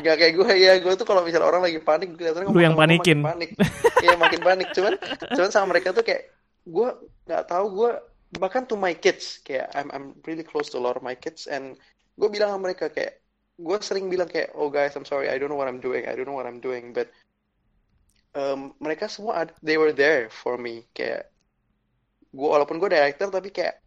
[0.00, 3.18] nggak kayak gue ya gue tuh kalau misalnya orang lagi panik kelihatannya Lu yang panikin.
[3.24, 3.50] makin panik.
[4.04, 4.68] Iya makin panik.
[4.76, 4.94] Cuman
[5.34, 6.30] cuman sama mereka tuh kayak
[6.68, 6.88] gue
[7.26, 7.90] nggak tahu gue
[8.38, 11.50] bahkan to my kids kayak I'm I'm really close to a lot of my kids
[11.50, 11.74] and
[12.14, 13.18] gue bilang sama mereka kayak
[13.58, 16.14] gue sering bilang kayak oh guys I'm sorry I don't know what I'm doing I
[16.14, 17.10] don't know what I'm doing but
[18.32, 21.26] um, mereka semua ad- they were there for me kayak
[22.30, 23.82] gue walaupun gue director tapi kayak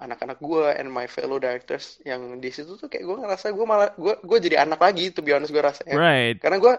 [0.00, 3.92] anak-anak gue and my fellow directors yang di situ tuh kayak gue ngerasa gue malah
[3.94, 6.40] gue gue jadi anak lagi to be honest gue rasa Right.
[6.40, 6.74] karena gue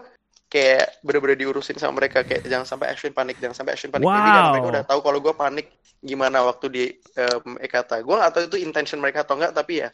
[0.52, 4.26] kayak bener-bener diurusin sama mereka kayak jangan sampai action panik jangan sampai action panik Maybe
[4.28, 4.74] karena mereka Wow.
[4.74, 5.68] udah tahu kalau gue panik
[6.02, 6.84] gimana waktu di
[7.16, 9.94] um, Ekata gue nggak tahu itu intention mereka atau enggak tapi ya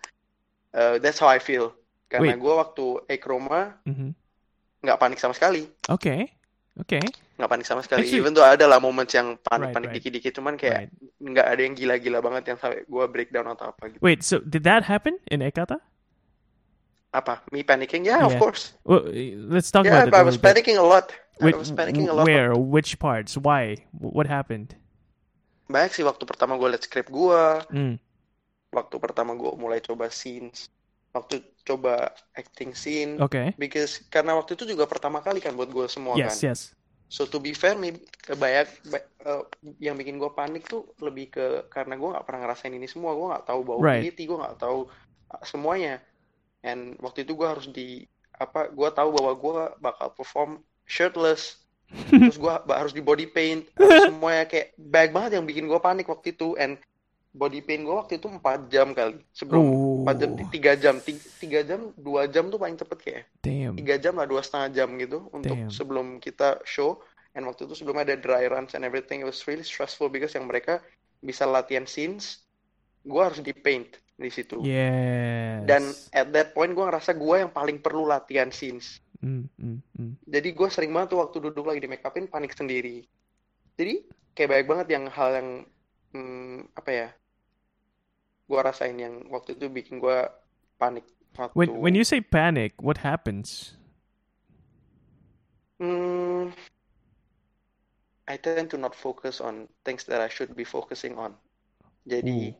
[0.74, 1.76] uh, that's how I feel
[2.08, 4.16] karena gue waktu Ekroma Mhm.
[4.82, 6.32] nggak panik sama sekali Okay.
[6.78, 7.02] Okay.
[7.36, 9.96] nggak panik sama sekali Actually- even tuh ada lah moments yang panik-panik Right, right.
[9.98, 10.92] dikit-dikit cuman kayak Right.
[11.20, 14.62] nggak ada yang gila-gila banget yang sampai gue breakdown atau apa gitu Wait, so did
[14.62, 15.82] that happen in Ekata?
[17.10, 18.40] apa me panicking yeah, of Yeah.
[18.40, 19.10] course Well,
[19.48, 20.54] let's talk yeah about it a I was bit.
[20.54, 22.54] panicking a lot I Wait, was panicking a lot where?
[22.54, 23.34] Which parts?
[23.36, 23.86] Why?
[23.92, 24.74] Wh- What happened?
[25.68, 27.96] banyak sih waktu pertama gue liat script gue Mm.
[28.70, 30.70] waktu pertama gue mulai coba scenes
[31.12, 33.20] waktu coba acting scene.
[33.20, 33.52] Okay.
[33.60, 36.56] because karena waktu itu juga pertama kali kan buat gue semua Yes, kan.
[36.56, 36.62] yes.
[37.12, 37.76] so to be fair
[38.88, 39.44] ba- eh,
[39.84, 43.12] yang bikin gue panik tuh lebih ke karena gue nggak pernah ngerasain ini semua.
[43.16, 44.08] Gue nggak tahu bau Right.
[44.28, 44.88] gue nggak tahu
[45.32, 46.00] uh, semuanya.
[46.64, 48.08] And waktu itu gue harus di
[48.38, 50.52] apa gue tahu bahwa gue bakal perform
[50.88, 51.64] shirtless.
[52.12, 53.64] Terus gue harus di body paint.
[53.80, 56.60] Semuanya kayak banyak banget yang bikin gue panik waktu itu.
[56.60, 56.76] And
[57.36, 61.22] body paint gue waktu itu 4 jam kali sebelum Oh, 4 jam tiga jam tiga,
[61.38, 63.76] tiga jam dua jam tuh paling cepet kayak damn.
[63.78, 65.70] tiga jam lah dua setengah jam gitu untuk Damn.
[65.70, 66.98] sebelum kita show
[67.38, 70.48] and waktu itu sebelum ada dry runs and everything it was really stressful because yang
[70.50, 70.82] mereka
[71.20, 72.42] bisa latihan scenes
[73.04, 75.62] gue harus di paint di situ Yes.
[75.70, 80.14] dan at that point gue ngerasa gue yang paling perlu latihan scenes Mm, mm, mm.
[80.30, 83.02] jadi gue sering banget tuh waktu duduk lagi di make upin panik sendiri
[83.74, 84.06] jadi
[84.38, 85.50] kayak banyak banget yang hal yang
[86.18, 87.08] hmm, apa ya
[88.50, 90.18] gue rasain yang waktu itu bikin gue
[90.82, 91.06] panik
[91.38, 93.78] waktu When when you say panic, what happens?
[95.80, 96.50] Hmm,
[98.28, 101.38] I tend to not focus on things that I should be focusing on.
[102.08, 102.54] Jadi,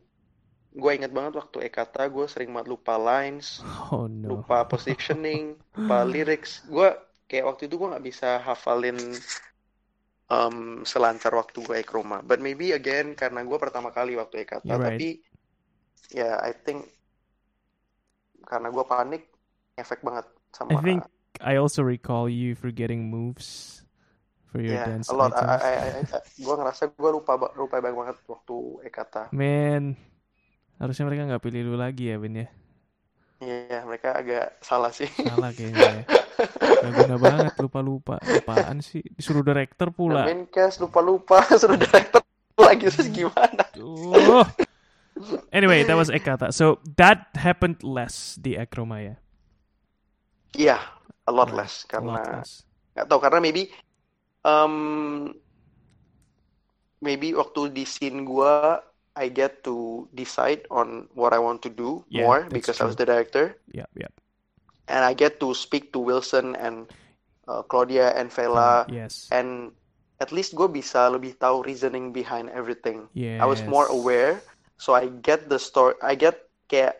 [0.72, 4.44] gue inget banget waktu Ekata, gue sering banget lupa lines, Oh no.
[4.44, 6.62] lupa positioning, lupa lyrics.
[6.70, 6.94] Gue
[7.28, 8.96] kayak waktu itu gue nggak bisa hafalin
[10.28, 12.20] um, selancar waktu gue Ekroma.
[12.24, 15.00] But maybe again karena gue pertama kali waktu Ekata, right.
[15.00, 15.08] tapi
[16.12, 16.88] ya I think
[18.48, 19.22] karena gue panik,
[19.76, 21.02] efek banget sama I think
[21.38, 23.82] I also recall you forgetting moves
[24.50, 25.30] for your Yeah, dance a lot.
[25.36, 25.62] I, items.
[25.62, 28.56] I, I, I- gua ngerasa gua lupa lupa banget banget waktu
[28.88, 29.22] Ekata.
[29.30, 29.94] Man,
[30.82, 32.48] harusnya mereka nggak pilih lu lagi ya, Ben ya.
[33.38, 35.06] Iya, mereka agak salah sih.
[35.06, 36.02] Salah kayaknya ya.
[36.58, 38.16] Gak guna banget, lupa-lupa.
[38.20, 39.02] Apaan sih?
[39.14, 40.24] Disuruh director pula.
[40.24, 42.20] Main cast lupa-lupa suruh director
[42.58, 43.64] lagi terus gimana?
[43.72, 44.44] Duh.
[45.50, 46.54] Anyway, that was Ekata.
[46.54, 49.14] So that happened less di Akroma ya.
[50.54, 50.78] Iya,
[51.26, 52.62] a lot less A lot karena less.
[52.94, 53.70] nggak tahu karena maybe
[54.42, 55.30] um,
[56.98, 58.82] maybe waktu di scene gua
[59.14, 62.94] I get to decide on what I want to do Yeah, more because I was
[62.94, 63.02] true.
[63.02, 63.44] the director.
[63.66, 64.10] Yeah, yeah.
[64.88, 66.88] And I get to speak to Wilson and
[67.46, 69.28] uh, Claudia and Vela yes.
[69.30, 69.72] and
[70.18, 73.06] at least gue bisa lebih tahu reasoning behind everything.
[73.14, 73.38] Yes.
[73.38, 74.42] I was more aware,
[74.76, 75.94] so I get the story.
[76.02, 76.98] I get kayak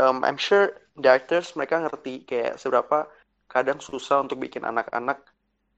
[0.00, 3.06] um, I'm sure directors mereka ngerti kayak seberapa
[3.48, 5.20] kadang susah untuk bikin anak-anak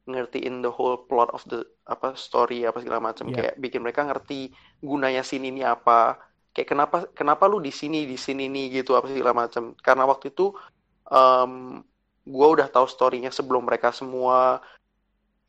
[0.09, 3.53] ngertiin the whole plot of the apa story apa segala macam Yeah.
[3.53, 4.51] kayak bikin mereka ngerti
[4.83, 6.19] gunanya scene ini apa
[6.51, 10.35] kayak kenapa kenapa lu di sini di sini nih gitu apa segala macam karena waktu
[10.35, 10.51] itu
[11.11, 11.83] um,
[12.25, 14.63] gue udah tahu storynya sebelum mereka semua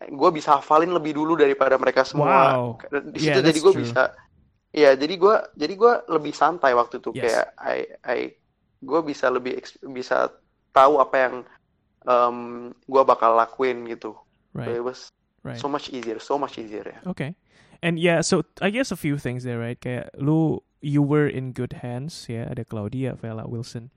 [0.01, 2.81] gue bisa hafalin lebih dulu daripada mereka semua Wow.
[3.13, 4.03] di Yeah, situ jadi that's gue bisa
[4.73, 7.21] ya jadi gue jadi gue lebih santai waktu itu Yes.
[7.21, 8.19] kayak I I
[8.81, 9.61] gue bisa lebih
[9.93, 10.33] bisa
[10.73, 11.35] tahu apa yang
[12.09, 12.37] um,
[12.73, 14.17] gue bakal lakuin gitu
[14.57, 14.81] So Right.
[14.81, 15.07] it was
[15.45, 15.57] Right.
[15.61, 17.37] so much easier so much easier ya Okay.
[17.81, 19.77] And yeah, so I guess a few things there, right?
[19.77, 22.45] Kayak lu you were in good hands ya.
[22.45, 23.89] Ada Claudia, Vela, Wilson.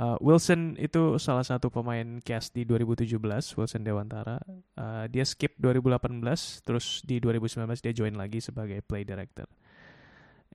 [0.00, 3.20] Uh, Wilson itu salah satu pemain cast di 2017,
[3.60, 4.40] Wilson Dewantara.
[4.72, 9.44] Uh, dia skip 2018, terus di 2019 dia join lagi sebagai play director.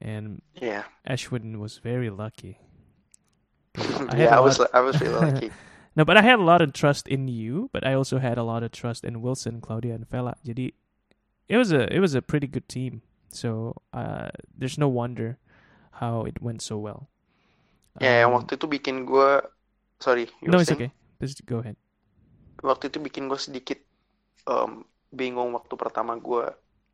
[0.01, 2.57] And yeah Ashwin was very lucky.
[4.11, 5.49] I yeah I was lot- I was really lucky
[5.95, 8.43] No, but I had a lot of trust in you, but I also had a
[8.43, 10.35] lot of trust in Wilson, Claudia, and Vela.
[10.43, 10.75] Jadi
[11.47, 12.99] it was a it was a pretty good team.
[13.31, 15.39] So uh, there's no wonder
[16.03, 17.07] how it went so well.
[17.99, 19.39] Ya yang Um, waktu itu bikin gue
[19.99, 20.91] sorry you no, it's okay.
[21.19, 21.79] Just go ahead.
[22.59, 23.79] waktu itu bikin gue sedikit
[24.45, 26.49] um, bingung waktu pertama gue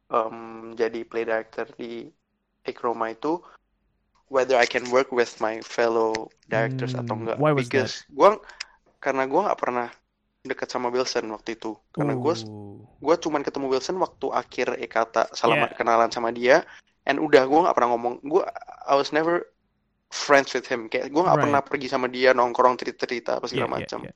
[0.10, 2.12] um, jadi play director di
[2.62, 3.42] Ekroma itu
[4.30, 7.38] whether I can work with my fellow directors atau Hmm, enggak.
[7.42, 8.38] why was Because gua
[9.02, 9.88] karena gua nggak pernah
[10.46, 11.74] deket sama Wilson waktu itu.
[11.94, 12.82] Karena Ooh.
[13.02, 15.78] gue cuman ketemu Wilson waktu akhir Ekata selama Yeah.
[15.78, 16.62] kenalan sama dia
[17.06, 18.44] and udah gue nggak pernah ngomong gue
[18.86, 19.50] I was never
[20.12, 21.44] friends with him kayak gue nggak Right.
[21.48, 24.16] pernah pergi sama dia nongkrong cerita cerita apa Yeah, segala yeah, macam yeah.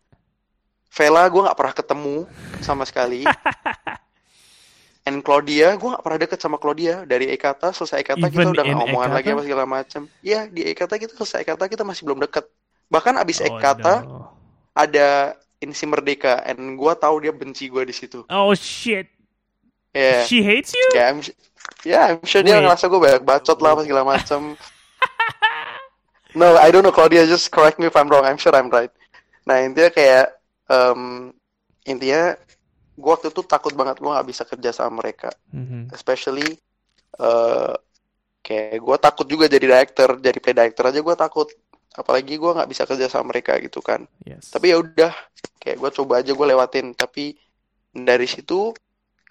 [0.92, 2.16] Vela gue nggak pernah ketemu
[2.60, 3.24] sama sekali
[5.08, 8.64] and Claudia gue nggak pernah deket sama Claudia dari Ekata selesai Ekata kita Even udah
[8.64, 9.36] nggak in omongan lagi Ekata?
[9.36, 12.46] apa segala macam ya di Ekata kita selesai Ekata kita masih belum deket
[12.86, 14.34] bahkan abis Oh, Ekata no.
[14.74, 19.08] ada Insi Merdeka and gue tahu dia benci gue di situ Oh shit.
[19.92, 20.90] ya She hates you?
[20.92, 21.24] Ya, I'm,
[21.84, 22.68] ya, I'm sure dia Wait.
[22.68, 24.42] ngerasa gue banyak bacot lah apa segala macam.
[26.36, 28.28] No, I don't know Claudia, just correct me if I'm wrong.
[28.28, 28.92] I'm sure I'm right.
[29.48, 30.36] Nah, intinya kayak,
[30.68, 31.32] em,
[31.88, 32.36] intinya
[32.96, 35.32] gue waktu itu takut banget gue gak bisa kerja sama mereka.
[35.52, 35.96] Mhm.
[35.96, 36.60] Especially,
[37.16, 37.74] eh
[38.46, 41.50] kayak gue takut juga jadi director, jadi play director aja gue takut.
[41.96, 44.04] Apalagi gue nggak bisa kerja sama mereka gitu kan.
[44.22, 44.52] Yes.
[44.52, 45.16] Tapi ya udah,
[45.58, 46.92] kayak gue coba aja gue lewatin.
[46.94, 47.34] Tapi
[47.96, 48.76] dari situ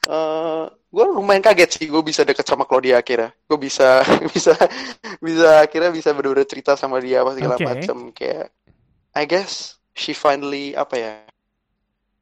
[0.04, 0.64] eh
[0.94, 3.32] gue lumayan kaget sih gue bisa deket sama Claudia akhirnya.
[3.48, 4.04] Gue bisa
[4.34, 4.54] bisa
[5.18, 7.66] bisa akhirnya bisa bener-bener cerita sama dia apa segala Oke.
[7.66, 8.52] macem kayak
[9.14, 11.12] I guess she finally apa ya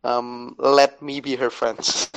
[0.05, 2.11] um, let me be her friends.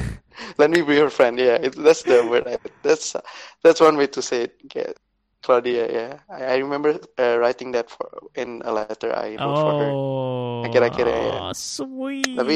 [0.58, 1.38] let me be her friend.
[1.38, 2.46] Yeah, it, that's the word.
[2.46, 3.16] I, that's
[3.62, 4.60] that's one way to say it.
[4.68, 4.96] Kayak
[5.42, 5.84] Claudia.
[5.90, 9.90] Yeah, I, I remember uh, writing that for in a letter I wrote for her.
[9.92, 11.38] Oh, Akhir-akhirnya ya.
[11.56, 12.36] sweet.
[12.36, 12.54] Tapi,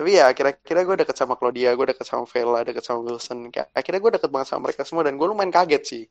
[0.00, 3.52] Tapi ya akhir-akhirnya gue deket sama Claudia, gue deket sama Vela, deket sama Wilson.
[3.52, 6.04] Kayak, akhirnya gue deket banget sama mereka semua dan gue lumayan kaget sih.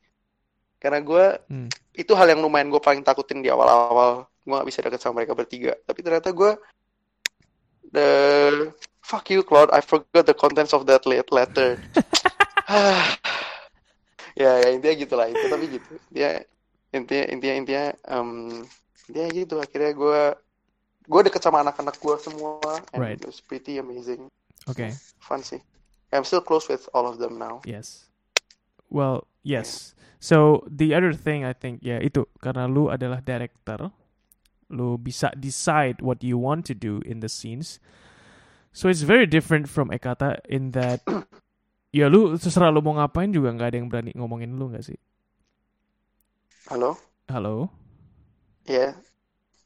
[0.78, 1.66] Karena gue Hmm.
[1.98, 4.30] itu hal yang lumayan gue paling takutin di awal-awal.
[4.46, 5.74] Gue gak bisa deket sama mereka bertiga.
[5.82, 6.54] Tapi ternyata gue
[7.90, 8.10] the
[9.02, 11.74] fuck you Claude, I forgot the contents of that late letter.
[14.38, 15.98] ya, ya intinya gitulah itu tapi gitu.
[16.14, 16.46] Ya
[16.94, 18.30] intinya intinya intinya em,
[19.10, 20.20] intinya gitu akhirnya gue
[21.10, 22.62] gue deket sama anak-anak gue semua
[22.94, 23.18] and Right.
[23.18, 24.30] it was pretty amazing
[24.70, 24.94] Okay.
[25.18, 25.58] fun sih
[26.14, 28.06] I'm still close with all of them now Yes.
[28.90, 29.94] Well, yes.
[30.18, 33.94] So the other thing I think ya itu karena lu adalah director,
[34.66, 37.78] lu bisa decide what you want to do in the scenes.
[38.74, 41.06] So it's very different from Ekata in that
[41.94, 44.98] ya lu terserah lu mau ngapain juga nggak ada yang berani ngomongin lu nggak sih?
[46.66, 46.94] halo
[47.30, 47.70] Halo.
[48.66, 48.94] ya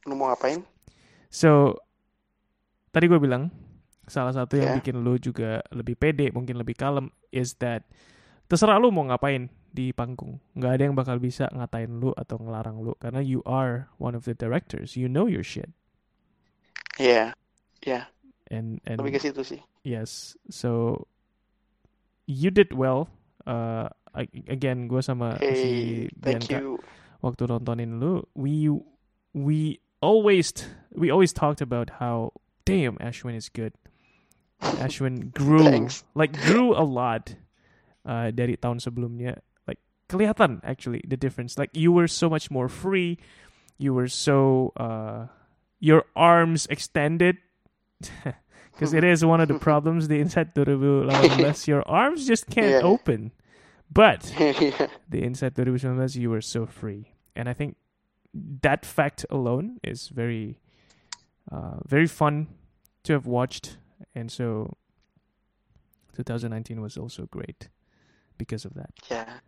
[0.05, 0.61] lu mau ngapain
[1.29, 1.79] So
[2.91, 3.51] tadi gue bilang
[4.05, 4.77] salah satu yang Ya.
[4.77, 7.83] bikin lu juga lebih pede, mungkin lebih kalem is that
[8.45, 12.79] terserah lu mau ngapain di panggung, nggak ada yang bakal bisa ngatain lu atau ngelarang
[12.79, 15.67] lu karena you are one of the directors, you know your shit,
[16.95, 17.35] ya
[17.83, 18.07] ya
[18.47, 19.61] and and lebih ke situ sih.
[19.83, 21.03] Yes, so
[22.25, 23.09] you did well.
[23.45, 23.91] Uh,
[24.49, 25.75] again, gue sama si hey
[26.23, 26.79] thank Bianca you.
[27.21, 28.71] waktu nontonin lu, we
[29.35, 30.53] we always
[30.93, 32.31] we always talked about how
[32.69, 33.73] damn Ashwin is good.
[34.61, 37.33] Ashwin grew like grew a lot
[38.05, 39.41] uh, dari tahun sebelumnya.
[39.67, 41.57] Like kelihatan actually the difference.
[41.57, 43.17] Like you were so much more free.
[43.81, 45.27] You were so uh,
[45.81, 47.41] your arms extended.
[48.75, 51.55] Because it is one of the problems the Inside 2018.
[51.63, 52.83] Your arms just can't Yeah.
[52.83, 53.31] open.
[53.87, 57.15] But yeah the Inside 2019 you were so free.
[57.39, 57.79] And I think
[58.61, 60.59] that fact alone is very
[61.51, 62.47] uh, very fun
[63.03, 63.77] to have watched.
[64.13, 64.75] And so
[66.15, 67.69] 2019 was also great
[68.37, 68.91] because of that.
[69.09, 69.39] yeah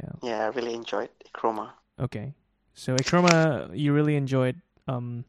[0.00, 0.12] Yeah.
[0.22, 2.34] yeah I really enjoyed Chroma Okay.
[2.74, 5.24] So Akroma you really enjoyed um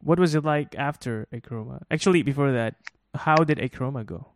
[0.00, 1.82] what was it like after Akroma?
[1.90, 2.74] Actually before that,
[3.14, 4.28] how did Akroma go?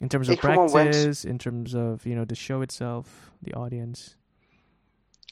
[0.00, 3.54] In terms of Akroma went- practice, in terms of, you know, the show itself, the
[3.54, 4.16] audience.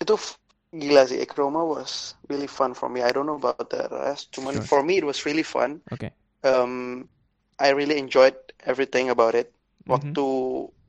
[0.02, 0.14] Itu
[0.74, 4.58] gila sih Chroma was really fun for me I don't know about the rest cuman
[4.58, 4.66] Sure.
[4.66, 6.10] for me it was really fun Okay.
[6.42, 7.06] um,
[7.58, 8.34] I really enjoyed
[8.66, 9.54] everything about it
[9.86, 9.90] Mhm.
[9.90, 10.24] waktu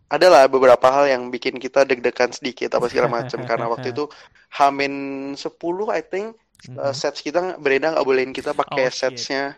[0.09, 4.09] adalah beberapa hal yang bikin kita deg-degan sedikit apa segala macam karena waktu itu
[4.57, 4.93] Hamin
[5.37, 6.33] 10 I think
[6.77, 6.93] uh, Mhm.
[6.93, 9.57] sets kita beredar nggak bolehin kita pakai Oh, setsnya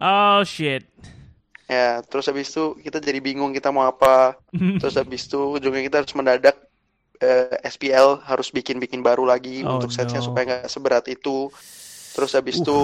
[0.00, 0.84] Oh shit.
[1.70, 4.36] ya terus habis itu kita jadi bingung kita mau apa
[4.78, 6.56] terus habis itu ujungnya kita harus mendadak
[7.22, 10.26] eh, SPL harus bikin-bikin baru lagi Oh, untuk setsnya no.
[10.26, 11.46] supaya nggak seberat itu
[12.12, 12.62] terus habis Uh.
[12.62, 12.78] itu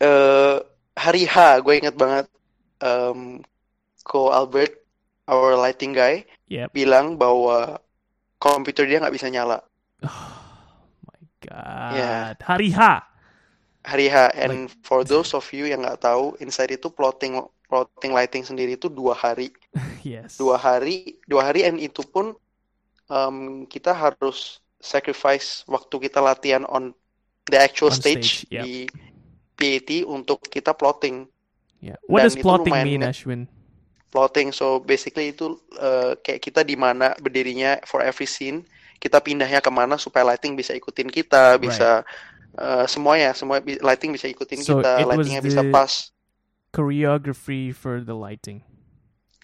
[0.00, 0.56] eh
[0.96, 2.26] hari H gue inget banget
[2.80, 3.40] em,
[4.00, 4.72] Ko Albert
[5.28, 6.74] our lighting guy Yep.
[6.74, 7.78] bilang bahwa
[8.36, 9.62] komputer dia nggak bisa nyala
[11.06, 11.94] My god.
[11.94, 12.34] Yeah.
[12.42, 12.80] Hari H.
[13.80, 18.42] hari H and for those of you yang nggak tahu inside itu plotting plotting lighting
[18.42, 19.54] sendiri itu dua hari
[20.04, 20.36] yes.
[20.36, 22.34] dua hari dua hari and itu pun
[23.10, 26.96] um, kita harus sacrifice waktu kita latihan on
[27.50, 28.64] the actual On stage, stage, yep.
[28.64, 28.88] di
[29.58, 31.28] PAT untuk kita plotting
[31.80, 31.96] Yeah.
[32.04, 33.48] What Dan does plotting mean, Ashwin?
[34.10, 38.66] plotting so basically itu uh, kayak kita di mana berdirinya for every scene
[38.98, 42.02] kita pindahnya ke mana supaya lighting bisa ikutin kita bisa
[42.58, 46.10] uh, semuanya semua lighting bisa ikutin So kita lightingnya bisa pas
[46.70, 48.62] Choreography for the lighting.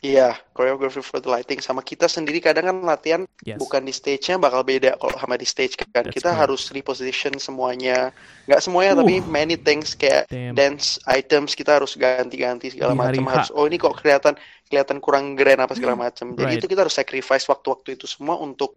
[0.01, 3.57] Iya choreography for the lighting sama kita sendiri kadang kan latihan Yes.
[3.57, 8.11] bukan di stage-nya bakal beda kalau sama di stage kan That's kita harus reposition semuanya
[8.45, 8.99] nggak semuanya Uh.
[9.03, 10.53] tapi many things kayak Damn.
[10.53, 14.35] dance items kita harus ganti-ganti segala macam harus oh ini kok kelihatan
[14.67, 16.59] kelihatan kurang grand apa segala macam jadi Right.
[16.59, 18.77] itu kita harus sacrifice waktu-waktu itu semua untuk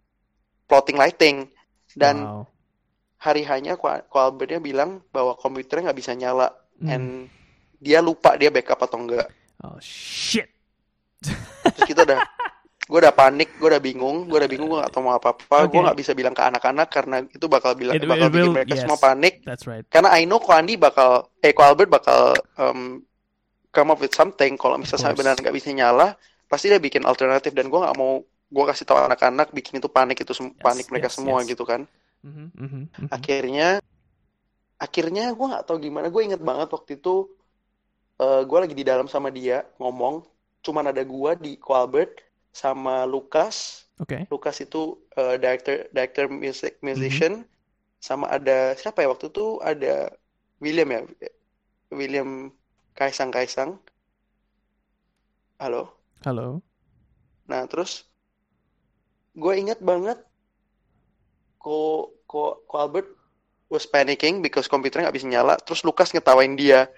[0.64, 1.36] plotting lighting
[1.92, 2.42] dan wow.
[3.18, 6.48] hari hanya Ko Albertnya bilang bahwa komputernya nggak bisa nyala
[6.80, 6.88] Hmm.
[6.88, 7.06] and
[7.76, 9.28] dia lupa dia backup atau enggak
[9.60, 10.48] Oh shit.
[11.20, 12.20] Terus kita udah
[12.90, 15.68] gue udah panik gue udah bingung gue udah bingung gue nggak tahu mau apa apa
[15.68, 15.84] gue Okay.
[15.86, 18.74] nggak bisa bilang ke anak-anak karena itu bakal bilang It- bakal it bikin will- mereka
[18.74, 18.82] yes.
[18.82, 19.86] semua panik That's right.
[19.86, 23.04] karena I know Ko Andi bakal eh Ko Albert bakal um,
[23.70, 26.18] come up with something kalau misalnya benar nggak bisa nyala
[26.50, 30.18] pasti dia bikin alternatif dan gue nggak mau gue kasih tahu anak-anak bikin itu panik
[30.18, 31.54] itu Yes, panik mereka yes, semua yes.
[31.54, 31.86] gitu kan
[32.20, 33.08] Mhm, mhm, mhm.
[33.08, 33.68] akhirnya
[34.76, 37.28] akhirnya gue nggak tahu gimana gue inget banget waktu itu
[38.18, 40.26] eh gue lagi di dalam sama dia ngomong
[40.60, 42.20] cuman ada gue di Ko Albert
[42.50, 44.24] sama Lukas Okay.
[44.32, 47.44] Lukas itu eh, director director music musician.
[48.00, 49.60] Sama ada siapa ya waktu itu?
[49.60, 50.08] Ada
[50.56, 51.00] William ya?
[51.92, 52.48] William
[52.96, 53.76] Kaisang Kaisang
[55.60, 55.92] halo.
[56.24, 56.64] Hello.
[57.44, 58.08] nah terus
[59.36, 60.16] gue inget banget
[61.60, 63.10] ko ko ko Albert
[63.68, 65.60] was panicking because komputernya nggak bisa nyala.
[65.60, 66.88] Terus Lukas ngetawain dia.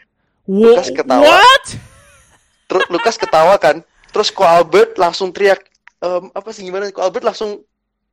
[0.46, 1.26] Wha- Lukas ketawa.
[1.26, 1.66] What?
[2.72, 5.60] Terus Lukas ketawa kan terus ko Albert langsung teriak
[6.00, 7.60] "Em, apa sih gimana ko Albert langsung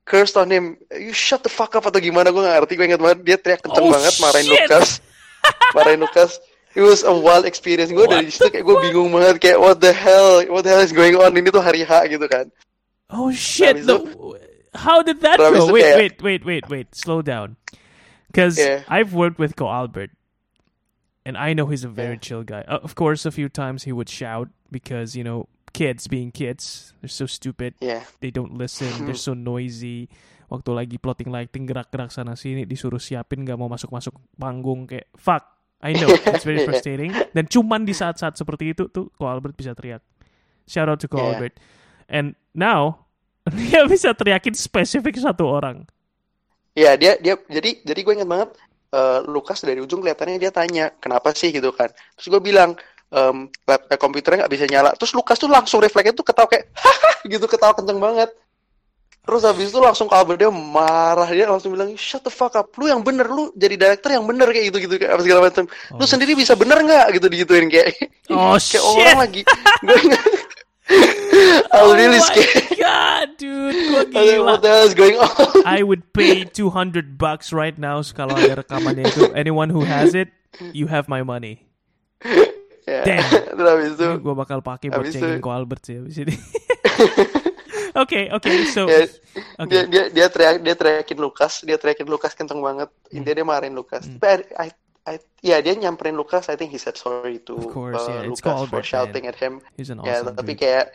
[0.03, 2.99] cursed on him you shut the fuck up atau gimana gue gak ngerti gue inget
[2.99, 4.59] banget dia teriak kenceng Oh, banget marahin shit.
[4.59, 4.87] Lukas
[5.71, 6.31] marahin Lukas
[6.73, 9.89] it was a wild experience gue dari situ kayak gue bingung banget kayak what the
[9.89, 12.51] hell what the hell is going on ini tuh hari H gitu kan
[13.09, 13.73] Oh shit!
[13.73, 13.97] habis The,
[14.77, 15.49] how did that go?
[15.49, 16.87] itu Wait, kayak- wait, wait, wait, wait.
[16.93, 17.57] Slow down.
[18.29, 18.85] Because Yeah.
[18.85, 20.13] I've worked with Ko Albert,
[21.29, 22.25] and I know he's a very Yeah.
[22.25, 22.65] chill guy.
[22.65, 26.97] Uh, of course, a few times he would shout because you know kids being kids,
[26.97, 27.77] they're so stupid.
[27.77, 28.89] ya They don't listen.
[29.05, 30.09] They're so noisy.
[30.49, 35.45] Waktu lagi plotting lighting gerak-gerak sana sini disuruh siapin nggak mau masuk-masuk panggung kayak fuck.
[35.77, 36.73] I know it's very Yeah.
[36.73, 37.13] frustrating.
[37.37, 40.01] Dan cuman di saat-saat seperti itu tuh Ko Albert bisa teriak.
[40.65, 41.37] Shout out to Ko Yeah.
[41.37, 41.61] Albert.
[42.09, 43.05] And now
[43.53, 45.85] dia bisa teriakin spesifik satu orang.
[46.73, 48.49] Ya dia dia jadi jadi gue inget banget
[48.89, 51.87] eh, Lukas dari ujung kelihatannya dia tanya kenapa sih gitu kan.
[52.15, 52.73] Terus gue bilang
[53.09, 54.93] em, lap- eh, komputernya nggak bisa nyala.
[54.93, 58.29] Terus Lukas tuh langsung refleksnya tuh ketawa kayak haha gitu ketawa kenceng banget.
[59.19, 62.89] Terus habis itu langsung kabel dia marah dia langsung bilang shut the fuck up lu
[62.89, 66.01] yang bener lu jadi director yang bener kayak gitu gitu kayak apa segala macam lu
[66.01, 67.93] Oh, sendiri bisa bener nggak gitu digituin kayak
[68.33, 68.81] Oh, kayak shit.
[68.81, 69.41] orang lagi
[69.85, 69.97] gue
[71.71, 74.43] I was really oh scared god, dude, gua gila.
[74.45, 75.29] what the hell is going on
[75.77, 79.29] I would pay 200 bucks right now kalau ada rekamannya itu.
[79.37, 80.33] Anyone who has it,
[80.73, 81.61] you have my money.
[82.89, 83.05] Ya.
[83.05, 83.29] Damn.
[83.53, 86.33] Terus habis itu Gue bakal pakai buat cengin Ko Albert sih habis ini.
[87.97, 89.05] Oke, oke, so ya,
[89.57, 89.69] oke.
[89.69, 93.73] dia dia dia teriak dia teriakin Lukas dia teriakin Lukas kenceng banget intinya dia marahin
[93.73, 94.21] Lukas Hmm.
[94.21, 94.69] tapi I, I,
[95.05, 98.35] I- ya dia nyamperin Lukas I think he said sorry to Of course, uh, yeah,
[98.39, 99.31] called for shouting man.
[99.31, 100.61] at him He's an ya awesome tapi dude.
[100.63, 100.85] kayak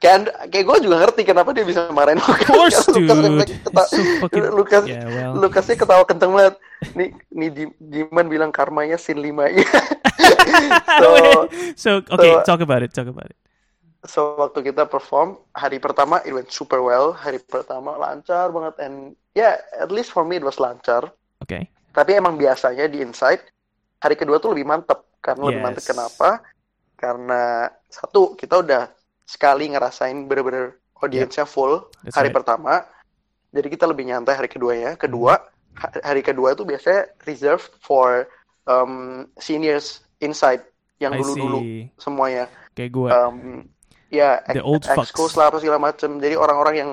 [0.00, 0.18] kayak
[0.48, 3.04] kayak gue juga ngerti kenapa dia bisa marahin Lukas Of course, dude.
[3.04, 5.32] Lukas refleks He's keta- so fucking Lukas yeah, well.
[5.36, 6.54] Lukasnya ketawa kenceng banget
[6.96, 9.64] nih nih Jiman bilang karmanya sin limanya
[11.00, 11.08] so
[11.84, 12.92] so okay, so- talk about it.
[12.92, 13.36] Talk about it.
[14.00, 17.12] So waktu kita perform hari pertama it went super well.
[17.12, 21.12] Hari pertama lancar banget and yeah at least for me it was lancar.
[21.44, 21.68] Okay.
[21.90, 23.42] Tapi emang biasanya di Inside
[23.98, 25.02] hari kedua tuh lebih mantep.
[25.20, 25.66] Karena lebih Yes.
[25.68, 26.28] mantep kenapa?
[26.96, 27.42] Karena
[27.88, 28.88] satu kita udah
[29.24, 32.36] sekali ngerasain bener-bener audiensnya full That's hari right.
[32.36, 32.84] pertama.
[33.50, 34.92] Jadi kita lebih nyantai hari kedua ya.
[34.96, 35.36] Kedua
[35.76, 38.28] ha- hari kedua itu biasanya reserved for
[38.64, 40.60] um, seniors Inside
[41.00, 42.44] yang dulu-dulu semuanya.
[42.76, 43.08] Kayak gue.
[43.08, 43.36] Um,
[44.12, 46.20] ya The ex- excuse lah apa segala macem.
[46.20, 46.90] Jadi orang-orang yang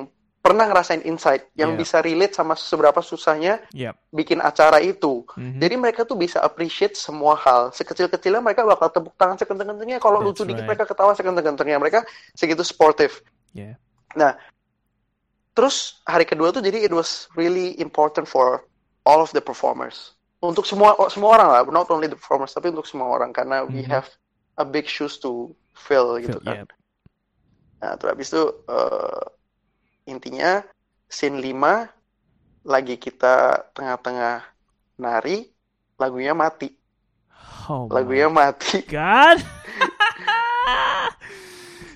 [0.48, 1.80] pernah ngerasain Inside, yang Yeah.
[1.84, 4.00] bisa relate sama seberapa susahnya yep.
[4.16, 5.28] bikin acara itu.
[5.36, 5.60] Mhm.
[5.60, 7.76] Jadi mereka tuh bisa appreciate semua hal.
[7.76, 10.00] Sekecil-kecilnya mereka bakal tepuk tangan sekenceng-kencengnya.
[10.00, 10.70] Kalau That's lucu dikit right.
[10.72, 11.78] mereka ketawa sekenceng-kencengnya.
[11.84, 12.00] Mereka
[12.32, 13.20] segitu sportive.
[13.52, 13.76] Yeah.
[15.52, 18.64] Terus hari kedua tuh jadi it was really important for
[19.10, 20.14] all of the performers.
[20.38, 23.82] Untuk semua semua orang lah, not only the performers tapi untuk semua orang karena we
[23.82, 23.90] Mhm.
[23.90, 24.06] have
[24.62, 26.62] a big shoes to fill gitu kan.
[26.62, 26.68] yeah.
[27.78, 29.22] Nah, terus habis itu eh,
[30.14, 30.52] intinya
[31.16, 31.74] scene 5
[32.74, 33.36] lagi kita
[33.76, 34.36] tengah-tengah
[35.04, 35.38] nari,
[36.02, 36.70] lagunya mati.
[37.70, 38.80] Oh Lagunya my mati.
[38.88, 39.40] God.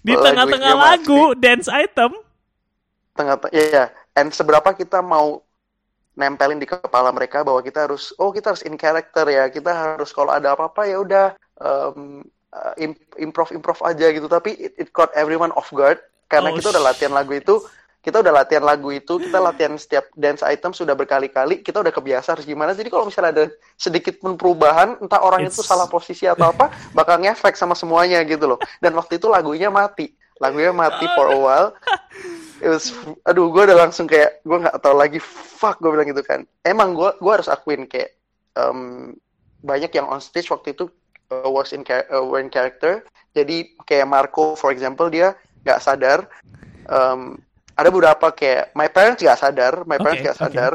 [0.01, 1.21] Di tengah-tengah mati.
[1.21, 2.11] lagu dance item.
[3.15, 3.85] Tengah ya, ya.
[4.15, 5.43] And seberapa kita mau
[6.17, 9.47] nempelin di kepala mereka bahwa kita harus oh kita harus in character ya.
[9.51, 11.25] Kita harus kalau ada apa-apa ya udah
[11.61, 12.23] um,
[12.53, 14.27] uh, im- improv improv aja gitu.
[14.31, 15.99] Tapi it, it caught everyone off guard
[16.31, 17.63] karena Oh, kita udah latihan lagu itu
[18.02, 22.34] kita udah latihan lagu itu, kita latihan setiap dance item sudah berkali-kali, kita udah kebiasa
[22.34, 22.73] harus gimana.
[22.73, 23.45] Jadi kalau misalnya ada
[23.78, 28.26] sedikit pun perubahan, entah orang itu It's- salah posisi atau apa, bakal ngefek sama semuanya
[28.26, 28.60] gitu loh.
[28.82, 31.69] Dan waktu itu lagunya mati, lagunya mati for a while.
[32.57, 32.90] It was,
[33.22, 36.41] aduh, gue udah langsung kayak gue nggak tahu lagi, fuck gue bilang gitu kan.
[36.65, 38.18] Emang gue gue harus akuin kayak
[38.57, 39.14] em,
[39.61, 40.90] banyak yang on stage waktu itu
[41.30, 43.06] uh, was in uh, were in character.
[43.38, 46.26] Jadi kayak Marco for example dia nggak sadar.
[46.90, 47.38] Em,
[47.73, 50.38] ada beberapa kayak my parents nggak sadar, my parents oke.
[50.38, 50.73] sadar.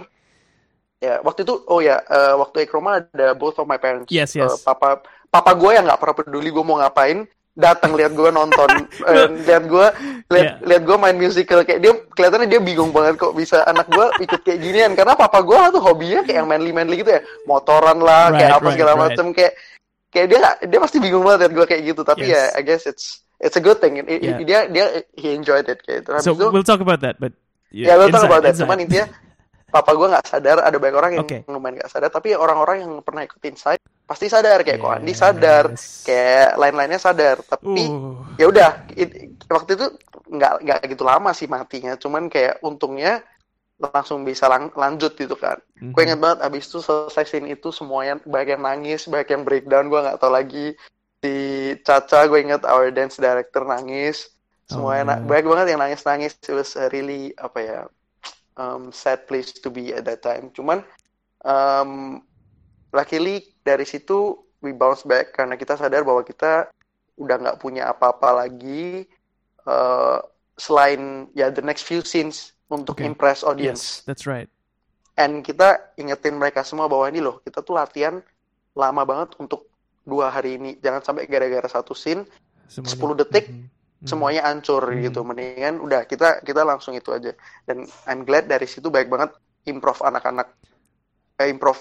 [0.96, 4.08] Ya waktu itu oh ya eh, waktu Ekroma ada both of my parents.
[4.08, 4.62] Yes, Eh, yes.
[4.62, 8.68] papa papa gue yang nggak pernah peduli gue mau ngapain datang lihat gue nonton
[9.12, 9.86] eh, lihat gue
[10.28, 10.56] lihat Yeah.
[10.60, 14.40] lihat gue main musical kayak dia kelihatannya dia bingung banget kok bisa anak gue ikut
[14.40, 18.28] kayak ginian karena papa gue tuh hobinya kayak yang manly manly gitu ya motoran lah
[18.28, 19.02] Right, kayak apa right, segala right.
[19.08, 19.52] macam kayak
[20.08, 22.32] kayak dia dia pasti bingung banget lihat gue kayak gitu tapi Yes.
[22.32, 24.38] ya I guess it's it's a good thing I- I- Yeah.
[24.42, 24.84] dia dia
[25.14, 27.32] he enjoyed it kayak gitu Habis So itu- we'll talk about that, but
[27.68, 28.62] ya lo tau inside, about that inside.
[28.64, 29.06] cuman intinya
[29.66, 31.42] papa gue nggak sadar ada banyak orang yang Oke.
[31.44, 35.20] lumayan nggak sadar tapi orang-orang yang pernah ikut inside pasti sadar kayak kok Andi Yes.
[35.20, 35.64] sadar
[36.02, 39.86] kayak lain-lainnya sadar tapi Uh, ya udah it- waktu itu
[40.26, 43.20] nggak nggak gitu lama sih matinya cuman kayak untungnya
[43.76, 45.92] langsung bisa lang- lanjut gitu kan mhm.
[45.92, 49.86] gue inget banget abis itu selesai scene itu semuanya banyak yang nangis banyak yang breakdown
[49.86, 50.72] gue nggak tahu lagi
[51.26, 51.38] di
[51.82, 54.30] Caca gue inget our dance director nangis
[54.64, 55.26] semuanya Oh, na- no.
[55.26, 57.80] banyak banget yang nangis nangis it was really apa ya
[58.54, 60.86] um, sad place to be at that time cuman
[61.42, 62.22] um,
[62.90, 66.70] luckily dari situ we bounce back karena kita sadar bahwa kita
[67.16, 69.06] udah nggak punya apa-apa lagi
[69.64, 70.18] uh,
[70.54, 73.06] selain ya the next few scenes untuk Okay.
[73.06, 74.50] impress yes, audience that's right.
[75.14, 78.18] and kita ingetin mereka semua bahwa ini loh kita tuh latihan
[78.74, 79.70] lama banget untuk
[80.06, 82.22] dua hari ini jangan sampai gara-gara satu scene
[82.66, 82.98] Semuanya.
[82.98, 83.58] 10 detik, Mhm,
[84.02, 84.06] mhm.
[84.06, 85.02] semuanya hancur Hmm.
[85.02, 87.34] gitu mendingan udah kita kita langsung itu aja
[87.66, 89.34] dan I'm glad dari situ baik banget
[89.66, 90.50] improv anak-anak
[91.36, 91.78] eh, improv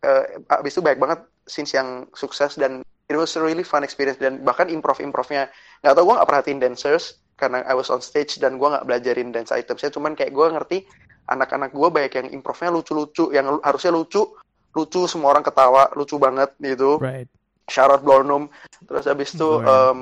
[0.00, 4.18] eh, abis itu baik banget scenes yang sukses dan it was a really fun experience
[4.18, 5.46] dan bahkan improv improvnya
[5.80, 9.30] nggak tau gue nggak perhatiin dancers karena I was on stage dan gue nggak belajarin
[9.30, 10.78] dance itemsnya cuman kayak gue ngerti
[11.26, 14.24] anak-anak gue banyak yang improvnya lucu-lucu yang harusnya lucu
[14.72, 17.28] lucu semua orang ketawa lucu banget gitu Right.
[17.68, 18.48] Charlotte Blornum
[18.86, 19.96] terus habis itu Oh, ya.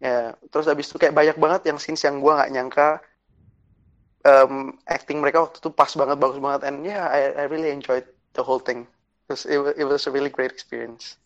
[0.00, 2.88] ya terus habis itu kayak banyak banget yang scenes yang gua nggak nyangka
[4.24, 8.04] em, acting mereka waktu itu pas banget bagus banget and yeah I, I really enjoyed
[8.36, 8.84] the whole thing
[9.28, 11.16] it was, it was, it was a really great experience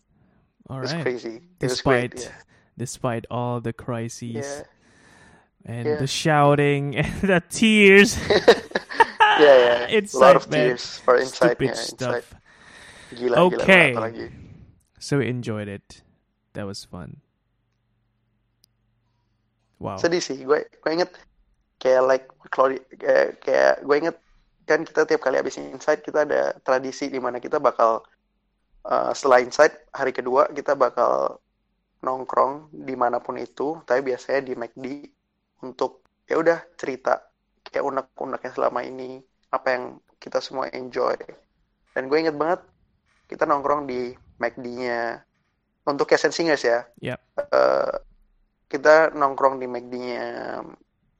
[0.69, 2.35] All it was crazy it was great Despite yeah
[2.77, 4.63] despite all the crises yeah
[5.65, 5.97] and Yeah.
[5.97, 8.17] the shouting and the tears.
[9.39, 9.79] yeah yeah
[10.13, 10.77] a Inside, lot of man.
[10.77, 12.17] tears for inside Stupid yeah, stuff.
[12.21, 12.23] inside
[13.15, 13.93] gila gila Okay.
[13.93, 14.09] gila,
[14.99, 16.01] So we enjoyed it.
[16.53, 17.25] That was fun.
[19.75, 19.99] Wow.
[19.99, 21.11] sedih sih gue gue inget
[21.83, 24.17] kayak like Claudia kayak, kayak gue inget
[24.63, 28.01] kan kita tiap kali habis insight kita ada tradisi di mana kita bakal
[28.87, 31.43] uh, setelah insight hari kedua kita bakal
[32.01, 34.85] nongkrong di mana pun itu tapi biasanya di McD
[35.67, 37.19] untuk ya udah cerita
[37.67, 39.19] kayak unek-uneknya selama ini
[39.51, 39.83] apa yang
[40.23, 41.13] kita semua enjoy
[41.91, 42.63] dan gue inget banget
[43.27, 45.21] kita nongkrong di McD-nya
[45.83, 46.83] untuk Cash and Singers ya?
[46.99, 47.19] Yep.
[47.37, 47.93] Eh,
[48.67, 50.25] kita nongkrong di McD-nya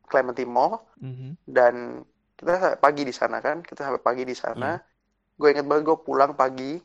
[0.05, 0.77] Clementi Mall.
[0.97, 1.29] Mhm.
[1.45, 2.01] dan
[2.35, 3.61] kita sampai pagi di sana kan?
[3.61, 4.75] Kita sampai pagi di sana.
[5.33, 6.75] Gue inget banget gue pulang pagi.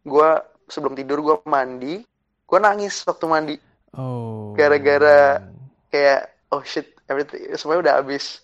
[0.00, 0.28] Gue
[0.66, 2.00] sebelum tidur gue mandi.
[2.44, 3.56] Gue nangis waktu mandi.
[3.92, 4.52] Oh.
[4.52, 5.44] Gara-gara-
[5.88, 8.40] kayak oh shit everything semuanya udah habis.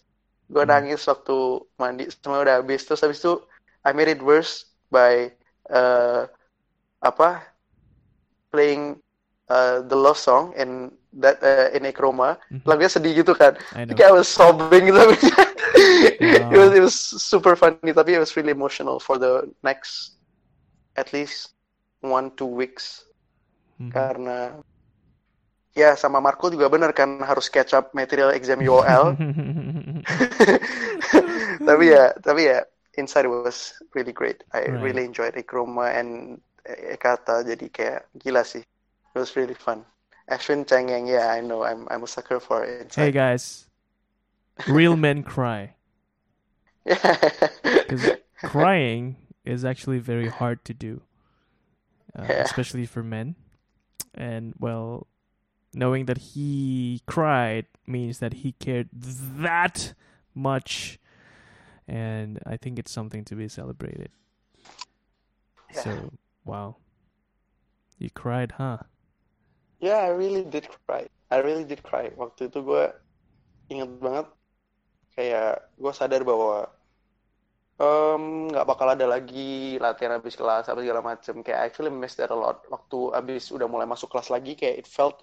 [0.47, 0.70] Gue Hmm.
[0.70, 1.36] nangis waktu
[1.77, 2.81] mandi semuanya udah habis.
[2.85, 3.40] Terus habis itu
[3.81, 5.32] I made it worse by
[5.66, 6.22] eh,
[7.01, 7.43] apa
[8.51, 8.98] playing
[9.51, 10.90] eh, the love song in
[11.20, 12.62] that eh, in Ekroma Mhm.
[12.66, 13.94] lagunya sedih gitu kan I know.
[13.97, 15.01] kayak I was sobbing gitu
[16.55, 20.18] it was it was super funny tapi it was really emotional for the next
[20.97, 21.55] at least
[22.02, 23.06] one two weeks
[23.81, 23.90] Mhm.
[23.93, 24.60] karena
[25.74, 29.14] ya sama Marco juga benar kan harus catch up material exam UOL
[31.68, 32.59] tapi ya tapi ya
[32.98, 34.82] inside was really great I Right.
[34.82, 39.84] really enjoyed Ekroma and Ekata jadi kayak gila sih it was really fun
[40.30, 41.66] Ashwin Changyang, yeah, I know.
[41.66, 42.94] I'm I'm a sucker for it.
[42.94, 43.66] Hey guys,
[44.70, 45.74] real men cry.
[47.66, 51.02] Because crying is actually very hard to do,
[52.14, 52.46] uh, Yeah.
[52.46, 53.34] especially for men.
[54.14, 55.10] And well,
[55.74, 58.88] knowing that he cried means that he cared
[59.42, 59.94] that
[60.34, 60.98] much,
[61.90, 64.10] and I think it's something to be celebrated.
[65.74, 65.82] Yeah.
[65.82, 65.90] So,
[66.51, 66.74] wow,
[68.02, 68.82] you cried, huh?
[69.78, 71.06] Yeah, I really did cry.
[71.31, 72.10] I really did cry.
[72.18, 72.90] Waktu itu gue
[73.70, 74.27] inget banget
[75.14, 76.66] kayak gue sadar bahwa
[77.81, 81.40] nggak bakal ada lagi latihan habis kelas apa segala macem.
[81.40, 82.66] Kayak I actually miss that a lot.
[82.68, 85.22] Waktu habis udah mulai masuk kelas lagi kayak it felt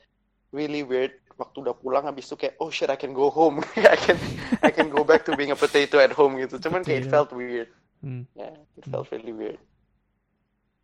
[0.56, 1.14] really weird.
[1.38, 3.62] Waktu udah pulang habis itu kayak oh shit I can go home.
[3.78, 4.18] I can
[4.66, 6.58] I can go back to being a potato at home gitu.
[6.58, 7.14] Cuman kayak it Potato.
[7.14, 7.70] felt weird.
[8.02, 8.26] Hmm.
[8.34, 9.62] Yeah, it felt really weird.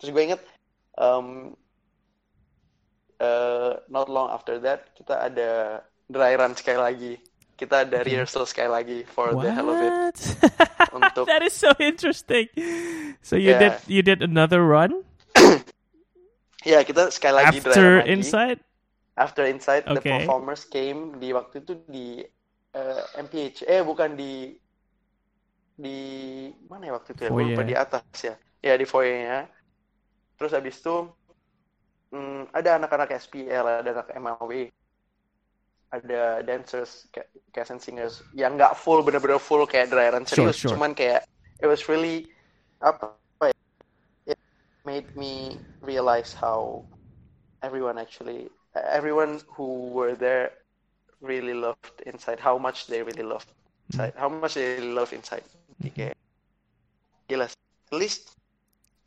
[0.04, 0.42] Terus gue inget,
[1.00, 1.56] um,
[3.24, 5.50] uh, not long after that, kita ada
[6.12, 7.14] dry run sekali lagi.
[7.56, 8.20] Kita ada Okay.
[8.20, 9.96] rehearsal sekali lagi for the hell of it.
[9.96, 10.20] What?
[11.00, 12.52] Untuk- that is so interesting.
[13.24, 13.88] So you did Yeah.
[13.88, 15.08] you did another run
[16.68, 18.12] Ya, kita sekali lagi dry after run lagi.
[18.12, 18.60] inside.
[19.14, 20.26] After Inside, the Okay.
[20.26, 22.26] performers came di waktu itu di
[22.74, 23.62] uh, MPH.
[23.64, 24.58] Eh, bukan di
[25.74, 26.00] di
[26.66, 27.30] mana ya waktu itu ya?
[27.30, 27.68] Lupa Foyer.
[27.70, 28.36] di atas ya.
[28.60, 29.46] Ya di foyernya.
[30.44, 31.08] Terus habis itu
[32.12, 34.68] hmm, ada anak-anak SPL, ada anak MLW,
[35.88, 40.52] ada dancers, kayak cast and singers yang nggak full bener-bener full kayak dry run Sure,
[40.52, 40.76] serius, sure.
[40.76, 41.24] cuman kayak
[41.64, 42.28] it was really
[42.84, 43.56] apa ya?
[44.36, 44.40] It
[44.84, 46.84] made me realize how
[47.64, 50.60] everyone actually everyone who were there
[51.24, 53.48] really loved inside how much they really loved
[53.96, 55.48] inside how much they really love inside
[55.80, 56.16] Jadi kayak
[57.32, 58.36] gila at least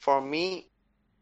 [0.00, 0.72] for me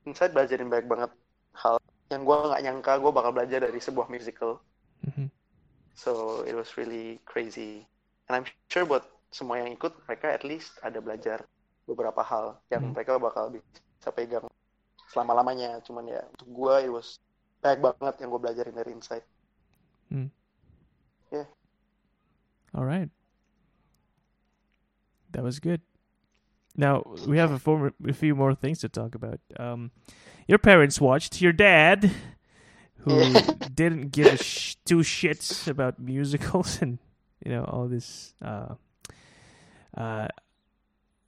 [0.04, 1.10] inside belajarin banyak banget
[1.56, 1.76] hal
[2.12, 4.60] yang gue nggak nyangka gue bakal belajar dari sebuah musical
[5.04, 5.28] Mhm.
[5.96, 7.84] so it was really crazy
[8.28, 11.44] and I'm sure buat semua yang ikut mereka at least ada belajar
[11.84, 12.94] beberapa hal yang Hmm.
[12.96, 14.46] mereka bakal bisa pegang
[15.12, 17.20] selama lamanya cuman ya untuk gue it was
[17.60, 19.24] banyak banget yang gue belajarin dari inside
[22.74, 23.08] All right.
[25.30, 25.80] That was good.
[26.76, 29.38] Now we have a, form, a few more things to talk about.
[29.58, 29.90] Um,
[30.48, 31.40] your parents watched.
[31.40, 32.10] Your dad,
[32.98, 33.34] who
[33.74, 36.98] didn't give a sh- two shits about musicals and
[37.44, 38.74] you know all this uh,
[39.96, 40.28] uh,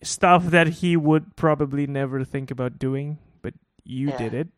[0.02, 3.54] stuff that he would probably never think about doing, but
[3.84, 4.16] you Yeah.
[4.18, 4.48] did it.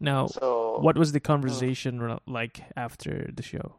[0.00, 3.76] Now, so what was the conversation ro- like after the show?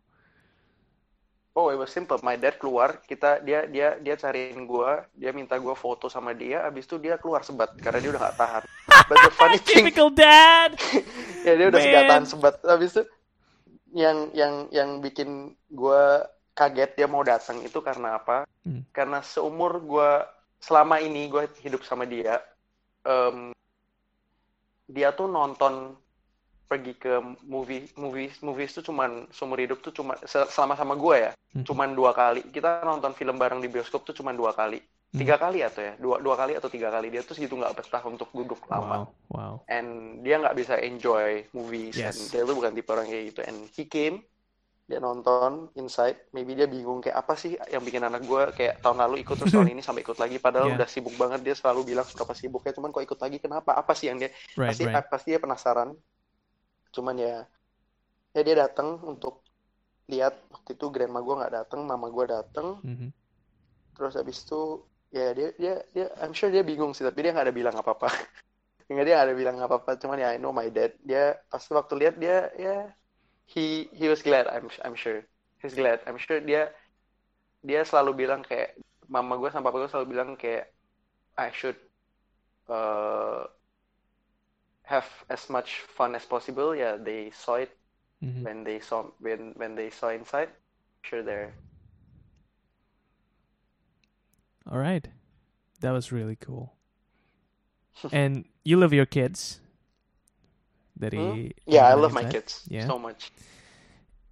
[1.60, 2.16] Oh, it was simple.
[2.24, 6.64] My dad keluar, kita dia dia dia cariin gua, dia minta gua foto sama dia,
[6.64, 8.64] abis itu dia keluar sebat karena dia udah gak tahan.
[9.12, 10.80] But the funny thing, Typical dad.
[11.48, 12.56] ya dia udah gak tahan sebat.
[12.64, 13.04] Abis itu
[13.92, 18.48] yang yang yang bikin gua kaget dia mau datang itu karena apa?
[18.64, 18.88] Hmm.
[18.96, 20.32] Karena seumur gua
[20.64, 22.40] selama ini gua hidup sama dia,
[23.04, 23.52] em,
[24.88, 26.00] dia tuh nonton
[26.70, 31.16] pergi ke movie movies movies tuh cuman seumur hidup tuh cuma se- selama sama gue
[31.18, 31.66] ya Mhm.
[31.66, 32.46] cuman dua kali.
[32.46, 34.78] Kita nonton film bareng di bioskop tuh cuman dua kali.
[35.10, 35.98] Tiga kali atau ya?
[35.98, 37.10] Dua dua kali atau tiga kali.
[37.10, 39.10] Dia tuh segitu nggak betah untuk duduk lama.
[39.10, 39.54] Wow, wow.
[39.66, 41.98] and dia nggak bisa enjoy movies.
[41.98, 42.14] Yes.
[42.14, 43.42] and dia tuh bukan tipe orang kayak gitu.
[43.42, 44.22] And he came
[44.86, 48.98] dia nonton Inside maybe dia bingung kayak apa sih yang bikin anak gue kayak tahun
[49.02, 50.38] lalu ikut terus tahun ini sampai ikut lagi.
[50.38, 50.78] Padahal Yeah.
[50.78, 51.42] udah sibuk banget.
[51.42, 52.74] Dia selalu bilang berapa sibuknya.
[52.78, 53.74] Cuman kok ikut lagi kenapa?
[53.74, 55.10] Apa sih yang dia Right, pasti right.
[55.10, 55.98] pasti dia penasaran
[56.92, 57.36] cuman ya
[58.34, 59.42] ya dia datang untuk
[60.10, 60.38] lihat.
[60.50, 63.10] Waktu itu grandma gue nggak datang mama gue datang Mhm.
[63.94, 64.80] terus habis itu
[65.12, 67.92] ya dia dia dia I'm sure dia bingung sih tapi dia nggak ada bilang apa
[67.98, 68.08] apa
[68.90, 70.98] nggak dia ada bilang apa apa cuman ya I know my dad.
[71.06, 72.90] Dia pasti waktu lihat dia ya
[73.50, 75.22] he he was glad I'm I'm sure.
[75.62, 76.00] He's glad.
[76.08, 76.72] I'm sure dia
[77.60, 78.80] dia selalu bilang kayak
[79.12, 80.72] mama gue sama papa gue selalu bilang kayak
[81.36, 81.76] I should
[82.72, 83.46] uh,
[84.90, 87.72] have as much fun as possible Yeah, they saw it
[88.22, 88.46] Mhm.
[88.46, 90.50] when they saw when when they saw inside
[91.04, 91.54] sure they're
[94.70, 95.08] All right.
[95.82, 96.74] That was really cool.
[98.12, 99.60] and you love your kids?
[101.00, 101.52] Dari Hmm?
[101.68, 102.34] yeah I love my that?
[102.34, 102.86] kids Yeah.
[102.86, 103.32] so much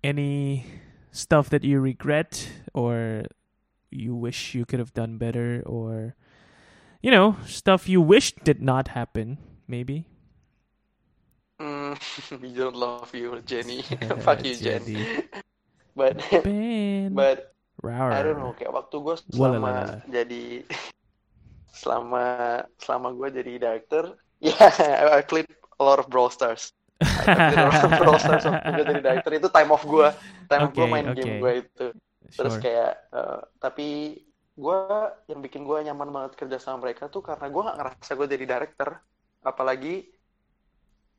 [0.03, 0.65] Any
[1.11, 3.25] stuff that you regret or
[3.91, 6.15] you wish you could have done better or
[7.01, 10.07] you know, stuff you wish did not happen, maybe?
[11.57, 11.93] Mm,
[12.41, 13.81] we don't love you, Jenny.
[14.25, 14.85] Fuck you, Jen.
[14.85, 15.25] Jenny.
[15.97, 17.13] But Ben.
[17.13, 18.13] but Rawr.
[18.13, 18.53] I don't know.
[18.53, 20.65] Kayak waktu gue selama jadi
[21.73, 22.23] selama
[22.77, 26.73] selama gue jadi director, yeah, I played a lot of Brawl Stars.
[28.01, 30.09] proses waktu gue jadi director itu time off gue
[30.49, 31.21] time off gue Okay, main okay.
[31.21, 31.85] game gue itu
[32.33, 32.61] terus Sure.
[32.61, 34.17] kayak eh, tapi
[34.57, 34.79] gue
[35.29, 38.45] yang bikin gue nyaman banget kerja sama mereka tuh karena gue nggak ngerasa gue jadi
[38.49, 38.89] director
[39.45, 40.09] apalagi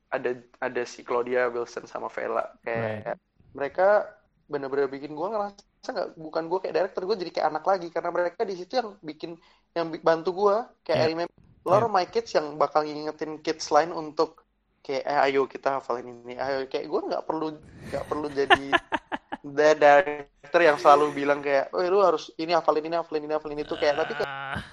[0.08, 0.30] ada
[0.60, 3.16] ada si Claudia Wilson sama Vela kayak
[3.52, 4.08] mereka
[4.48, 8.10] bener-bener bikin gue ngerasa nggak bukan gue kayak director gue jadi kayak anak lagi karena
[8.12, 9.36] mereka di situ yang bikin
[9.76, 10.56] yang bantu gue
[10.88, 11.10] kayak Yeah.
[11.12, 11.92] Remember a lot Yeah.
[11.92, 14.48] my kids yang bakal ngingetin kids lain untuk
[14.80, 17.60] kayak eh, ayo kita hafalin ini ayo kayak gue nggak perlu
[17.92, 18.64] nggak perlu jadi
[19.60, 23.60] the director yang selalu bilang kayak oh lu harus ini hafalin ini hafalin ini hafalin
[23.60, 24.64] itu kayak tapi kayak Ah.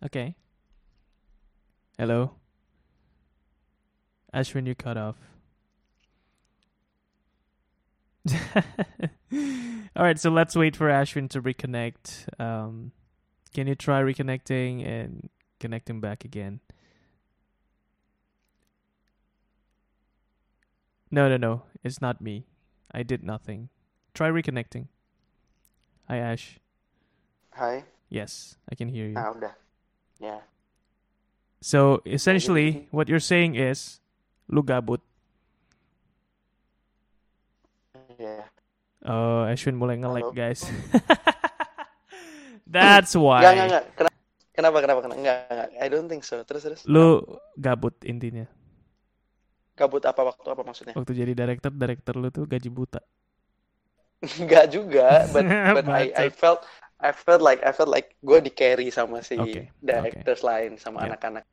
[0.00, 0.32] Okay.
[2.00, 2.39] Hello.
[4.34, 5.16] Ashwin, you cut off.
[9.96, 12.40] All right, so let's wait for Ashwin to reconnect.
[12.40, 12.92] Um,
[13.54, 15.28] can you try reconnecting and
[15.58, 16.60] connecting back again?
[21.10, 21.62] No, no, no.
[21.82, 22.44] It's not me.
[22.92, 23.68] I did nothing.
[24.14, 24.86] Try reconnecting.
[26.08, 26.58] Hi, Ash.
[27.54, 27.84] Hi.
[28.08, 29.14] Yes, I can hear you.
[29.16, 29.50] ah ya
[30.20, 30.40] Yeah.
[31.60, 34.00] So essentially, what you're saying is,
[34.50, 35.02] lu gabut.
[38.18, 38.46] ya
[39.00, 40.36] Oh, Ashwin mulai nge-lag, Halo.
[40.36, 40.60] guys.
[42.68, 43.68] That's nggak nggak why.
[43.72, 44.16] nggak kenapa
[44.52, 47.24] kenapa kenapa kenapa nggak nggak I don't think so terus terus Lu
[47.56, 48.44] gabut intinya.
[49.72, 53.00] kabut apa waktu apa maksudnya Waktu jadi director, director lu tuh gaji buta.
[54.44, 55.48] Nggak juga, but
[55.80, 56.60] but I I felt
[57.00, 61.00] I felt like I felt like gue di carry sama si Okay, directors lain sama
[61.00, 61.16] Yeah.
[61.16, 61.44] anak-anak.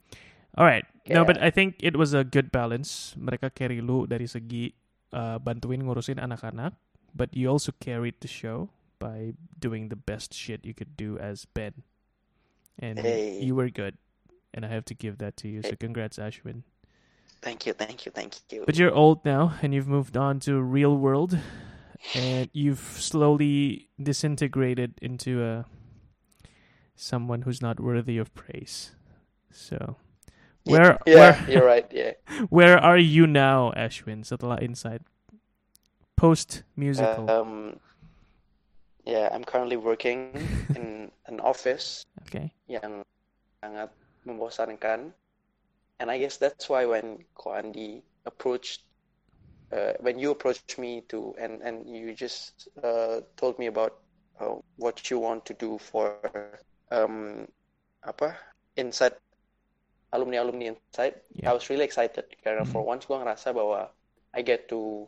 [0.58, 0.86] Alright.
[1.08, 3.16] No, but I think it was a good balance.
[3.16, 4.74] Mereka carry lu dari segi
[5.14, 6.74] uh, bantuin ngurusin anak-anak,
[7.16, 8.70] but you also carried the show
[9.00, 11.86] by doing the best shit you could do as Ben.
[12.82, 13.40] And Hey.
[13.40, 13.96] you were good.
[14.54, 15.62] And I have to give that to you.
[15.62, 16.64] So congrats, Ashwin.
[17.42, 18.66] Thank you, thank you, thank you.
[18.66, 21.38] But you're old now and you've moved on to real world
[22.18, 25.66] and you've slowly disintegrated into a
[26.98, 28.98] someone who's not worthy of praise.
[29.54, 29.98] So
[30.68, 31.88] where yeah, where you're right.
[31.92, 32.14] Yeah.
[32.50, 34.26] where are you now, Ashwin?
[34.26, 35.02] Setelah Inside
[36.18, 37.30] post musical.
[37.30, 37.80] Um,
[39.06, 40.34] yeah, I'm currently working
[40.76, 42.52] in an office okay.
[42.68, 43.06] yang
[43.64, 43.94] sangat
[44.28, 45.14] membosankan.
[46.00, 48.84] And I guess that's why when Ko Andi approached,
[49.72, 54.02] uh, when you approached me to, and, and you just uh, told me about
[54.42, 56.20] uh, what you want to do for,
[56.92, 57.48] um,
[58.04, 58.36] apa,
[58.78, 59.18] Inside,
[60.12, 61.52] alumni-alumni Inside, Yeah.
[61.52, 62.26] I was really excited.
[62.40, 62.72] Karena Mhm.
[62.72, 63.92] for once gue ngerasa bahwa
[64.32, 65.08] I get to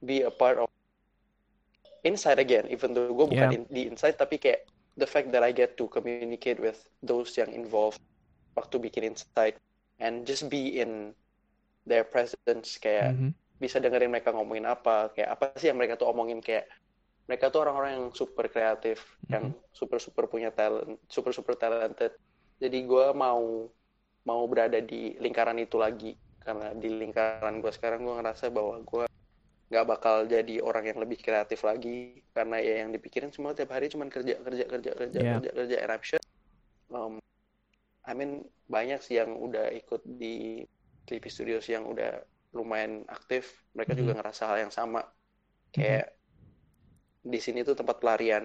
[0.00, 0.66] be a part of
[2.00, 3.56] Inside again, even though gue bukan Yeah.
[3.60, 4.64] in- di Inside, tapi kayak
[4.96, 8.00] the fact that I get to communicate with those yang involved
[8.56, 9.60] waktu bikin Inside
[10.00, 11.12] and just be in
[11.84, 13.30] their presence kayak Mhm.
[13.60, 16.64] bisa dengerin mereka ngomongin apa kayak apa sih yang mereka tuh omongin kayak
[17.28, 22.16] mereka tuh orang-orang yang super kreatif yang super super punya talent super super talented
[22.56, 23.68] jadi gue mau
[24.28, 26.12] mau berada di lingkaran itu lagi.
[26.40, 29.04] Karena di lingkaran gue sekarang gue ngerasa bahwa gue
[29.70, 32.22] nggak bakal jadi orang yang lebih kreatif lagi.
[32.36, 35.32] Karena ya yang dipikirin semua tiap hari cuma kerja kerja kerja kerja Yeah.
[35.32, 35.76] kerja kerja
[36.08, 36.24] sure
[36.92, 37.18] um,
[38.06, 40.64] I mean banyak sih yang udah ikut di
[41.08, 42.22] Sleepy Studios yang udah
[42.56, 43.66] lumayan aktif.
[43.76, 44.18] Mereka juga Mhm.
[44.18, 45.02] ngerasa hal yang sama.
[45.72, 46.16] Kayak
[47.32, 48.44] di sini tuh tempat pelarian.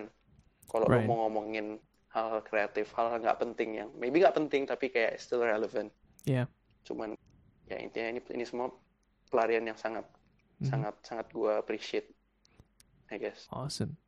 [0.72, 0.93] Kalau Right.
[0.93, 1.77] lo mau ngomongin
[2.16, 5.92] hal-hal kreatif hal-hal nggak penting yang maybe nggak penting tapi kayak still relevant
[6.24, 6.48] Yeah.
[6.88, 7.14] cuman
[7.68, 8.72] ya intinya ini ini semua
[9.28, 10.08] pelarian yang sangat
[10.64, 10.72] Mhm.
[10.72, 12.08] sangat sangat gue appreciate
[13.12, 14.00] I guess Awesome.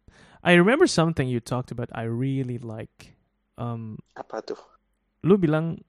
[0.41, 3.19] I remember something you talked about I really like.
[3.59, 4.57] Um apa tuh
[5.27, 5.83] lu bilang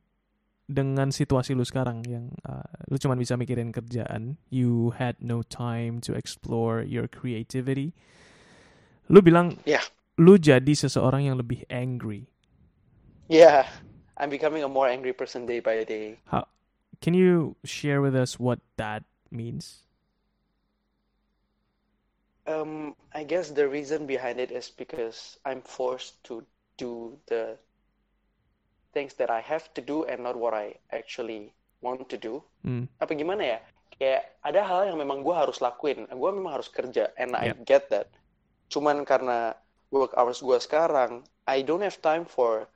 [0.69, 5.97] dengan situasi lu sekarang yang uh, lu cuma bisa mikirin kerjaan, you had no time
[6.05, 7.97] to explore your creativity.
[9.09, 9.85] Lu bilang Yeah.
[10.19, 12.27] Lu jadi seseorang yang lebih angry.
[13.31, 13.67] yeah
[14.19, 16.19] I'm becoming a more angry person day by day
[17.01, 19.87] Can you share with us what that means?
[22.47, 26.43] Um, I guess the reason behind it is because I'm forced to
[26.75, 27.55] do the
[28.91, 32.43] things that I have to do and not what I actually want to do.
[32.65, 32.91] Hmm.
[32.99, 33.59] Apa gimana ya?
[33.95, 36.09] Kayak ada hal yang memang gue harus lakuin.
[36.11, 37.63] Gue memang harus kerja, and I Yep.
[37.63, 38.11] get that.
[38.73, 39.55] Cuman karena
[39.93, 42.69] work hours gue sekarang, I don't have time for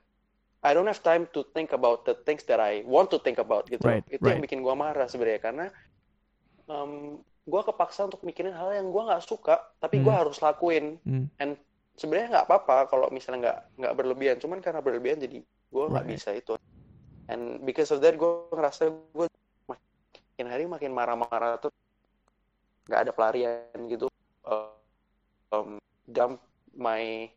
[0.63, 3.67] I don't have time to think about the things that I want to think about
[3.67, 3.83] gitu.
[3.83, 4.47] Right, Itu yang right.
[4.47, 5.65] bikin gue marah sebenarnya karena
[6.71, 10.21] um, gue kepaksa untuk mikirin hal yang gue nggak suka, tapi gue Hmm.
[10.23, 10.95] harus lakuin.
[11.03, 11.27] Hmm.
[11.93, 16.15] Sebenarnya nggak apa-apa kalau misalnya nggak nggak berlebihan, cuman karena berlebihan jadi gue nggak Right.
[16.15, 16.55] bisa itu.
[17.29, 19.27] And because of that gue ngerasa gue
[19.69, 21.71] makin hari makin marah-marah tuh
[22.87, 24.07] nggak ada pelarian gitu
[24.47, 24.73] uh,
[25.55, 25.77] um,
[26.07, 26.39] dump
[26.77, 27.29] my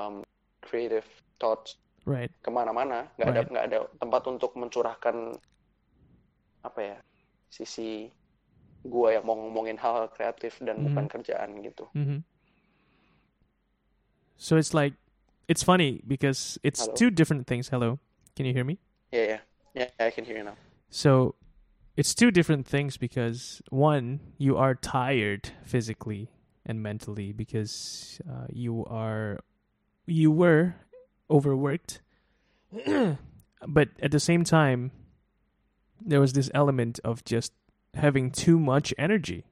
[0.00, 0.24] um,
[0.62, 1.04] creative
[1.40, 1.76] thoughts
[2.06, 2.30] Right.
[2.42, 3.50] ke mana-mana nggak ada Right.
[3.50, 5.34] nggak ada tempat untuk mencurahkan
[6.62, 6.96] apa ya
[7.50, 8.10] sisi
[8.86, 10.86] gua yang mau ngomongin hal kreatif dan Mhm.
[10.90, 12.22] bukan kerjaan gitu hmm
[14.36, 14.92] So it's like
[15.48, 16.92] it's funny because it's Hello?
[16.94, 17.72] two different things.
[17.72, 17.98] Hello,
[18.36, 18.76] can you hear me?
[19.10, 19.38] ya ya
[19.72, 20.60] ya I can hear you now
[20.92, 21.34] So
[21.96, 26.28] it's two different things because one, you are tired physically
[26.66, 29.38] and mentally because uh, you are
[30.04, 30.74] you were
[31.30, 32.02] overworked,
[33.66, 34.90] but at the same time,
[36.04, 37.52] there was this element of just
[37.94, 39.44] having too much energy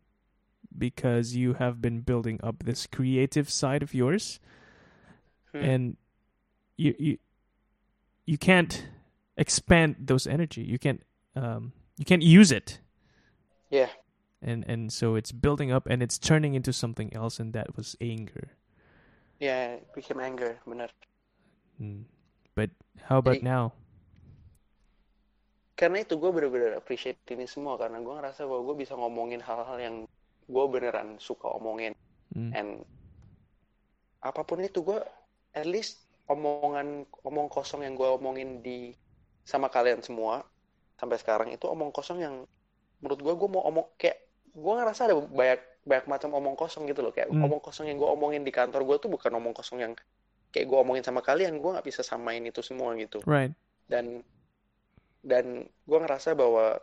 [0.76, 4.40] because you have been building up this creative side of yours.
[5.52, 5.62] Hmm.
[5.62, 5.96] and
[6.76, 7.18] you you
[8.26, 8.88] you can't
[9.36, 10.62] expand those energy.
[10.62, 11.02] You can't
[11.36, 12.80] um you can't use it.
[13.70, 13.88] Yeah
[14.44, 17.96] and and so it's building up and it's turning into something else and that was
[17.98, 18.52] anger
[19.40, 20.92] yeah it became anger benar
[21.74, 22.06] Hmm.
[22.54, 22.70] but
[23.10, 23.74] how about Jadi- now
[25.74, 29.74] karena itu gue bener-bener appreciate ini semua karena gue ngerasa bahwa gue bisa ngomongin hal-hal
[29.76, 29.96] yang
[30.46, 31.96] gue beneran suka omongin
[32.30, 32.50] Hmm.
[32.50, 32.70] and
[34.18, 34.98] apa pun itu gue
[35.50, 38.90] at least omongan omong kosong yang gue omongin di
[39.42, 40.42] sama kalian semua
[40.96, 42.42] sampai sekarang itu omong kosong yang
[42.98, 44.18] menurut gue gue mau omong kayak
[44.54, 47.12] gue ngerasa ada banyak banyak macam omong kosong gitu loh.
[47.12, 47.44] Kayak Hmm.
[47.44, 49.92] omong kosong yang gue omongin di kantor gue tuh bukan omong kosong yang
[50.54, 51.58] kayak gue omongin sama kalian.
[51.60, 53.20] Gue nggak bisa samain itu semua gitu.
[53.26, 53.52] Right.
[53.90, 54.22] Dan
[55.20, 56.78] dan gue ngerasa bahwa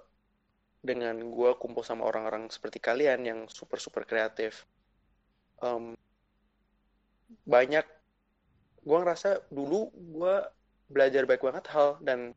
[0.81, 4.65] dengan gue kumpul sama orang-orang seperti kalian yang super super kreatif
[5.61, 5.93] em,
[7.45, 7.85] banyak
[8.81, 10.35] gue ngerasa dulu gue
[10.89, 12.34] belajar baik banget hal dan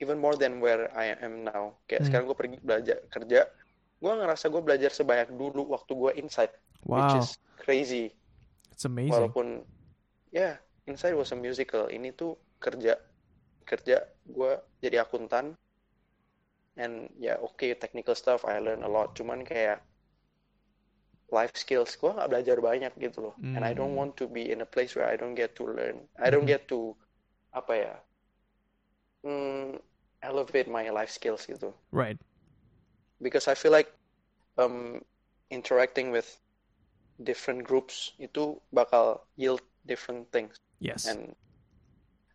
[0.00, 1.76] even more than where I am now.
[1.76, 1.80] Hmm.
[1.86, 3.40] kayak sekarang gue pergi belajar kerja
[4.02, 6.52] gue ngerasa gue belajar sebanyak dulu waktu gue inside
[6.94, 7.20] which wow.
[7.20, 8.12] is crazy.
[8.72, 9.12] It's amazing.
[9.14, 9.46] Walaupun
[10.34, 10.58] ya
[10.90, 11.86] Inside was a musical.
[11.86, 12.98] Ini tuh kerja
[13.70, 13.96] kerja
[14.26, 14.52] gue
[14.82, 15.54] jadi akuntan.
[16.76, 19.14] And ya oke technical stuff I learn a lot.
[19.14, 19.78] Cuman kayak
[21.36, 23.34] life skills gue nggak belajar banyak gitu loh.
[23.56, 23.98] And I don't Hmm.
[24.00, 25.96] want to be in a place where I don't get to learn.
[26.18, 26.52] I don't Mhm.
[26.54, 26.94] get to
[27.52, 27.94] apa ya
[29.24, 29.78] mm,
[30.22, 31.74] elevate my life skills gitu.
[31.92, 32.18] Right
[33.22, 33.88] because I feel like
[34.58, 35.00] um,
[35.48, 36.26] interacting with
[37.22, 41.32] different groups itu bakal yield different things yes and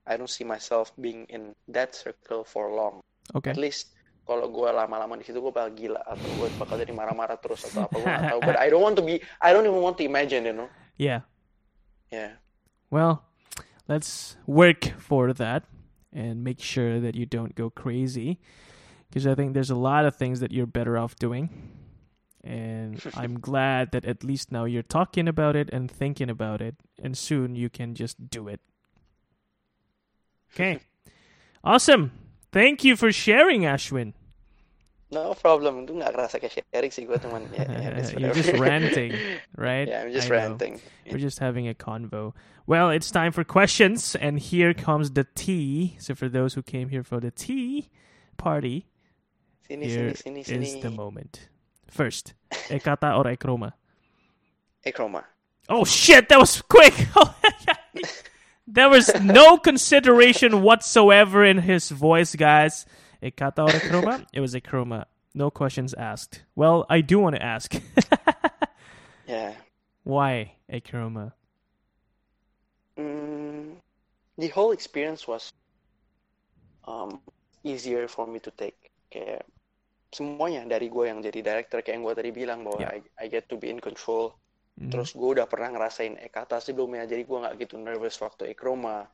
[0.07, 3.03] I don't see myself being in that circle for long.
[3.35, 3.91] okay At least
[4.23, 7.88] kalau gue lama-lama di situ gue bakal gila atau gue bakal jadi marah-marah terus atau
[7.88, 8.39] apa gue tahu.
[8.43, 10.72] But I don't want to be, I don't even want to imagine, you know.
[10.99, 11.27] yeah
[12.11, 12.39] Yeah.
[12.89, 13.23] Well,
[13.88, 15.64] let's work for that
[16.14, 18.39] and make sure that you don't go crazy
[19.10, 21.50] because I think there's a lot of things that you're better off doing.
[22.44, 26.76] And I'm glad that at least now you're talking about it and thinking about it,
[27.02, 28.62] and soon you can just do it.
[30.54, 30.80] Okay.
[31.64, 32.12] Awesome.
[32.54, 34.14] Thank you for sharing, Ashwin.
[35.12, 35.84] No problem.
[35.84, 39.12] Itu nggak kerasa kayak sharing sih gue cuman ya, ya, it's You're just ranting,
[39.58, 39.88] right?
[39.88, 40.36] Yeah, I'm just I know.
[40.56, 40.80] ranting.
[41.12, 42.32] We're just having a convo.
[42.68, 45.96] Well, it's time for questions, and here comes the tea.
[46.00, 47.88] So, for those who came here for the tea
[48.36, 48.88] party,
[49.69, 50.81] Sini, here sini, sini, is sini.
[50.81, 51.49] the moment.
[51.89, 52.34] First,
[52.69, 53.73] ekata or ekroma?
[54.85, 55.23] Ekroma.
[55.69, 56.94] Oh shit, that was quick!
[58.68, 62.85] there was no consideration whatsoever in his voice, guys.
[63.22, 64.26] Ekata or ekroma?
[64.31, 65.06] It was ekroma.
[65.34, 66.44] No questions asked.
[66.56, 67.76] Well, I do want to ask.
[69.27, 69.53] Yeah.
[70.03, 71.34] Why ekroma?
[72.98, 73.76] Mm,
[74.38, 75.52] the whole experience was
[76.88, 77.19] um,
[77.64, 78.89] easier for me to take.
[79.11, 79.44] Kayak
[80.12, 82.96] semuanya dari gue yang jadi director kayak yang gue tadi bilang bahwa Yeah.
[82.96, 84.36] I, I get to be in control.
[84.78, 84.94] Mhm.
[84.94, 89.10] Terus gue udah pernah ngerasain Ekata sebelumnya, jadi gue nggak gitu nervous waktu Ekroma.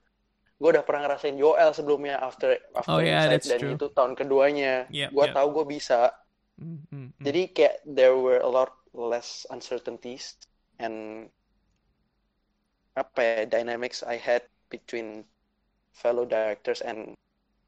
[0.60, 3.74] Gue udah pernah ngerasain Joel sebelumnya after Oh, after yeah, Inside, that's dan true.
[3.76, 4.86] itu tahun keduanya.
[4.92, 5.36] Yep, gue yep.
[5.36, 6.00] tahu gue bisa.
[6.62, 7.24] Mm, mm, mm.
[7.26, 10.38] Jadi kayak there were a lot less uncertainties
[10.78, 11.26] and
[12.94, 15.26] apa ya dynamics I had between
[15.98, 17.18] fellow directors and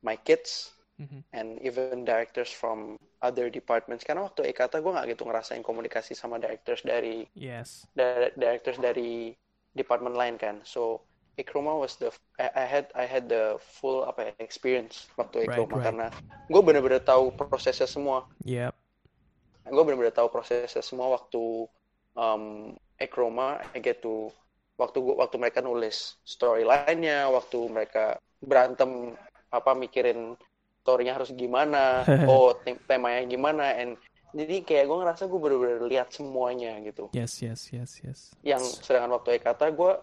[0.05, 1.27] my kids Mhm.
[1.35, 4.07] and even directors from other departments.
[4.07, 7.83] Karena waktu Ekata gue nggak gitu ngerasain komunikasi sama directors dari Yes.
[7.91, 9.35] di- directors dari
[9.75, 10.63] department lain kan.
[10.63, 11.03] So
[11.35, 15.51] Ekroma was the I, I had I had the full apa ya experience waktu Right,
[15.51, 15.85] Ekroma right.
[15.91, 16.07] karena
[16.47, 18.23] gue bener-bener tahu prosesnya semua.
[18.47, 18.71] Yep.
[19.67, 21.67] Gue bener-bener tahu prosesnya semua waktu
[22.15, 24.31] um, Ekroma I get to
[24.79, 29.15] waktu gua, waktu mereka nulis storyline-nya, waktu mereka berantem
[29.51, 30.39] apa mikirin
[30.85, 33.97] story-nya harus gimana, oh tem- temanya gimana, and
[34.37, 37.09] jadi kayak gue ngerasa gue bener-bener lihat semuanya gitu.
[37.17, 38.19] Yes, yes, yes, yes.
[38.45, 39.97] Yang sedangkan waktu Ekata gue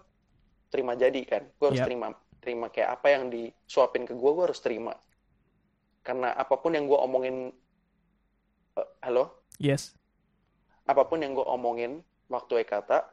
[0.67, 1.87] terima jadi kan, gue harus Yep.
[1.87, 2.07] terima
[2.43, 4.91] terima kayak apa yang disuapin ke gue, gue harus terima.
[6.03, 7.55] Karena apa pun yang gue omongin,
[8.75, 9.95] eh, halo, Yes.
[10.83, 13.07] apa pun yang gue omongin waktu Ekata,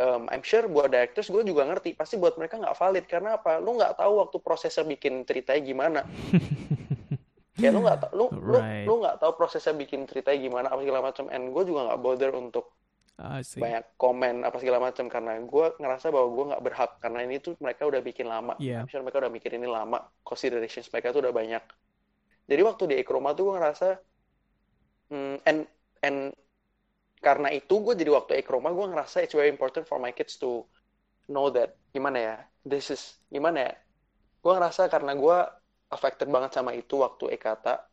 [0.00, 3.60] um, I'm sure buat directors gue juga ngerti, pasti buat mereka nggak valid karena apa?
[3.60, 6.00] Lu nggak tahu waktu prosesnya bikin ceritanya gimana.
[7.58, 8.86] Kayak lu nggak tahu, lu Right.
[8.88, 11.24] lu nggak tahu prosesnya bikin ceritanya gimana apa segala macam.
[11.28, 12.72] And gue juga nggak bother untuk
[13.44, 13.60] see.
[13.60, 17.54] banyak komen apa segala macam karena gue ngerasa bahwa gue nggak berhak karena ini tuh
[17.60, 18.56] mereka udah bikin lama.
[18.56, 18.82] Yeah.
[18.82, 21.62] I'm sure mereka udah mikir ini lama, considerations mereka tuh udah banyak.
[22.48, 23.88] Jadi waktu di Ekroma tuh gue ngerasa,
[25.14, 25.60] hmm, and
[26.02, 26.34] and
[27.22, 30.66] karena itu gue jadi waktu Ekroma gue ngerasa it's very important for my kids to
[31.30, 32.36] know that gimana ya,
[32.66, 33.74] this is gimana ya.
[34.42, 35.38] Gue ngerasa karena gue
[35.94, 37.86] affected banget sama itu waktu Ekata,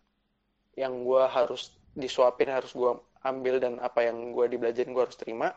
[0.74, 2.90] yang gue harus disuapin harus gue
[3.22, 5.54] ambil dan apa yang gue dibelajarin gue harus terima.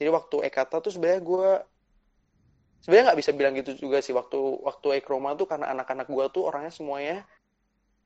[0.00, 1.50] Jadi waktu Ekata tuh sebenarnya gue
[2.80, 6.48] sebenarnya nggak bisa bilang gitu juga sih waktu waktu Ekroma tuh karena anak-anak gue tuh
[6.48, 7.28] orangnya semuanya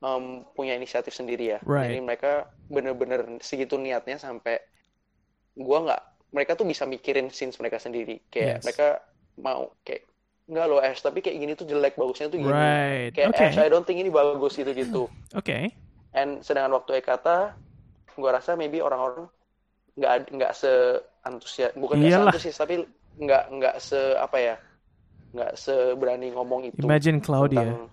[0.03, 1.59] em, punya inisiatif sendiri ya.
[1.63, 1.95] Right.
[1.95, 2.31] Jadi mereka
[2.67, 4.59] bener-bener segitu niatnya sampai
[5.55, 6.01] gue nggak
[6.35, 8.19] mereka tuh bisa mikirin scenes mereka sendiri.
[8.19, 8.29] Yes.
[8.31, 8.87] Kayak mereka
[9.39, 10.03] mau kayak
[10.45, 12.51] nggak lo Ash tapi kayak gini tuh jelek bagusnya tuh gini.
[12.51, 13.11] Right.
[13.15, 13.49] Kayak Okay.
[13.49, 15.07] Ash I don't think ini bagus gitu-gitu.
[15.39, 15.71] Okay.
[16.15, 17.59] And sedangkan waktu Ekata,
[18.15, 19.27] gue rasa maybe orang-orang
[19.99, 20.71] nggak nggak se
[21.27, 22.87] antusias, bukan nggak antusias tapi
[23.19, 24.55] nggak nggak se apa ya,
[25.35, 27.67] nggak seberani ngomong itu Imagine Claudia.
[27.67, 27.91] tentang.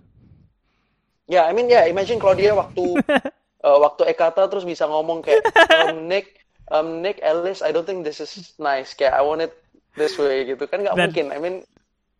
[1.26, 2.94] Ya, I mean ya, imagine Claudia waktu
[3.66, 5.42] eh, waktu Ekata terus bisa ngomong kayak
[5.90, 6.41] um, Nick,
[6.72, 8.96] um, Nick Ellis, I don't think this is nice.
[8.96, 9.52] Kayak I want it
[9.94, 11.28] this way gitu kan nggak mungkin.
[11.30, 11.56] I mean,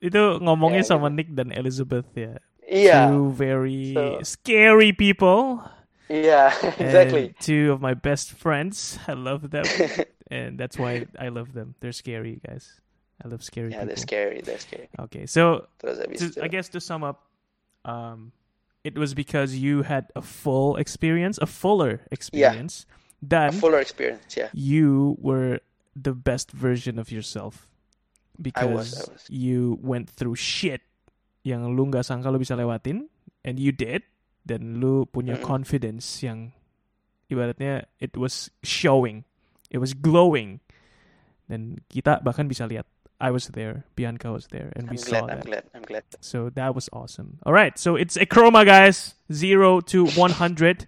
[0.03, 2.37] Itu ngomongnya Ya, sama Nick dan Elizabeth ya.
[2.69, 3.09] Yeah.
[3.09, 5.63] Two very So- scary people.
[6.13, 6.53] Yeah,
[6.83, 7.33] exactly.
[7.41, 8.99] Two of my best friends.
[9.09, 9.65] I love them.
[10.31, 11.75] and that's why I love them.
[11.81, 12.83] They're scary, guys.
[13.25, 14.89] I love scary Yeah, they're scary, they're scary.
[14.99, 17.23] Okay, so to, I guess to sum up,
[17.85, 18.33] um,
[18.83, 22.85] it was because you had a full experience, a fuller experience,
[23.23, 24.49] a than fuller experience, ya.
[24.53, 25.61] you were
[25.95, 27.69] the best version of yourself
[28.39, 29.23] I because was, I was.
[29.31, 30.83] you went through shit
[31.47, 33.07] yang lu nggak sangka lu bisa lewatin
[33.45, 34.03] and you did
[34.47, 35.47] dan lu punya Mm-mm.
[35.47, 36.51] confidence yang
[37.31, 39.23] ibaratnya it was showing
[39.71, 40.59] it was glowing
[41.47, 42.87] dan kita bahkan bisa lihat
[43.23, 45.85] I was there Bianca was there and we I'm saw glad, I'm that glad, I'm
[45.87, 46.05] glad.
[46.19, 50.87] so that was awesome all right so it's a chroma guys 0 to 100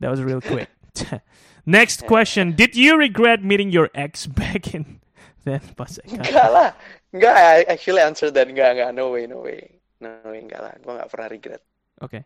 [0.00, 0.68] that was real quick
[1.66, 2.06] next Yeah.
[2.06, 5.00] question did you regret meeting your ex back in
[5.44, 6.68] then pas Enggak lah,
[7.14, 7.34] enggak.
[7.36, 8.90] I actually answer that enggak, enggak.
[8.94, 9.60] No way, no way,
[10.02, 10.72] no way, enggak lah.
[10.82, 11.62] Gue nggak pernah regret
[12.02, 12.24] okay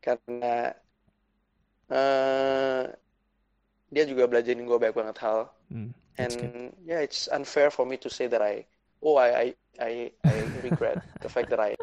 [0.00, 0.72] karena
[1.90, 2.82] eh
[3.94, 5.40] dia juga belajarin gue banyak banget hal.
[5.72, 6.52] Mm, that's good.
[6.52, 8.66] And yeah, it's unfair for me to say that I,
[9.02, 9.92] oh I I I,
[10.24, 11.76] I regret the fact that I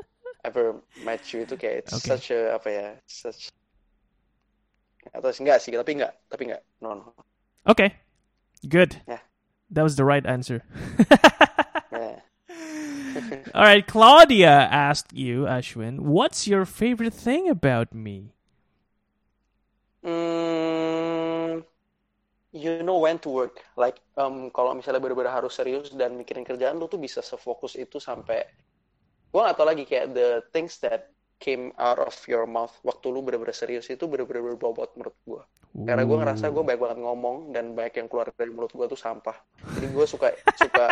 [0.43, 2.11] ever met you itu kayak it's Okay.
[2.11, 3.51] such a apa ya, such
[5.11, 6.63] atau enggak sih, tapi enggak, tapi enggak.
[6.79, 7.11] No, no.
[7.67, 7.99] Okay.
[8.63, 9.03] Good.
[9.07, 9.23] Yeah.
[9.73, 10.63] That was the right answer.
[11.93, 12.25] Yeah.
[13.53, 13.85] All right.
[13.85, 18.33] Claudia asked you, Ashwin, what's your favorite thing about me?
[20.03, 21.61] Hmm,
[22.51, 23.61] you know when to work.
[23.77, 28.01] Like, um, kalau misalnya bener-bener harus serius dan mikirin kerjaan, lu tuh bisa sefokus itu
[28.03, 28.43] sampai,
[29.31, 33.21] gua nggak tahu lagi kayak the things that came out of your mouth waktu lu
[33.21, 35.41] bener-bener serius itu bener-bener berbobot menurut gua.
[35.73, 38.95] Karena gua ngerasa gua banyak banget ngomong dan banyak yang keluar dari mulut gua tuh
[38.95, 39.33] sampah.
[39.75, 40.85] Jadi gua suka suka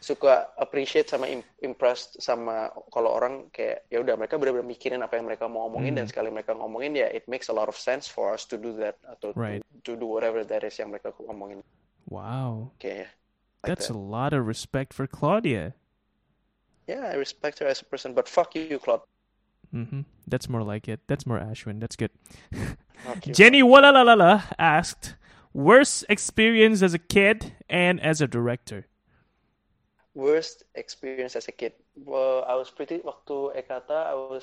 [0.00, 5.20] suka appreciate sama im- impressed sama kalau orang kayak ya udah mereka benar-benar mikirin apa
[5.20, 6.12] yang mereka mau ngomongin dan Hmm.
[6.16, 8.96] sekali mereka ngomongin ya it makes a lot of sense for us to do that
[9.04, 9.60] atau Right.
[9.84, 11.60] to, to do whatever that is yang mereka ngomongin
[12.08, 12.72] Wow.
[12.80, 13.12] kayaknya
[13.60, 14.00] like That's a that.
[14.00, 15.76] lot of respect for Claudia.
[16.88, 19.04] yeah I respect her as a person but fuck you Claude
[19.72, 21.00] hmm That's more like it.
[21.06, 21.80] That's more Ashwin.
[21.80, 22.10] That's good.
[23.02, 25.16] fuck you Jenny Walalalala asked,
[25.52, 28.86] worst experience as a kid and as a director?
[30.14, 34.42] worst experience as a kid well I was pretty waktu Ekata I was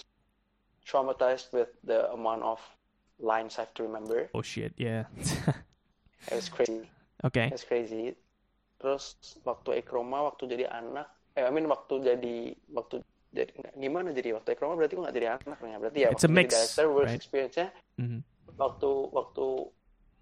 [0.87, 2.63] traumatized with the amount of
[3.19, 5.11] lines I have to remember Oh shit, yeah.
[6.31, 6.87] it was crazy
[7.23, 7.49] okay.
[7.51, 8.15] That's crazy.
[8.77, 13.01] Terus waktu Ekroma, waktu jadi anak, eh, I mean waktu jadi waktu
[13.33, 16.27] jadi gimana jadi waktu Ekroma berarti gue nggak jadi anak ya berarti ya It's a
[16.27, 17.19] waktu mix, jadi director worst right?
[17.19, 17.67] experience-nya
[17.99, 18.19] hmm
[18.57, 19.45] waktu waktu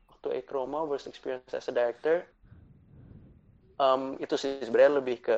[0.09, 2.25] waktu Ekroma worst experience as a director
[3.79, 5.37] um, itu sih sebenarnya lebih ke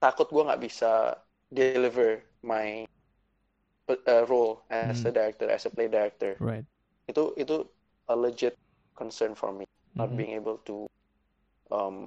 [0.00, 1.18] takut gue nggak bisa
[1.50, 2.86] deliver my
[3.90, 5.14] uh, role as a Mm.
[5.14, 6.38] director, as a play director.
[6.38, 6.64] Right.
[7.10, 7.66] Itu itu
[8.06, 8.54] a legit
[8.94, 9.66] concern for me,
[9.98, 10.16] not Mhm.
[10.16, 10.86] being able to
[11.74, 12.06] um,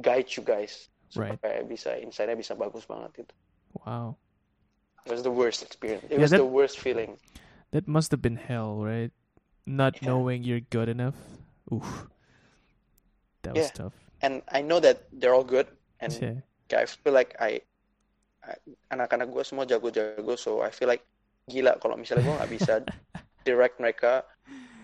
[0.00, 1.32] guide you guys Right.
[1.40, 3.34] supaya bisa insight-nya bisa bagus banget itu.
[3.74, 4.16] Wow.
[5.04, 6.04] It was the worst experience.
[6.08, 7.16] It Yeah, was that- the worst feeling.
[7.70, 9.12] That must have been hell, right?
[9.68, 10.08] Not Yeah.
[10.12, 11.16] knowing you're good enough.
[11.68, 12.08] Oof.
[13.44, 13.88] That was Yeah.
[13.88, 13.96] tough.
[14.20, 15.68] And I know that they're all good,
[16.00, 16.40] and Yeah.
[16.74, 17.60] I feel like I,
[18.44, 21.04] I- anak-anak gue semua jago-jago, so I feel like
[21.48, 22.74] gila kalau misalnya gue nggak bisa
[23.48, 24.24] direct mereka,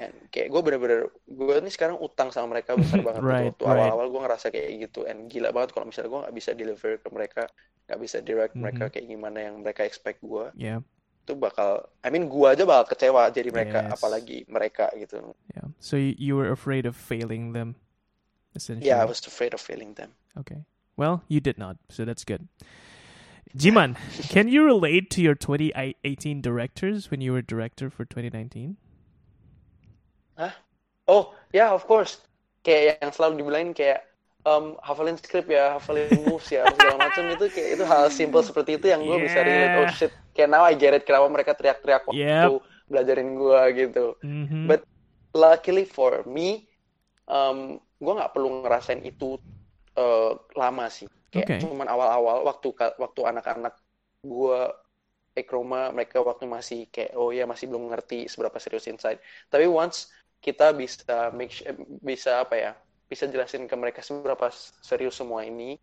[0.02, 3.30] and kayak gue bener-bener gue nih sekarang utang sama mereka besar banget gitu.
[3.30, 3.72] Right, Waktu right.
[3.78, 7.08] awal-awal gue ngerasa kayak gitu, and gila banget kalau misalnya gue nggak bisa deliver ke
[7.14, 7.42] mereka,
[7.86, 8.92] nggak bisa direct mereka Mhm.
[8.92, 10.82] kayak gimana yang mereka expect gue, Yeah.
[11.24, 13.92] itu bakal, I mean gue aja bakal kecewa jadi mereka, Yes.
[13.96, 15.32] apalagi mereka gitu.
[15.54, 15.70] Yeah.
[15.78, 17.78] So you, you were afraid of failing them,
[18.58, 18.90] essentially.
[18.90, 20.12] Yeah, I was afraid of failing them.
[20.34, 20.66] Okay.
[20.98, 22.46] Well, you did not, so that's good.
[23.54, 23.94] Jiman,
[24.34, 28.76] can you relate to your 2018 directors when you were director for 2019?
[31.08, 32.16] Oh, yeah, of course.
[32.64, 34.00] Kayak yang selalu dibilangin kayak
[34.48, 38.80] um, hafalin script ya, hafalin moves ya, segala macam itu kayak itu hal simple seperti
[38.80, 39.76] itu yang gue bisa relate.
[39.76, 39.92] Oh Yeah.
[39.92, 42.62] shit, kayak now I get it kenapa mereka teriak-teriak waktu Yep.
[42.88, 44.06] belajarin gue gitu.
[44.24, 44.64] Mm-hmm.
[44.64, 44.80] But
[45.36, 46.64] luckily for me,
[47.28, 49.36] um, gue nggak perlu ngerasain itu
[50.00, 51.08] uh, lama sih.
[51.32, 51.60] Kayak Okay.
[51.60, 52.68] cuman awal-awal waktu
[53.00, 53.74] waktu anak-anak
[54.24, 54.58] gue
[55.34, 59.18] ekroma mereka waktu masih kayak oh ya masih belum ngerti seberapa serius inside.
[59.50, 60.08] Tapi once
[60.44, 61.72] kita bisa make eh,
[62.04, 62.72] bisa apa ya
[63.08, 64.48] bisa jelasin ke mereka seberapa
[64.84, 65.76] serius semua ini,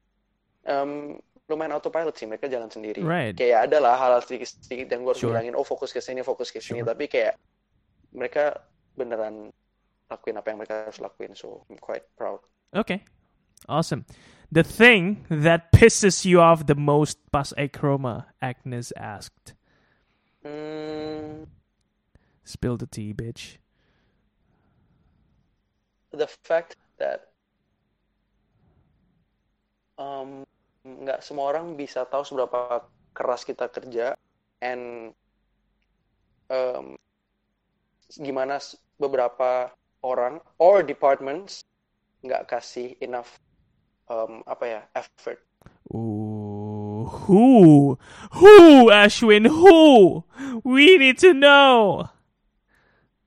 [0.68, 1.18] um,
[1.50, 3.02] lumayan autopilot sih mereka jalan sendiri.
[3.02, 3.34] Right.
[3.38, 5.32] Kayak ada lah hal sedikit-sedikit yang gue harus Sure.
[5.34, 6.82] bilangin, oh fokus ke sini, fokus ke sini.
[6.82, 6.90] Sure.
[6.92, 7.38] Tapi kayak
[8.14, 8.62] mereka
[8.98, 9.54] beneran
[10.12, 11.34] lakuin apa yang mereka harus lakuin.
[11.38, 12.44] So I'm quite proud.
[12.76, 13.06] Okay.
[13.70, 14.06] Awesome.
[14.52, 19.56] The thing that pisses you off the most pas Chroma, Agnes asked.
[20.44, 21.48] Hmm,
[22.44, 23.62] Spill the tea, bitch.
[26.12, 27.32] The fact that
[29.98, 30.44] um,
[30.84, 32.84] nggak semua orang bisa tahu seberapa
[33.16, 34.18] keras kita kerja
[34.64, 35.14] and
[36.52, 36.98] um,
[38.20, 38.60] gimana
[39.00, 39.72] beberapa
[40.04, 41.64] orang or departments
[42.22, 43.40] nggak kasih enough
[44.10, 45.40] um, apa ya effort
[45.94, 48.00] Ooh, who?
[48.40, 49.46] Who, Ashwin?
[49.46, 50.24] Who?
[50.64, 52.10] We need to know.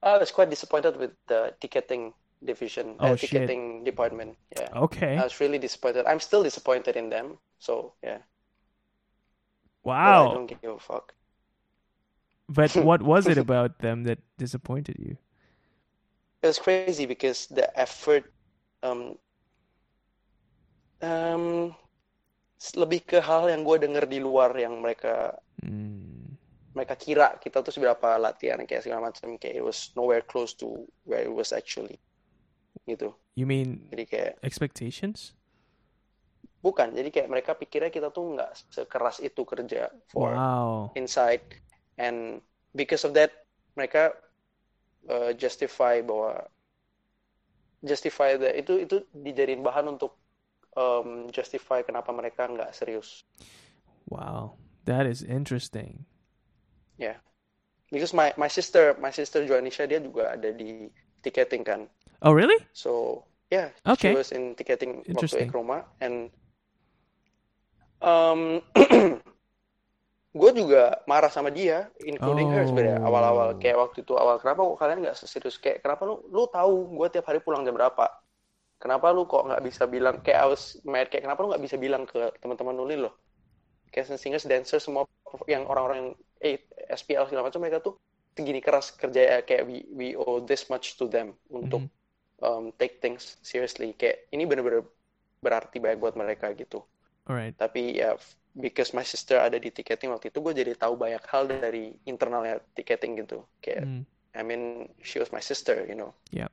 [0.01, 2.13] I was quite disappointed with the ticketing
[2.45, 3.53] division, Oh, uh, shit.
[3.53, 4.37] ticketing department.
[4.55, 5.17] Yeah, Okay.
[5.17, 6.05] I was really disappointed.
[6.05, 7.39] I'm still disappointed in them.
[7.59, 8.19] So yeah,
[10.03, 10.27] but I Wow.
[10.27, 11.13] don't give a fuck.
[12.49, 15.17] But what was it about them that disappointed you?
[16.41, 18.31] It was crazy because the effort,
[18.83, 19.19] um,
[21.01, 21.75] um,
[22.81, 25.13] lebih ke hal yang gue denger di luar yang mereka
[25.63, 26.37] Mm.
[26.77, 30.67] mereka kira kita tuh seberapa latihan kayak segala macam kayak it was nowhere close to
[31.09, 31.97] where it was actually
[32.85, 33.13] gitu.
[33.35, 35.35] You mean Jadi kayak expectations?
[36.65, 36.97] bukan.
[36.97, 40.93] Jadi kayak mereka pikirnya kita tuh nggak sekeras itu kerja for Wow.
[40.97, 41.45] inside
[42.01, 42.41] and
[42.73, 43.29] because of that
[43.77, 44.15] mereka
[45.11, 46.49] uh, justify bahwa
[47.85, 50.17] justify that itu itu dijadiin bahan untuk
[50.73, 53.21] um, justify kenapa mereka nggak serius
[54.09, 54.61] Wow.
[54.85, 56.05] That is interesting.
[57.91, 60.89] because my my sister my sister Joanisha dia juga ada di
[61.21, 61.81] ticketing kan
[62.21, 62.57] Oh, really?
[62.75, 64.11] so yeah Okay.
[64.11, 65.47] she was in ticketing waktu.
[65.47, 66.29] Ekroma and
[68.03, 68.59] um
[70.35, 73.07] gue juga marah sama dia including her sebenarnya Oh.
[73.07, 76.99] awal-awal kayak waktu itu awal kenapa kok kalian nggak serius kayak kenapa lu lu tahu
[76.99, 78.11] gue tiap hari pulang jam berapa
[78.81, 81.75] kenapa lu kok nggak bisa bilang kayak I was mad kayak kenapa lu nggak bisa
[81.79, 83.15] bilang ke teman-teman lu loh
[83.95, 85.07] kayak singers dancer semua
[85.47, 86.11] yang orang-orang yang
[86.43, 86.59] eh,
[86.91, 87.95] SPL segala macam mereka tuh
[88.35, 91.89] segini keras kerja ya, kayak we we owe this much to them untuk Mhm.
[92.45, 94.85] Um, take things seriously kayak ini bener-bener
[95.43, 96.85] berarti banyak buat mereka gitu
[97.27, 97.55] All right.
[97.57, 98.15] tapi ya
[98.55, 102.61] because my sister ada di ticketing waktu itu gue jadi tahu banyak hal dari internalnya
[102.77, 104.05] ticketing gitu kayak Mm.
[104.35, 106.51] I mean she was my sister you know Yep.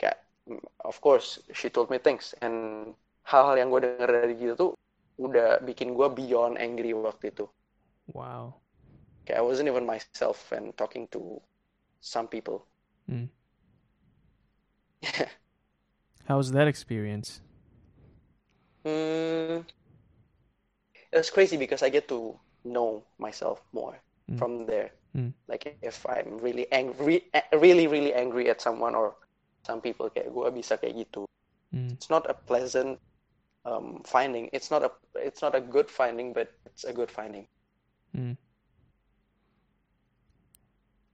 [0.00, 0.18] kayak
[0.50, 2.90] mm, of course she told me things and
[3.26, 4.74] hal-hal yang gue denger dari dia tuh
[5.20, 7.46] udah bikin gue beyond angry waktu itu
[8.12, 8.54] Wow.
[9.24, 11.40] kayak I wasn't even myself and talking to
[12.00, 12.66] some people
[13.10, 13.28] Mm.
[16.26, 17.40] How was that experience?
[18.84, 19.64] Mm,
[21.12, 24.00] it's crazy because I get to know myself more
[24.30, 24.38] Mm.
[24.38, 24.90] from there.
[25.16, 25.34] Mm.
[25.48, 29.18] Like if I'm really angry, really really angry at someone or
[29.66, 31.26] some people, kayak gue bisa kayak gitu.
[31.74, 31.98] Mm.
[31.98, 33.02] It's not a pleasant
[33.66, 34.46] um, finding.
[34.54, 37.50] It's not a it's not a good finding, but it's a good finding.
[38.14, 38.38] Mm.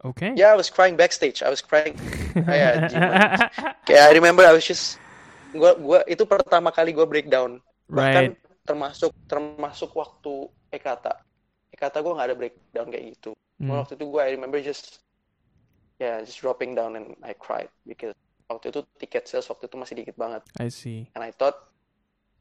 [0.07, 0.31] Okay.
[0.39, 1.43] Yeah, I was crying backstage.
[1.43, 1.99] I was crying.
[2.37, 2.95] Kayak.
[3.91, 5.03] Kayak I remember I was just
[5.51, 7.59] gua gua itu pertama kali gua breakdown.
[7.91, 8.39] Bahkan right.
[8.63, 11.19] termasuk termasuk waktu Ekata.
[11.75, 13.31] Ekata gua nggak ada breakdown kayak gitu.
[13.59, 13.75] Mm.
[13.75, 15.03] Waktu itu gua I remember just
[15.99, 18.15] yeah, just dropping down and I cried because
[18.47, 20.47] waktu itu tiket sales waktu itu masih dikit banget.
[20.63, 21.11] I see.
[21.19, 21.57] And I thought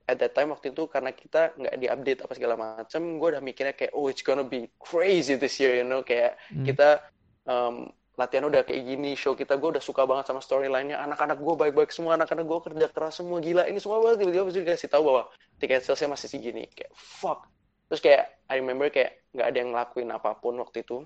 [0.05, 3.73] at that time waktu itu karena kita nggak diupdate apa segala macam, gue udah mikirnya
[3.73, 6.61] kayak oh it's gonna be crazy this year, you know kayak Mm.
[6.61, 7.01] kita
[7.45, 11.55] um, latihan udah kayak gini, show kita gue udah suka banget sama storyline-nya, anak-anak gue
[11.55, 15.03] baik-baik semua, anak-anak gue kerja keras semua, gila ini semua banget tiba-tiba pasti dikasih tahu
[15.03, 15.21] bahwa
[15.59, 17.43] tiket salesnya masih segini, kayak fuck.
[17.91, 21.03] Terus kayak I remember kayak nggak ada yang ngelakuin apa pun waktu itu,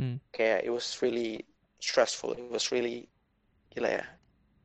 [0.00, 0.16] Mm.
[0.32, 1.44] kayak it was really
[1.76, 3.04] stressful, it was really
[3.68, 4.04] gila ya.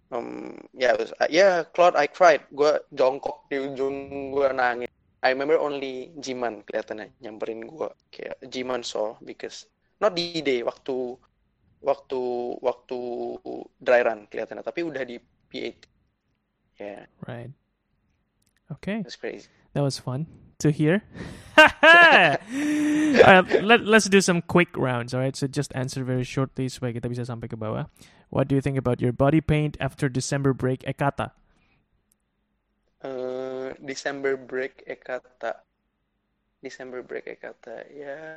[0.07, 2.47] Um, yeah, it was, uh, yeah, Claude, I cried.
[2.55, 4.87] Gue jongkok di ujung gue nangis.
[5.19, 7.89] I remember only Jiman kelihatannya nyamperin gue.
[8.13, 9.67] Kayak Jiman saw because
[10.05, 11.17] not di day waktu
[11.81, 12.21] waktu
[12.61, 12.97] waktu
[13.81, 15.17] dry run kelihatannya, tapi udah di
[15.49, 15.77] P8.
[16.75, 17.49] Yeah, Right.
[18.67, 19.01] Okay.
[19.05, 19.47] that's crazy.
[19.73, 20.25] That was fun
[20.59, 21.05] to hear.
[21.57, 21.63] all
[23.23, 25.13] right, let, let's do some quick rounds.
[25.13, 27.87] All right, so just answer very shortly supaya kita bisa sampai ke bawah.
[28.33, 31.31] What do you think about your body paint after December break Ekata?
[33.05, 35.61] Eh, December break Ekata.
[36.59, 37.85] December break Ekata.
[37.93, 38.35] Ya,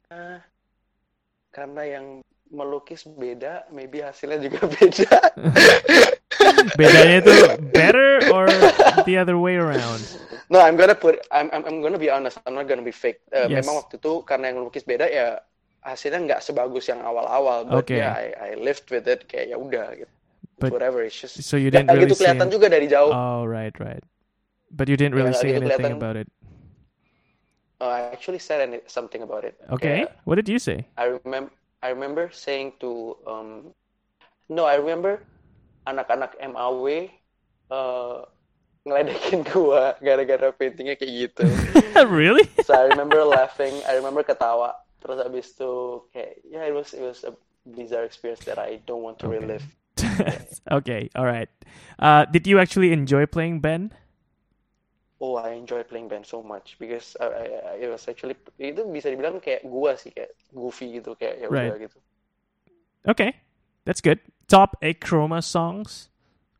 [1.51, 2.07] karena yang
[2.49, 5.13] melukis beda, maybe hasilnya juga beda.
[6.77, 7.35] Bedanya itu
[7.75, 8.49] better or
[9.05, 10.01] the other way around?
[10.49, 13.21] No, I'm gonna put, I'm, I'm, I'm gonna be honest, I'm not gonna be fake.
[13.33, 13.65] Eh, Yes.
[13.69, 15.45] Memang waktu itu karena yang lukis beda ya
[15.85, 18.01] hasilnya nggak sebagus yang awal-awal, but Okay.
[18.01, 20.13] yeah, I, I lived with it kayak ya udah gitu.
[20.59, 22.25] But- Whatever, it's just So you didn't really gitu see.
[22.27, 23.13] kelihatan juga dari jauh.
[23.13, 24.03] Oh, right, right.
[24.73, 26.01] But you didn't really nggak say gitu anything kelihatan.
[26.01, 26.29] about it.
[27.79, 29.55] Uh, I actually said any- something about it.
[29.71, 30.03] Okay.
[30.07, 30.91] Kayak, What did you say?
[30.99, 33.71] I remember I remember saying to um
[34.51, 35.23] no I remember
[35.87, 37.07] anak-anak MAW
[37.71, 38.27] uh,
[38.83, 41.47] ngeledekin gua gara-gara paintingnya kayak gitu.
[42.11, 42.45] really?
[42.67, 44.75] So I remember laughing, I remember ketawa.
[44.99, 47.31] Terus abis itu kayak yeah it was it was a
[47.63, 49.39] bizarre experience that I don't want to Okay.
[49.39, 49.65] relive.
[50.83, 51.51] okay, all right.
[51.99, 53.95] Uh, did you actually enjoy playing Ben?
[55.21, 59.43] Oh, I enjoy playing band so much because I, I, was actually itu bisa dibilang
[59.43, 61.91] kayak gua sih kayak goofy gitu kayak ya udah Right.
[61.91, 61.99] gitu.
[63.03, 63.31] Okay,
[63.83, 64.23] that's good.
[64.47, 66.07] Top eight Chroma songs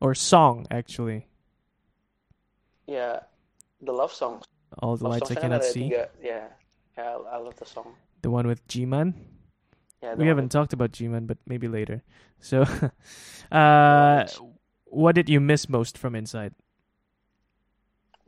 [0.03, 1.23] or song actually.
[2.87, 3.23] Yeah,
[3.79, 4.43] the love songs.
[4.83, 5.89] All the Love lights I cannot see.
[5.89, 6.09] tiga.
[6.21, 6.51] Yeah,
[6.97, 7.95] yeah, I, I love the song.
[8.21, 9.13] The one with G-Man.
[10.03, 12.03] Yeah, We haven't with- talked about G-Man, but maybe later.
[12.39, 12.63] So,
[13.51, 14.27] uh,
[14.85, 16.53] what did you miss most from Inside?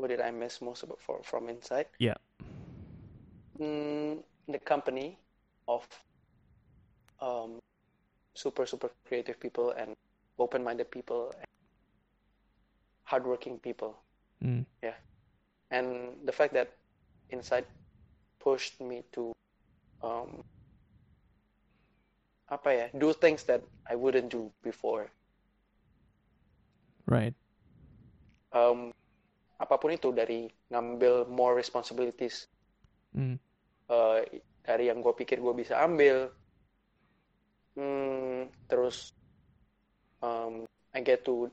[0.02, 1.86] What did I miss most about for, from inside?
[1.99, 2.18] Yeah.
[3.60, 5.19] Mm, the company
[5.68, 5.86] of
[7.22, 7.60] um,
[8.34, 9.94] super super creative people and
[10.40, 11.45] open-minded people and
[13.06, 13.94] hardworking people,
[14.41, 14.65] Mm.
[14.82, 14.98] Yeah,
[15.69, 16.73] and the fact that
[17.30, 17.65] inside
[18.41, 19.30] pushed me to
[20.02, 20.41] um,
[22.49, 25.14] apa ya do things that I wouldn't do before.
[27.06, 27.38] Right.
[28.49, 28.90] Um,
[29.61, 32.49] apa pun itu dari ngambil more responsibilities
[33.11, 33.35] Mm.
[33.91, 34.19] eh,
[34.63, 36.31] dari yang gue pikir gue bisa ambil
[37.75, 39.11] hmm, terus
[40.23, 40.63] um,
[40.95, 41.51] I get to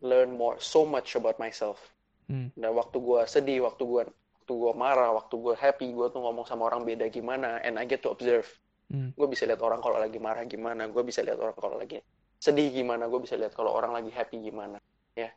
[0.00, 1.78] learn more so much about myself
[2.24, 2.56] Mm.
[2.56, 6.48] dan waktu gue sedih waktu gue waktu gue marah waktu gue happy gue tuh ngomong
[6.48, 8.48] sama orang beda gimana and I get to observe
[8.88, 9.12] Mm.
[9.12, 12.00] gue bisa lihat orang kalau lagi marah gimana gue bisa lihat orang kalau lagi
[12.40, 14.80] sedih gimana gue bisa lihat kalau orang lagi happy gimana
[15.12, 15.28] ya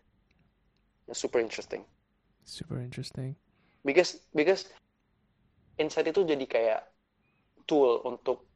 [1.11, 1.83] It's super interesting
[2.47, 3.35] Super interesting.
[3.83, 4.67] because because
[5.77, 6.81] insight itu jadi kayak
[7.69, 8.47] tool untuk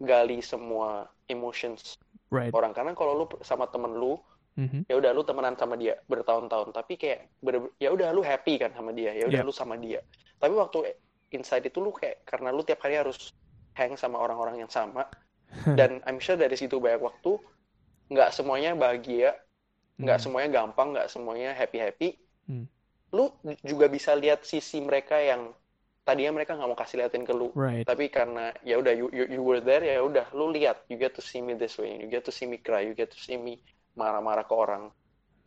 [0.00, 1.96] gali semua emotions
[2.34, 2.50] Right.
[2.50, 4.18] orang karena kalau lu sama temen lu
[4.54, 4.86] Mm-hmm.
[4.86, 7.26] ya udah lu temenan sama dia bertahun-tahun tapi kayak
[7.82, 9.46] ya udah lu happy kan sama dia ya udah Yeah.
[9.46, 9.98] lu sama dia
[10.38, 10.94] tapi waktu
[11.34, 13.34] insight itu lu kayak karena lu tiap hari harus
[13.74, 15.10] hang sama orang-orang yang sama
[15.78, 17.34] dan I'm sure dari situ banyak waktu
[18.14, 19.34] nggak semuanya bahagia
[19.98, 20.22] nggak Mm.
[20.22, 22.08] semuanya gampang nggak semuanya happy happy
[22.46, 22.70] Hmm.
[23.14, 23.30] Lu
[23.62, 25.54] juga bisa lihat sisi mereka yang
[26.04, 27.86] tadinya mereka nggak mau kasih liatin ke lu Right.
[27.86, 31.14] tapi karena ya udah you, you, you were there ya udah lu lihat you get
[31.14, 33.38] to see me this way you get to see me cry you get to see
[33.38, 33.62] me
[33.96, 34.90] marah-marah ke orang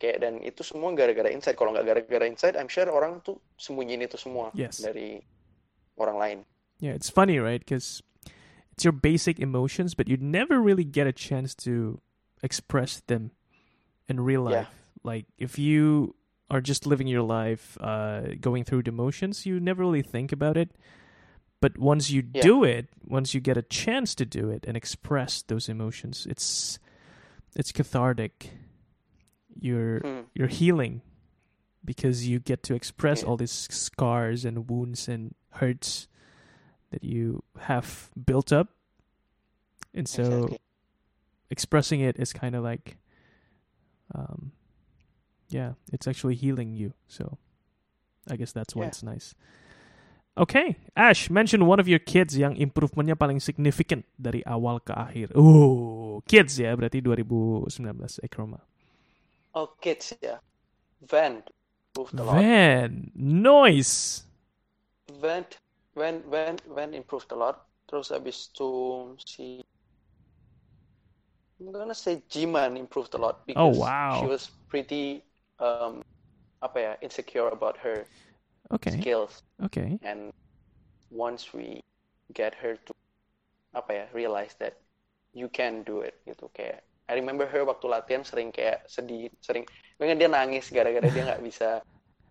[0.02, 4.02] kayak dan itu semua gara-gara insight kalau nggak gara-gara insight I'm sure orang tuh sembunyiin
[4.02, 4.80] itu semua Yes.
[4.82, 5.20] dari
[6.00, 6.38] orang lain
[6.78, 7.58] Yeah, it's funny, right?
[7.58, 8.06] Because
[8.70, 11.98] it's your basic emotions, but you never really get a chance to
[12.38, 13.34] express them
[14.06, 14.62] in real Yeah.
[14.62, 14.74] life.
[15.02, 16.14] Like if you
[16.50, 20.56] are just living your life, uh, going through the motions, you never really think about
[20.56, 20.70] it.
[21.60, 22.42] But once you Yeah.
[22.42, 26.78] do it, once you get a chance to do it and express those emotions, it's
[27.56, 28.52] it's cathartic.
[29.60, 30.20] You're Hmm.
[30.34, 31.02] you're healing
[31.84, 33.28] because you get to express Yeah.
[33.28, 36.06] all these scars and wounds and hurts
[36.90, 38.68] that you have built up.
[39.94, 40.58] And so Exactly.
[41.50, 42.98] expressing it is kind of like
[44.14, 44.52] um
[45.48, 46.92] yeah, it's actually healing you.
[47.08, 47.38] So
[48.28, 48.92] I guess that's why Yeah.
[48.92, 49.34] it's nice.
[50.38, 55.34] Okay, Ash, mention one of your kids yang improvementnya paling significant dari awal ke akhir.
[55.34, 58.62] Oh, kids ya, berarti 2019 Ekroma.
[59.58, 60.38] Oh, kids, yeah.
[61.02, 61.42] Van
[61.90, 62.38] improved a lot.
[62.38, 64.22] Van, noise.
[65.18, 65.42] Van,
[65.98, 67.66] Van, Van, Van improved a lot.
[67.90, 68.70] Terus habis itu
[69.18, 69.58] si
[71.58, 74.22] I'm gonna say Jiman improved a lot because Oh, wow.
[74.22, 75.26] she was pretty
[75.60, 76.02] um
[76.62, 78.04] apa ya insecure about her
[78.70, 79.98] Okay, skills okay.
[80.02, 80.30] and
[81.10, 81.80] once we
[82.34, 82.92] get her to
[83.72, 84.76] apa ya realize that
[85.32, 89.64] you can do it gitu kayak I remember her waktu latihan sering kayak sedih sering
[89.96, 91.80] pengen dia nangis gara-gara dia nggak bisa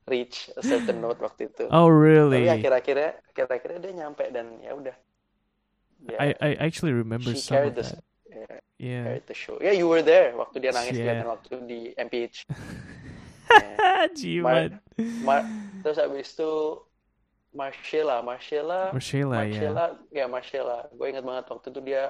[0.08, 2.45] reach a certain note waktu itu Oh, really?
[2.45, 4.95] tapi akhir-akhirnya akhir-akhirnya dia nyampe dan ya udah
[6.08, 8.04] Ya, I I actually remember she some of carried the that.
[8.30, 9.04] yeah, Yeah.
[9.04, 11.26] carried the show yeah you were there waktu dia nangis Yeah.
[11.26, 12.45] waktu di MPH
[14.18, 14.78] Jiman.
[15.24, 15.45] Ma-
[15.82, 16.52] terus habis itu
[17.53, 19.41] Marcella Marcella Marcella, ya.
[19.41, 22.03] Marcella ya Marcella gue ingat banget waktu itu dia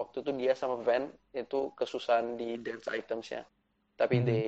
[0.00, 3.46] waktu itu dia sama Van itu kesusahan di dance itemsnya
[3.94, 4.24] tapi Mhm.
[4.26, 4.46] they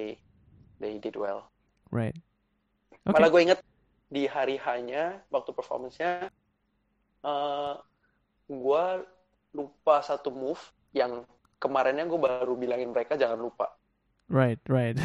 [0.80, 1.46] they did well
[1.90, 2.16] Right.
[3.05, 3.30] malah Okay.
[3.30, 3.60] gue inget
[4.09, 6.26] di hari hanya waktu performance-nya
[7.22, 7.74] eh
[8.44, 8.84] gue
[9.55, 10.60] lupa satu move
[10.92, 11.22] yang
[11.56, 13.70] kemarinnya gue baru bilangin mereka jangan lupa
[14.28, 14.96] Right, right.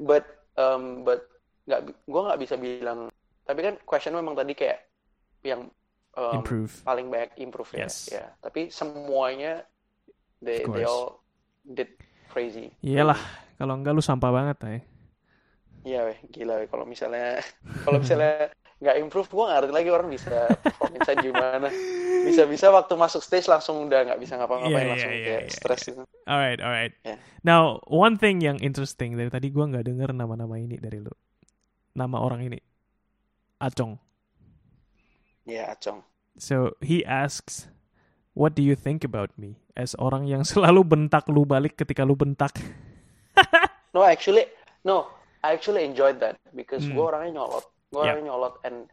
[0.00, 0.24] but
[0.56, 1.26] um, but
[1.64, 3.08] nggak gue nggak bisa bilang
[3.44, 4.84] tapi kan question memang tadi kayak
[5.44, 5.68] yang
[6.16, 6.72] um, Improve.
[6.84, 8.08] paling banyak improve ya Yes.
[8.12, 9.64] ya tapi semuanya
[10.44, 11.24] they they all
[11.64, 11.88] did
[12.28, 13.16] crazy Iyalah,
[13.56, 14.80] kalau enggak lu sampah banget, eh.
[15.84, 17.40] iya weh gila weh kalau misalnya
[17.84, 18.52] kalau misalnya
[18.84, 21.68] nggak improve gue nggak ngerti lagi orang bisa perform inside gimana
[22.24, 25.52] bisa-bisa waktu masuk stage langsung udah nggak bisa ngapa-ngapain Iya, iya, langsung iya, kayak iya,
[25.52, 26.92] stres gitu Alright, alright.
[27.04, 27.20] Yeah.
[27.40, 31.12] Now, one thing yang interesting dari tadi gua nggak denger nama-nama ini dari lu.
[31.92, 32.56] Nama orang ini.
[33.60, 34.00] Acong.
[35.44, 36.00] ya acong
[36.34, 37.68] So, he asks,
[38.32, 39.60] what do you think about me?
[39.76, 42.56] As orang yang selalu bentak lu balik ketika lu bentak.
[43.92, 44.48] No, actually,
[44.82, 45.06] no,
[45.38, 46.98] I actually enjoyed that because Hmm.
[46.98, 47.62] gue orangnya nyolot,
[47.92, 48.14] gue Yeah.
[48.16, 48.88] orangnya nyolot, and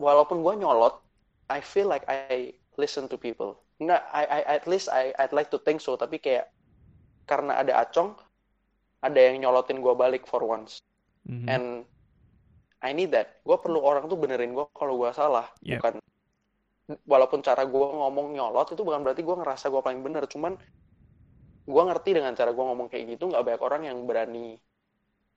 [0.00, 1.00] walaupun gue nyolot,
[1.48, 3.60] I feel like I listen to people.
[3.80, 6.48] Nggak, I, I at least I I'd like to think so, tapi kayak
[7.24, 8.16] karena ada acong,
[9.00, 10.84] ada yang nyolotin gue balik for once,
[11.24, 11.46] Mhm.
[11.48, 11.66] and
[12.80, 13.40] I need that.
[13.44, 15.80] Gue perlu orang tuh benerin gue kalau gue salah, Yeah.
[15.80, 16.00] bukan
[17.06, 20.58] walaupun cara gue ngomong nyolot itu bukan berarti gue ngerasa gue paling bener, cuman
[21.70, 24.58] gue ngerti dengan cara gue ngomong kayak gitu nggak banyak orang yang berani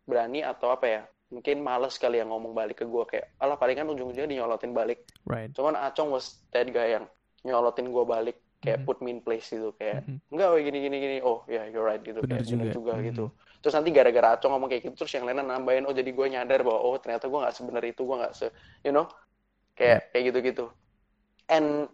[0.10, 1.02] berani atau apa ya
[1.34, 5.02] mungkin males kali yang ngomong balik ke gue kayak alah paling kan ujung-ujungnya dinyolotin balik
[5.26, 5.50] Right.
[5.58, 7.06] cuman Acong was that guy yang
[7.42, 8.88] nyolotin gue balik kayak Mhm.
[8.88, 10.16] put me in place gitu kayak Mhm.
[10.32, 12.74] enggak weh gini gini gini oh ya yeah, you're right gitu Bener kayak bener juga.
[12.78, 13.06] juga Mhm.
[13.12, 13.26] gitu
[13.64, 16.60] terus nanti gara-gara Acong ngomong kayak gitu terus yang lainnya nambahin oh jadi gue nyadar
[16.68, 18.46] bahwa oh ternyata gue nggak sebenar itu gue nggak se
[18.86, 19.08] you know
[19.76, 20.66] kayak kayak gitu-gitu
[21.50, 21.88] and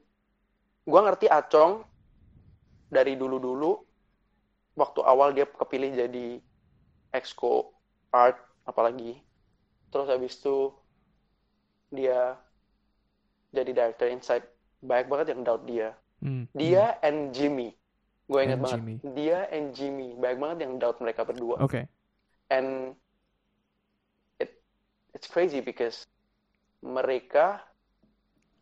[0.85, 1.85] gue ngerti Acong
[2.89, 3.77] dari dulu-dulu
[4.77, 6.25] waktu awal dia kepilih jadi
[7.13, 7.73] exco
[8.13, 9.17] art apalagi
[9.89, 10.73] terus habis itu
[11.89, 12.37] dia
[13.49, 14.45] jadi director inside
[14.79, 15.89] banyak banget yang doubt dia
[16.19, 16.45] Hmm.
[16.51, 17.71] dia and Jimmy
[18.27, 18.95] gue ingat And banget Jimmy.
[19.15, 21.65] dia and Jimmy banyak banget yang doubt mereka berdua Hmm.
[21.65, 21.83] Okay.
[22.51, 22.91] and
[24.37, 24.51] it
[25.15, 26.05] it's crazy because
[26.79, 27.63] mereka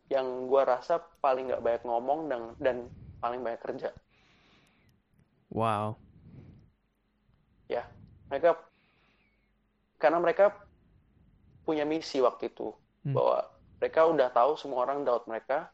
[0.08, 2.78] yang gua rasa paling nggak banyak ngomong dan dan
[3.18, 3.90] paling banyak kerja
[5.50, 5.98] Wow.
[7.66, 7.84] ya
[8.28, 8.56] mereka
[9.98, 10.54] karena mereka
[11.68, 12.72] punya misi waktu itu
[13.04, 13.14] Hmm.
[13.14, 13.40] bahwa
[13.78, 15.70] mereka udah tahu semua orang doubt mereka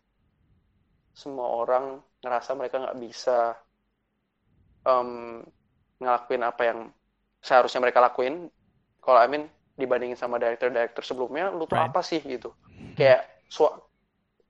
[1.14, 3.54] semua orang ngerasa mereka nggak bisa
[4.84, 5.42] em,
[5.98, 6.80] ngelakuin apa yang
[7.40, 8.50] seharusnya mereka lakuin
[9.00, 11.90] kalau I mean dibandingin sama director-director sebelumnya lu tuh Right.
[11.90, 12.54] apa sih gitu
[12.94, 13.82] kayak su-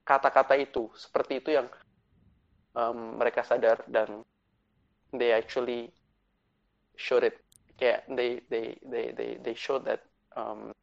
[0.04, 1.68] kata-kata itu seperti itu yang
[2.74, 4.20] em, mereka sadar dan
[5.14, 5.88] they actually
[6.98, 7.38] showed it
[7.78, 10.02] kayak they they they they they showed that
[10.34, 10.74] um,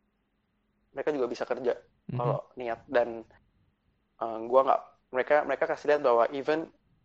[0.96, 1.74] mereka juga bisa kerja
[2.12, 2.18] Mhm.
[2.18, 3.24] kalau niat dan
[4.24, 4.82] uh, gua nggak
[5.16, 6.60] mereka mereka kasih lihat bahwa even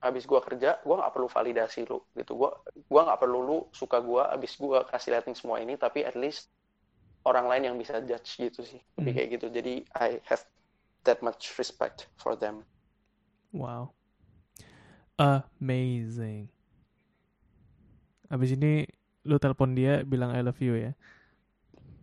[0.07, 2.51] abis gua kerja gua nggak perlu validasi lu gitu gua
[2.93, 6.43] gua nggak perlu lu suka gua abis gua kasih liatin semua ini tapi at least
[7.31, 9.17] orang lain yang bisa judge gitu sih lebih Hmm.
[9.17, 10.45] kayak gitu jadi I have
[11.07, 12.65] that much respect for them
[13.53, 13.93] Wow.
[15.19, 16.49] Amazing.
[18.31, 18.87] Abis ini
[19.27, 20.93] lu telepon dia bilang I love you ya.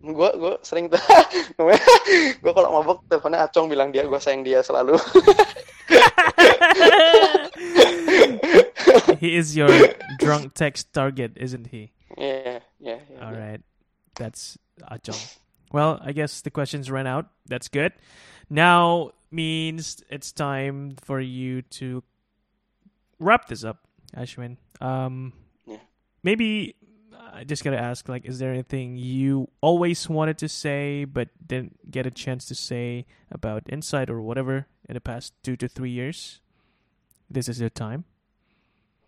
[0.03, 0.99] Gue gue sering tuh
[2.43, 4.99] gue kalau mabok teleponnya acong bilang dia gue sayang dia selalu
[9.19, 9.69] he is your
[10.19, 11.91] drunk text target, isn't he?
[12.17, 13.19] Iya, iya, iya.
[13.21, 13.61] All right.
[14.15, 14.57] That's
[14.91, 15.17] Achong.
[15.71, 17.27] Well, I guess the questions ran out.
[17.47, 17.93] That's good.
[18.49, 22.03] Now means it's time for you to
[23.19, 23.79] wrap this up,
[24.15, 24.57] Ashwin.
[24.81, 25.33] Um,
[25.65, 25.77] Yeah.
[26.23, 26.75] maybe
[27.33, 31.91] I just gotta ask, like, is there anything you always wanted to say but didn't
[31.91, 35.89] get a chance to say about Insight or whatever in the past two to three
[35.89, 36.41] years?
[37.29, 38.05] This is your time.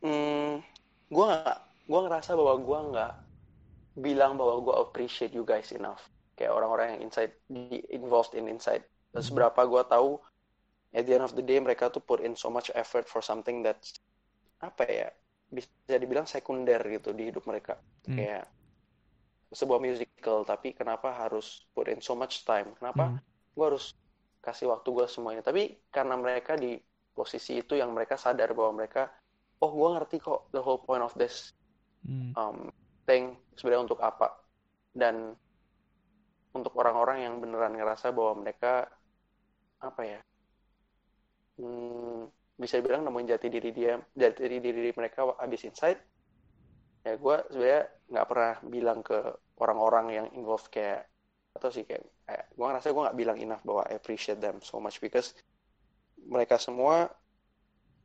[0.01, 0.65] Hmm,
[1.13, 3.13] gue nggak, gue ngerasa bahwa gue nggak
[4.01, 6.09] bilang bahwa gue appreciate you guys enough.
[6.35, 8.83] Kayak orang-orang yang inside, di, involved in inside.
[9.13, 10.19] Dan seberapa gue tahu,
[10.91, 13.63] at the end of the day mereka tuh put in so much effort for something
[13.63, 14.01] that's
[14.63, 15.09] apa ya,
[15.57, 17.73] bisa dibilang sekunder gitu di hidup mereka.
[18.07, 18.15] Hmm.
[18.17, 18.43] Kayak
[19.59, 22.67] sebuah musical, tapi kenapa harus put in so much time?
[22.77, 23.17] Kenapa Hmm.
[23.55, 23.85] gue harus
[24.45, 25.41] kasih waktu gue semuanya?
[25.45, 25.61] Tapi
[25.95, 26.75] karena mereka di
[27.15, 29.07] posisi itu yang mereka sadar bahwa mereka,
[29.63, 31.35] oh gue ngerti kok the whole point of this
[32.05, 32.31] Hmm.
[32.37, 32.69] um,
[33.09, 34.27] thing sebenarnya untuk apa
[34.95, 35.15] dan
[36.57, 38.89] untuk orang-orang yang beneran ngerasa bahwa mereka
[39.79, 40.19] apa ya
[41.57, 45.99] hmm, bisa dibilang nemuin jati diri dia jati diri mereka abis insight
[47.03, 49.19] ya gue sebenarnya nggak pernah bilang ke
[49.59, 51.05] orang-orang yang involved kayak
[51.55, 54.79] atau sih kayak, kayak gue ngerasa gue nggak bilang enough bahwa I appreciate them so
[54.79, 55.35] much because
[56.25, 57.11] mereka semua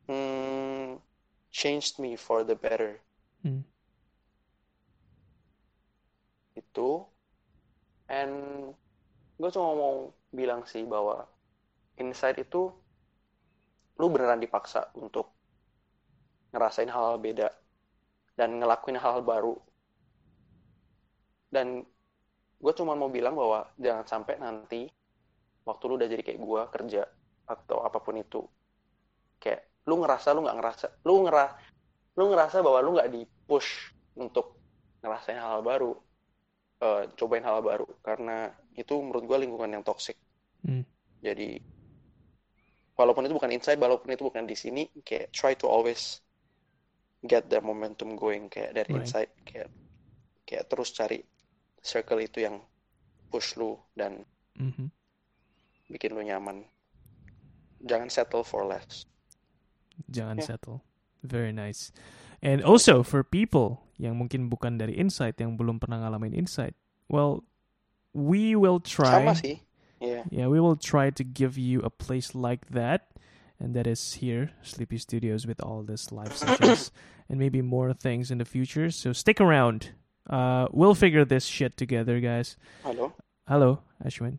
[0.07, 0.99] hmm,
[1.51, 2.99] changed me for the better
[3.41, 3.65] Hmm.
[6.53, 7.01] itu
[8.05, 8.69] and
[9.41, 9.95] gue cuma mau
[10.29, 11.25] bilang sih bahwa
[11.97, 12.69] insight itu
[14.01, 15.29] lu beneran dipaksa untuk
[16.51, 17.53] ngerasain hal-hal beda
[18.33, 19.55] dan ngelakuin hal-hal baru
[21.53, 21.85] dan
[22.57, 24.89] gue cuma mau bilang bahwa jangan sampai nanti
[25.61, 27.03] waktu lu udah jadi kayak gue kerja
[27.45, 28.41] atau apa pun itu
[29.37, 31.45] kayak lu ngerasa lu nggak ngerasa lu ngera
[32.17, 34.57] lu ngerasa bahwa lu nggak di push untuk
[35.01, 35.91] ngerasain hal, -hal baru
[36.81, 40.17] eh, cobain hal baru karena itu menurut gue lingkungan yang toxic
[40.61, 40.85] Hmm.
[41.25, 41.57] jadi
[43.01, 46.21] walaupun itu bukan inside walaupun itu bukan di sini kayak try to always
[47.25, 49.01] get the momentum going kayak dari Right.
[49.09, 49.69] inside kayak
[50.45, 51.21] kayak terus cari
[51.81, 52.61] circle itu yang
[53.33, 54.21] push lu dan
[54.53, 54.93] Mhm.
[55.89, 56.61] bikin lu nyaman
[57.81, 59.09] jangan settle for less
[60.09, 60.49] Jangan Yeah.
[60.49, 60.77] settle.
[61.21, 61.93] Very nice.
[62.41, 66.73] And also for people yang mungkin bukan dari insight yang belum pernah ngalamin insight,
[67.05, 67.45] well,
[68.17, 69.21] we will try.
[69.21, 69.61] sama sih
[70.29, 73.07] Yeah, we will try to give you a place like that,
[73.59, 76.91] and that is here, Sleepy Studios, with all this live sessions
[77.29, 78.91] and maybe more things in the future.
[78.91, 79.91] So stick around.
[80.29, 82.57] Uh, we'll figure this shit together, guys.
[82.83, 83.13] halo
[83.47, 84.37] Hello, Ashwin.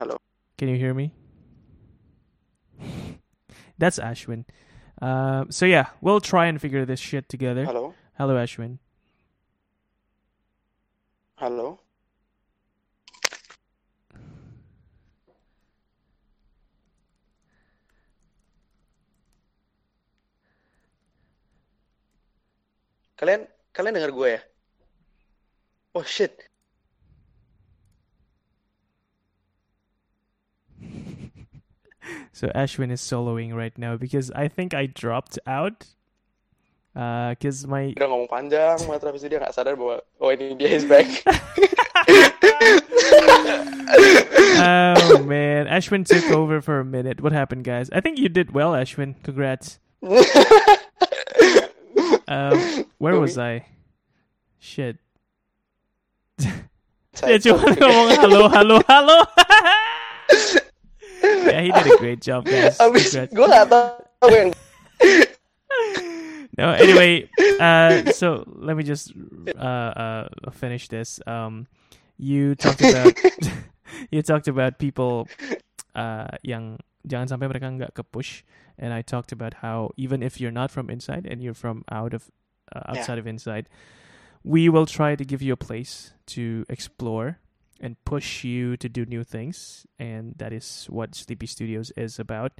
[0.00, 0.16] Hello.
[0.56, 1.12] Can you hear me?
[3.78, 4.44] That's Ashwin.
[5.02, 7.64] Uh, so yeah, we'll try and figure this shit together.
[7.64, 7.94] Hello.
[8.16, 8.78] Hello, Ashwin.
[11.36, 11.80] halo
[23.18, 24.40] kalian kalian dengar gue ya
[25.94, 26.50] oh shit
[32.34, 35.86] So Ashwin is soloing right now because I think I dropped out.
[36.94, 40.54] Uh, cause my udah ngomong panjang banget habis itu dia nggak sadar bahwa oh ini
[40.54, 41.06] dia is back
[44.58, 47.20] oh man, Ashwin took over for a minute.
[47.20, 47.90] What happened, guys?
[47.92, 49.14] I think you did well, Ashwin.
[49.22, 49.78] Congrats.
[52.28, 53.66] Um, where was I?
[54.58, 54.98] Shit.
[57.14, 59.18] Dia cuma ngomong halo, halo, halo.
[61.22, 62.74] yeah, he did a great job, guys.
[62.82, 63.30] Abis Congrats.
[63.30, 64.50] gue nggak tahu
[66.58, 67.28] no anyway
[67.60, 69.12] uh so let me just
[69.58, 71.66] uh uh finish this um
[72.16, 73.12] you talked about
[74.10, 75.26] you talked about people
[75.94, 78.42] uh yang jangan sampai mereka nggak ke push
[78.80, 82.12] and I talked about how even if you're not from inside and you're from out
[82.16, 82.32] of
[82.72, 82.90] uh, Yeah.
[82.96, 83.68] outside of inside
[84.44, 87.40] we will try to give you a place to explore
[87.80, 92.56] and push you to do new things and that is what Sleepy Studios is about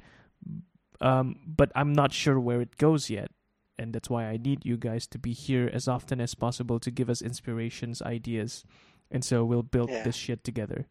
[1.01, 3.31] um but I'm not sure where it goes yet
[3.77, 6.87] and that's why I need you guys to be here as often as possible to
[6.89, 8.63] give us inspirations, ideas,
[9.11, 10.03] and so we'll build Yeah.
[10.07, 10.87] this shit together.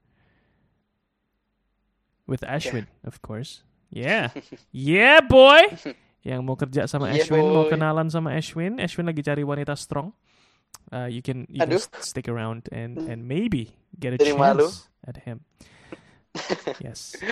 [2.27, 3.63] With Ashwin, of course.
[3.95, 4.35] Yeah.
[4.75, 5.71] yeah, boy.
[6.27, 8.83] Yang mau kerja sama Yeah, Ashwin, mau kenalan sama Ashwin.
[8.83, 10.11] Ashwin lagi cari wanita strong.
[10.91, 11.79] Uh, you can you Aduh.
[11.79, 14.67] s- stick around and and maybe get a Jadi malu.
[14.67, 15.47] chance at him.
[16.83, 17.15] yes.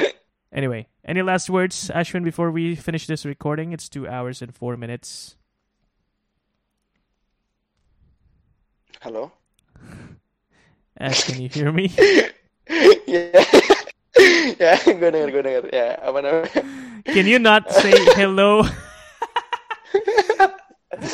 [0.53, 3.73] Anyway, any last words, Ashwin, before we finish this recording?
[3.73, 5.35] It's two hours and four minutes.
[9.01, 9.33] Hello?
[11.01, 11.89] Ash, can you hear me?
[13.09, 13.43] ya,
[14.61, 15.65] ya, gue denger, gue denger.
[15.73, 16.61] Ya, apa namanya?
[17.09, 18.63] Can you not say hello?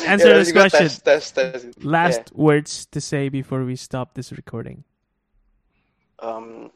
[0.05, 0.89] Answer Ya, this question.
[0.89, 1.83] Tes, tes, tes.
[1.83, 4.83] Last words to say before we stop this recording.
[6.19, 6.71] Um,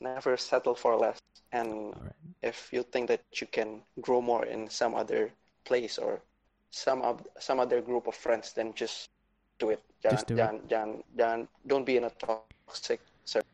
[0.00, 1.22] never settle for less.
[1.52, 2.12] And Alright.
[2.42, 5.30] if you think that you can grow more in some other
[5.64, 6.20] place or
[6.70, 9.08] some of some other group of friends, then just
[9.58, 9.80] do it.
[10.04, 10.38] Jangan, Just do it.
[10.38, 13.48] jangan, jangan, jangan, don't be in a toxic circle.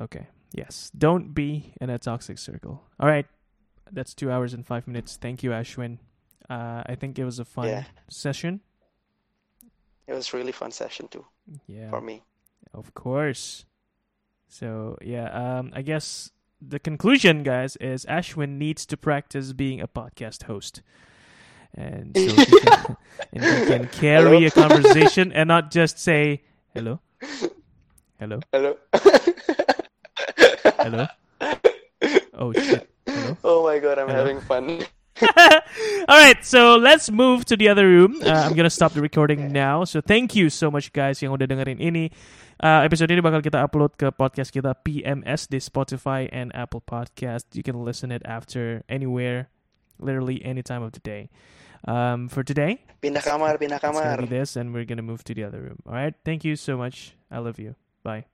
[0.00, 0.26] Okay.
[0.52, 0.90] Yes.
[0.96, 2.82] Don't be in a toxic circle.
[3.00, 3.26] All right.
[3.90, 5.16] That's two hours and five minutes.
[5.20, 5.98] Thank you, Ashwin.
[6.48, 7.84] Uh, I think it was a fun Yeah.
[8.08, 8.60] session.
[10.06, 11.24] It was really fun session too
[11.66, 11.90] Yeah.
[11.90, 12.22] for me.
[12.72, 13.64] Of course.
[14.48, 16.30] So yeah, um, I guess
[16.60, 20.82] the conclusion, guys, is Ashwin needs to practice being a podcast host,
[21.74, 22.96] and so he can,
[23.32, 24.46] and he can carry Hello?
[24.46, 26.42] a conversation and not just say
[26.74, 27.00] hello,
[28.18, 28.76] hello, Hello.
[30.78, 31.06] hello.
[32.34, 32.88] Oh shit.
[33.06, 33.36] Hello.
[33.44, 34.24] Oh my god, I'm Hello?
[34.24, 34.82] having fun.
[36.10, 38.18] All right, so let's move to the other room.
[38.20, 39.84] Uh, I'm gonna stop the recording now.
[39.84, 42.10] So thank you so much guys yang udah dengerin ini.
[42.58, 47.54] Uh, episode ini bakal kita upload ke podcast kita PMS di Spotify and Apple Podcast.
[47.54, 49.50] You can listen it after anywhere,
[50.02, 51.30] literally any time of the day.
[51.84, 54.24] Um, for today, Pindah kamar, pindah it's gonna kamar.
[54.24, 55.78] be this, and we're gonna move to the other room.
[55.86, 57.12] All right, thank you so much.
[57.30, 57.76] I love you.
[58.02, 58.33] Bye.